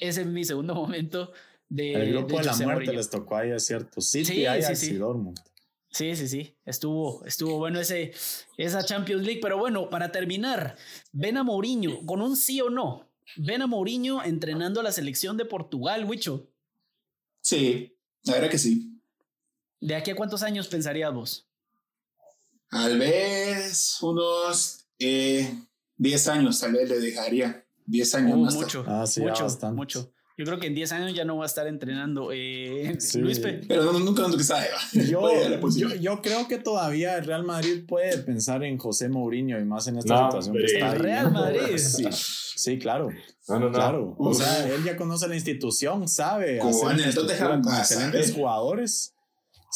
Ese 0.00 0.20
es 0.22 0.26
mi 0.28 0.44
segundo 0.44 0.74
momento 0.76 1.32
de 1.68 1.94
El 1.94 2.12
grupo 2.12 2.38
de, 2.38 2.44
la 2.44 2.52
muerte 2.52 2.72
Mourinho. 2.72 2.92
les 2.92 3.10
tocó 3.10 3.36
ahí, 3.36 3.50
es 3.50 3.64
cierto. 3.66 4.00
City, 4.00 4.24
Sí, 4.24 4.46
Ajax 4.46 4.78
sí, 4.78 4.86
sí. 4.86 4.94
y 4.94 4.98
Dortmund. 4.98 5.38
Sí, 5.92 6.16
sí, 6.16 6.26
sí. 6.26 6.56
Estuvo, 6.64 7.22
estuvo 7.26 7.58
bueno 7.58 7.78
ese, 7.78 8.12
esa 8.56 8.82
Champions 8.82 9.22
League. 9.24 9.40
Pero 9.42 9.58
bueno, 9.58 9.90
para 9.90 10.10
terminar, 10.10 10.76
ven 11.12 11.36
a 11.36 11.44
Mourinho 11.44 12.04
con 12.06 12.22
un 12.22 12.36
sí 12.36 12.60
o 12.60 12.70
no. 12.70 13.08
Ven 13.36 13.62
a 13.62 13.66
Mourinho 13.66 14.22
entrenando 14.24 14.80
a 14.80 14.82
la 14.82 14.90
selección 14.92 15.36
de 15.36 15.44
Portugal, 15.44 16.04
Wicho. 16.06 16.48
Sí, 17.42 17.94
la 18.24 18.34
verdad 18.34 18.50
que 18.50 18.58
sí. 18.58 18.98
¿De 19.80 19.94
aquí 19.94 20.10
a 20.10 20.16
cuántos 20.16 20.42
años 20.42 20.66
pensarías 20.68 21.12
vos? 21.12 21.46
Tal 22.70 22.98
vez 22.98 23.98
unos 24.02 24.86
eh, 24.98 25.54
10 25.98 26.28
años, 26.28 26.58
tal 26.60 26.72
vez 26.72 26.88
le 26.88 27.00
dejaría. 27.00 27.66
10 27.84 28.14
años 28.14 28.36
Uh, 28.38 28.44
más. 28.44 28.54
mucho, 28.54 28.84
Ah, 28.86 29.06
sí, 29.06 29.20
mucho, 29.20 29.42
bastante. 29.44 29.76
mucho. 29.76 30.12
Yo 30.38 30.44
creo 30.46 30.58
que 30.58 30.66
en 30.68 30.74
10 30.74 30.92
años 30.92 31.14
ya 31.14 31.24
no 31.24 31.36
va 31.36 31.44
a 31.44 31.46
estar 31.46 31.66
entrenando. 31.66 32.30
Eh, 32.32 32.96
Sí. 32.98 33.18
Luispe. 33.20 33.60
Pero 33.68 33.84
no, 33.92 33.98
nunca 34.00 34.22
nunca 34.26 34.42
sabe. 34.42 34.66
Yo, 35.08 35.28
yo, 35.76 35.94
yo 35.96 36.22
creo 36.22 36.48
que 36.48 36.58
todavía 36.58 37.16
el 37.18 37.24
Real 37.24 37.44
Madrid 37.44 37.84
puede 37.86 38.18
pensar 38.18 38.64
en 38.64 38.78
José 38.78 39.08
Mourinho 39.08 39.58
y 39.60 39.64
más 39.64 39.86
en 39.88 39.98
esta 39.98 40.14
No, 40.14 40.26
situación 40.30 40.56
que 40.56 40.64
está 40.64 40.92
El 40.92 40.98
Real 40.98 41.26
viviendo. 41.26 41.40
Madrid. 41.40 41.76
Sí, 41.78 42.06
sí, 42.70 42.78
claro. 42.78 43.08
No, 43.48 43.58
no, 43.58 43.66
no. 43.66 43.72
Claro. 43.72 44.14
O 44.18 44.30
Uf. 44.30 44.38
sea, 44.38 44.68
él 44.72 44.84
ya 44.84 44.96
conoce 44.96 45.26
la 45.28 45.34
institución, 45.34 46.06
sabe. 46.08 46.58
Como 46.58 46.70
hacer 46.70 46.86
en 46.86 46.92
el 46.94 47.00
una 47.00 47.08
estructura 47.08 47.38
Tottenham, 47.38 47.62
con 47.62 47.72
a 47.74 47.78
excelentes 47.78 48.32
jugadores. 48.32 49.14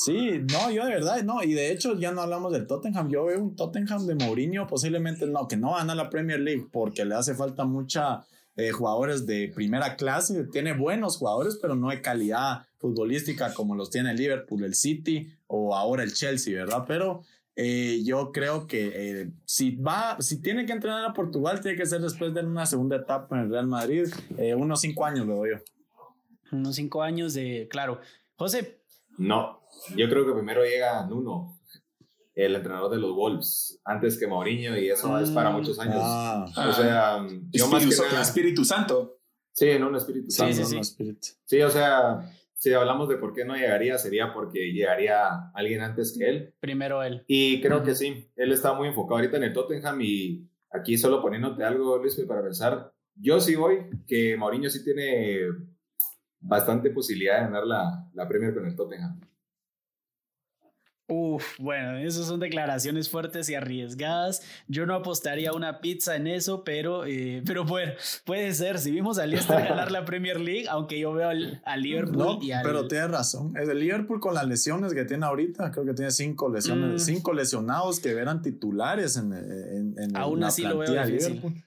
Sí, 0.04 0.42
no, 0.52 0.70
yo 0.70 0.84
de 0.84 0.90
verdad, 0.92 1.22
no, 1.24 1.42
y 1.42 1.54
de 1.54 1.72
hecho 1.72 1.98
ya 1.98 2.12
no 2.12 2.20
hablamos 2.20 2.52
del 2.52 2.66
Tottenham, 2.66 3.09
yo 3.11 3.24
veo 3.24 3.42
un 3.42 3.57
Tottenham 3.57 4.07
de 4.07 4.14
Mourinho, 4.14 4.66
posiblemente 4.66 5.26
no, 5.26 5.48
que 5.48 5.57
no 5.57 5.74
gana 5.74 5.94
la 5.94 6.11
Premier 6.11 6.38
League 6.38 6.68
porque 6.70 7.04
le 7.07 7.14
hace 7.14 7.34
falta 7.34 7.64
mucha 7.64 8.22
eh, 8.57 8.70
jugadores 8.70 9.26
de 9.26 9.52
primera 9.54 9.96
clase, 9.96 10.44
tiene 10.44 10.72
buenos 10.72 11.18
jugadores, 11.18 11.59
pero 11.61 11.74
no 11.74 11.90
de 11.90 12.00
calidad 12.00 12.66
futbolística 12.78 13.52
como 13.54 13.74
los 13.74 13.90
tiene 13.90 14.11
el 14.11 14.16
Liverpool, 14.16 14.64
el 14.64 14.74
City 14.74 15.30
o 15.46 15.74
ahora 15.74 16.02
el 16.02 16.12
Chelsea, 16.12 16.57
¿verdad? 16.57 16.84
Pero 16.86 17.22
eh, 17.54 18.02
yo 18.04 18.32
creo 18.32 18.66
que 18.66 18.92
eh, 18.94 19.30
si 19.44 19.76
va, 19.76 20.16
si 20.20 20.42
tiene 20.42 20.66
que 20.66 20.72
entrenar 20.72 21.04
a 21.04 21.14
Portugal, 21.14 21.61
tiene 21.61 21.76
que 21.76 21.86
ser 21.86 22.02
después 22.02 22.34
de 22.34 22.40
una 22.40 22.66
segunda 22.66 22.96
etapa 22.96 23.36
en 23.36 23.44
el 23.44 23.50
Real 23.50 23.66
Madrid, 23.66 24.09
eh, 24.36 24.54
unos 24.54 24.82
cinco 24.82 25.04
años 25.07 25.26
lo 25.26 25.36
doy 25.36 25.50
yo. 25.50 25.57
Unos 26.52 26.76
5 26.76 27.02
años 27.02 27.34
de. 27.34 27.66
Claro. 27.68 28.00
José, 28.36 28.78
No, 29.18 29.62
yo 29.96 30.09
creo 30.09 30.26
que 30.26 30.32
primero 30.32 30.62
llega 30.62 31.04
Nuno, 31.07 31.55
el 32.37 32.55
entrenador 32.55 32.91
de 32.93 32.99
los 32.99 33.12
Wolves, 33.16 33.80
antes 33.84 34.16
que 34.18 34.26
Mourinho, 34.28 34.76
y 34.78 34.91
eso 34.91 35.18
es 35.18 35.30
para 35.30 35.51
Mm. 35.51 35.55
muchos 35.57 35.78
años. 35.80 35.97
Ah, 36.01 36.47
o 36.68 36.72
sea, 36.72 37.26
yo 37.51 37.66
más 37.68 37.84
que 37.84 37.97
nada, 38.09 38.22
Espíritu 38.22 38.64
Santo. 38.64 39.18
sí, 39.53 39.70
en 39.70 39.82
un 39.84 39.97
espíritu 39.97 40.30
Sí, 40.30 40.37
santo. 40.37 40.55
sí, 40.55 40.61
no, 40.61 40.66
sí. 40.68 40.74
no, 40.76 40.80
espíritu. 40.82 41.28
Sí, 41.47 41.62
o 41.62 41.70
sea, 41.70 42.30
si 42.55 42.72
hablamos 42.74 43.09
de 43.09 43.16
por 43.16 43.32
qué 43.32 43.45
no 43.47 43.55
llegaría, 43.57 43.97
sería 43.99 44.32
porque 44.34 44.70
llegaría 44.72 45.51
alguien 45.55 45.80
antes 45.80 46.14
que 46.16 46.28
él. 46.28 46.55
primero 46.61 47.03
él. 47.03 47.24
Y 47.26 47.61
creo 47.62 47.82
que 47.82 47.95
sí, 47.95 48.28
él 48.37 48.53
está 48.53 48.74
muy 48.74 48.89
enfocado 48.89 49.16
ahorita 49.16 49.39
en 49.39 49.45
el 49.45 49.53
Tottenham 49.55 49.99
y 50.03 50.47
aquí 50.70 50.99
solo 50.99 51.22
poniéndote 51.22 51.64
algo, 51.64 51.97
Luis, 51.97 52.14
para 52.28 52.43
pensar, 52.43 52.93
yo 53.14 53.41
sí 53.41 53.55
voy, 53.57 53.87
que 54.07 54.37
Mourinho 54.37 54.68
sí 54.68 54.84
tiene 54.84 55.41
bastante 56.41 56.91
posibilidad 56.91 57.37
de 57.39 57.45
ganar 57.45 57.66
la, 57.66 58.11
la 58.12 58.28
Premier 58.28 58.53
con 58.55 58.66
el 58.66 58.76
Tottenham. 58.76 59.18
Uf, 61.09 61.44
bueno, 61.61 61.98
esas 61.98 62.26
son 62.26 62.40
declaraciones 62.40 63.09
fuertes 63.09 63.48
y 63.48 63.54
arriesgadas. 63.54 64.42
Yo 64.66 64.86
no 64.86 64.94
apostaría 64.96 65.52
una 65.52 65.80
pizza 65.80 66.16
en 66.16 66.26
eso, 66.26 66.64
pero, 66.64 67.04
eh, 67.07 67.42
pero 67.46 67.64
bueno, 67.64 67.92
puede 68.24 68.52
ser. 68.54 68.78
Si 68.80 68.90
vimos 68.90 69.18
al 69.18 69.30
Leicester 69.30 69.68
ganar 69.68 69.92
la 69.92 70.04
Premier 70.04 70.40
League, 70.40 70.66
aunque 70.68 70.98
yo 70.98 71.12
veo 71.12 71.28
al, 71.28 71.62
al 71.64 71.80
Liverpool 71.82 72.16
No, 72.18 72.38
y 72.42 72.50
al. 72.50 72.64
pero 72.64 72.88
tienes 72.88 73.09
razón. 73.11 73.57
Es 73.57 73.68
el 73.68 73.78
Liverpool 73.78 74.18
con 74.18 74.34
las 74.34 74.48
lesiones 74.48 74.94
que 74.94 75.04
tiene 75.04 75.24
ahorita, 75.26 75.70
creo 75.70 75.84
que 75.84 75.94
tiene 75.94 76.11
cinco 76.11 76.48
lesiones, 76.48 77.02
Mm. 77.02 77.04
cinco 77.04 77.32
lesionados 77.32 78.00
que 78.00 78.11
eran 78.11 78.42
titulares 78.42 79.16
en, 79.16 79.32
en, 79.32 79.94
en 79.98 80.16
Aún 80.16 80.42
así 80.42 80.62
lo 80.62 80.78
veo 80.78 80.92
difícil. 81.04 81.34
Liverpool. 81.34 81.62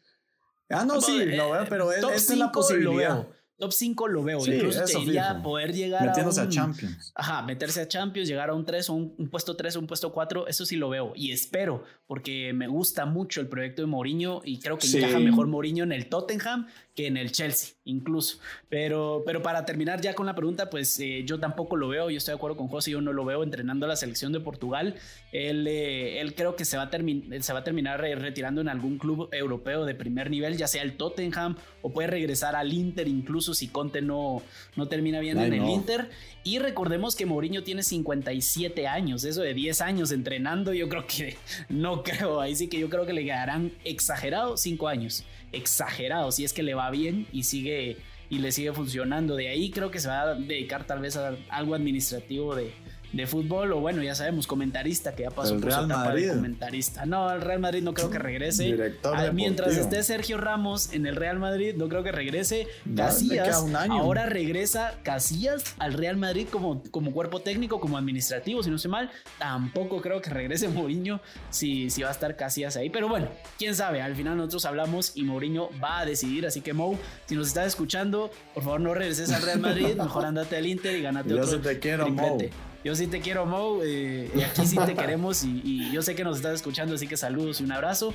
Ah, 0.69 0.83
no, 0.85 0.99
sí, 0.99 1.17
Eh, 1.21 1.37
lo 1.37 1.51
veo, 1.51 1.65
pero 1.69 1.91
es, 1.93 1.97
esta 2.03 2.33
es 2.33 2.39
la 2.39 2.45
lo 2.47 2.51
posibilidad. 2.51 3.15
veo. 3.15 3.38
Top 3.59 3.71
5 3.73 4.07
lo 4.07 4.23
veo. 4.23 4.39
Incluso 4.45 4.83
te 4.85 4.97
diría 4.99 5.41
poder 5.43 5.73
llegar 5.73 6.07
a, 6.07 6.11
a 6.11 6.49
Champions. 6.49 7.11
Ajá, 7.13 7.43
meterse 7.43 7.81
a 7.81 7.87
Champions, 7.87 8.27
llegar 8.27 8.49
a 8.49 8.55
un 8.55 8.65
3 8.65 8.89
o 8.89 8.93
un, 8.93 9.29
puesto 9.29 9.55
3 9.55 9.75
o 9.75 9.79
un 9.81 9.87
puesto 9.87 10.11
4, 10.11 10.47
eso 10.47 10.65
sí 10.65 10.77
lo 10.77 10.89
veo. 10.89 11.13
Y 11.15 11.31
espero, 11.31 11.83
porque 12.07 12.53
me 12.53 12.67
gusta 12.67 13.05
mucho 13.05 13.41
el 13.41 13.47
proyecto 13.47 13.81
de 13.81 13.87
Mourinho 13.87 14.41
y 14.43 14.59
creo 14.59 14.77
que 14.77 14.87
encaja 14.87 15.19
mejor 15.19 15.47
Mourinho 15.47 15.83
en 15.83 15.91
el 15.91 16.07
Tottenham 16.07 16.67
que 16.99 17.07
en 17.07 17.15
el 17.15 17.31
Chelsea, 17.31 17.75
incluso. 17.85 18.39
Pero, 18.67 19.23
pero 19.25 19.41
para 19.41 19.63
terminar 19.63 20.01
ya 20.01 20.13
con 20.13 20.25
la 20.25 20.35
pregunta, 20.35 20.69
pues 20.69 20.99
eh, 20.99 21.23
yo 21.25 21.39
tampoco 21.39 21.77
lo 21.77 21.87
veo. 21.87 22.09
Yo 22.09 22.17
estoy 22.17 22.33
de 22.33 22.35
acuerdo 22.35 22.57
con 22.57 22.67
José, 22.67 22.91
yo 22.91 22.99
no 22.99 23.13
lo 23.13 23.23
veo 23.23 23.41
entrenando 23.41 23.85
a 23.85 23.89
la 23.89 23.95
selección 23.95 24.33
de 24.33 24.41
Portugal. 24.41 24.95
Él, 25.31 25.65
eh, 25.65 26.19
él 26.19 26.35
creo 26.35 26.57
que 26.57 26.65
se 26.65 26.75
va, 26.75 26.83
a 26.83 26.91
se 26.91 27.53
va 27.53 27.59
a 27.59 27.63
terminar 27.63 28.01
retirando 28.01 28.59
en 28.59 28.67
algún 28.67 28.97
club 28.97 29.29
europeo 29.31 29.85
de 29.85 29.95
primer 29.95 30.29
nivel, 30.29 30.57
ya 30.57 30.67
sea 30.67 30.83
el 30.83 30.97
Tottenham 30.97 31.55
o 31.81 31.93
puede 31.93 32.09
regresar 32.09 32.57
al 32.57 32.73
Inter, 32.73 33.07
incluso 33.07 33.53
si 33.53 33.69
Conte 33.69 34.01
no, 34.01 34.41
no 34.75 34.89
termina 34.89 35.21
bien 35.21 35.39
en 35.39 35.53
el 35.53 35.69
Inter. 35.69 36.09
Y 36.43 36.59
recordemos 36.59 37.15
que 37.15 37.25
Mourinho 37.25 37.63
tiene 37.63 37.83
57 37.83 38.87
años, 38.87 39.23
eso 39.23 39.41
de 39.41 39.53
10 39.53 39.81
años 39.81 40.11
entrenando, 40.11 40.73
yo 40.73 40.89
creo 40.89 41.05
que 41.07 41.37
no 41.69 42.03
creo, 42.03 42.41
ahí 42.41 42.55
sí 42.55 42.67
que 42.67 42.79
yo 42.79 42.89
creo 42.89 43.05
que 43.05 43.13
le 43.13 43.23
quedarán 43.23 43.71
exagerados 43.85 44.61
5 44.61 44.87
años, 44.87 45.23
exagerados, 45.51 46.35
si 46.35 46.45
es 46.45 46.53
que 46.53 46.63
le 46.63 46.73
va 46.73 46.89
bien 46.91 47.27
y 47.31 47.43
sigue 47.43 47.97
y 48.29 48.39
le 48.39 48.51
sigue 48.51 48.73
funcionando. 48.73 49.35
De 49.35 49.49
ahí 49.49 49.71
creo 49.71 49.91
que 49.91 49.99
se 49.99 50.07
va 50.07 50.21
a 50.21 50.35
dedicar 50.35 50.85
tal 50.85 50.99
vez 50.99 51.17
a 51.17 51.35
algo 51.49 51.75
administrativo 51.75 52.55
de, 52.55 52.71
de 53.11 53.25
fútbol 53.25 53.71
o 53.73 53.79
bueno, 53.79 54.03
ya 54.03 54.13
sabemos, 54.15 54.45
comentarista 54.45 55.15
que 55.15 55.23
ya 55.23 55.31
pasó 55.31 55.59
por 55.59 55.71
su 55.71 55.79
etapa 55.85 56.13
de 56.13 56.29
comentarista. 56.29 57.05
No, 57.05 57.31
el 57.31 57.41
Real 57.41 57.59
Madrid 57.59 57.81
no 57.83 57.93
creo 57.93 58.09
que 58.09 58.19
regrese. 58.19 58.93
Ah, 59.03 59.29
mientras 59.33 59.77
esté 59.77 60.03
Sergio 60.03 60.37
Ramos 60.37 60.93
en 60.93 61.05
el 61.05 61.15
Real 61.15 61.39
Madrid, 61.39 61.75
no 61.75 61.89
creo 61.89 62.03
que 62.03 62.11
regrese. 62.11 62.67
Casillas 62.95 63.65
ahora 63.89 64.25
regresa 64.27 64.95
Casillas 65.03 65.75
al 65.79 65.93
Real 65.93 66.17
Madrid 66.17 66.47
como, 66.51 66.83
como 66.91 67.11
cuerpo 67.11 67.41
técnico, 67.41 67.79
como 67.79 67.97
administrativo, 67.97 68.61
si 68.63 68.69
no 68.69 68.77
sé 68.77 68.87
mal. 68.87 69.09
Tampoco 69.37 70.01
creo 70.01 70.21
que 70.21 70.29
regrese 70.29 70.67
Mourinho 70.67 71.19
si, 71.49 71.89
si 71.89 72.03
va 72.03 72.09
a 72.09 72.11
estar 72.11 72.35
Casillas 72.35 72.77
ahí. 72.77 72.89
Pero 72.89 73.07
bueno, 73.09 73.29
quién 73.57 73.75
sabe, 73.75 74.01
al 74.01 74.15
final 74.15 74.37
nosotros 74.37 74.65
hablamos 74.65 75.13
y 75.15 75.23
Mourinho 75.23 75.69
va 75.83 75.99
a 75.99 76.05
decidir. 76.05 76.45
Así 76.45 76.61
que 76.61 76.73
Mou, 76.73 76.97
si 77.25 77.35
nos 77.35 77.47
estás 77.47 77.67
escuchando, 77.67 78.31
por 78.53 78.63
favor 78.63 78.81
no 78.81 78.93
regreses 78.93 79.31
al 79.31 79.41
Real 79.41 79.59
Madrid, 79.59 79.95
mejor 79.97 80.25
andate 80.25 80.57
al 80.57 80.65
Inter 80.65 80.95
y 80.95 81.01
ganate 81.01 81.29
Yo 81.29 81.41
otro. 81.41 81.59
te 81.59 81.79
quiero, 81.79 82.09
Mou. 82.09 82.39
Yo 82.83 82.95
sí 82.95 83.07
te 83.07 83.19
quiero, 83.19 83.45
Mo. 83.45 83.79
Eh, 83.83 84.29
y 84.33 84.41
aquí 84.41 84.65
sí 84.65 84.77
te 84.77 84.95
queremos. 84.95 85.43
Y, 85.43 85.61
y, 85.63 85.91
yo 85.91 86.01
sé 86.01 86.15
que 86.15 86.23
nos 86.23 86.37
estás 86.37 86.55
escuchando, 86.55 86.95
así 86.95 87.07
que 87.07 87.17
saludos 87.17 87.59
y 87.61 87.63
un 87.63 87.71
abrazo. 87.71 88.13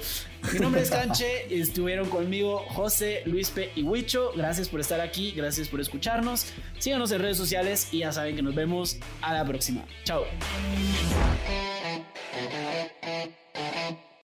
Mi 0.53 0.59
nombre 0.61 0.83
es 0.83 0.91
Canche. 0.91 1.55
Estuvieron 1.55 2.09
conmigo 2.09 2.65
José, 2.71 3.23
Luispe 3.27 3.71
y 3.75 3.83
Huicho. 3.83 4.33
Gracias 4.35 4.69
por 4.69 4.81
estar 4.81 5.01
aquí. 5.01 5.33
Gracias 5.33 5.69
por 5.69 5.81
escucharnos. 5.81 6.47
Síganos 6.79 7.13
en 7.13 7.21
redes 7.21 7.37
sociales 7.37 7.89
y 7.93 7.99
ya 7.99 8.13
saben 8.13 8.37
que 8.37 8.43
nos 8.43 8.55
vemos 8.55 8.99
a 9.21 9.35
la 9.35 9.45
próxima. 9.45 9.85
Chao. 10.05 10.25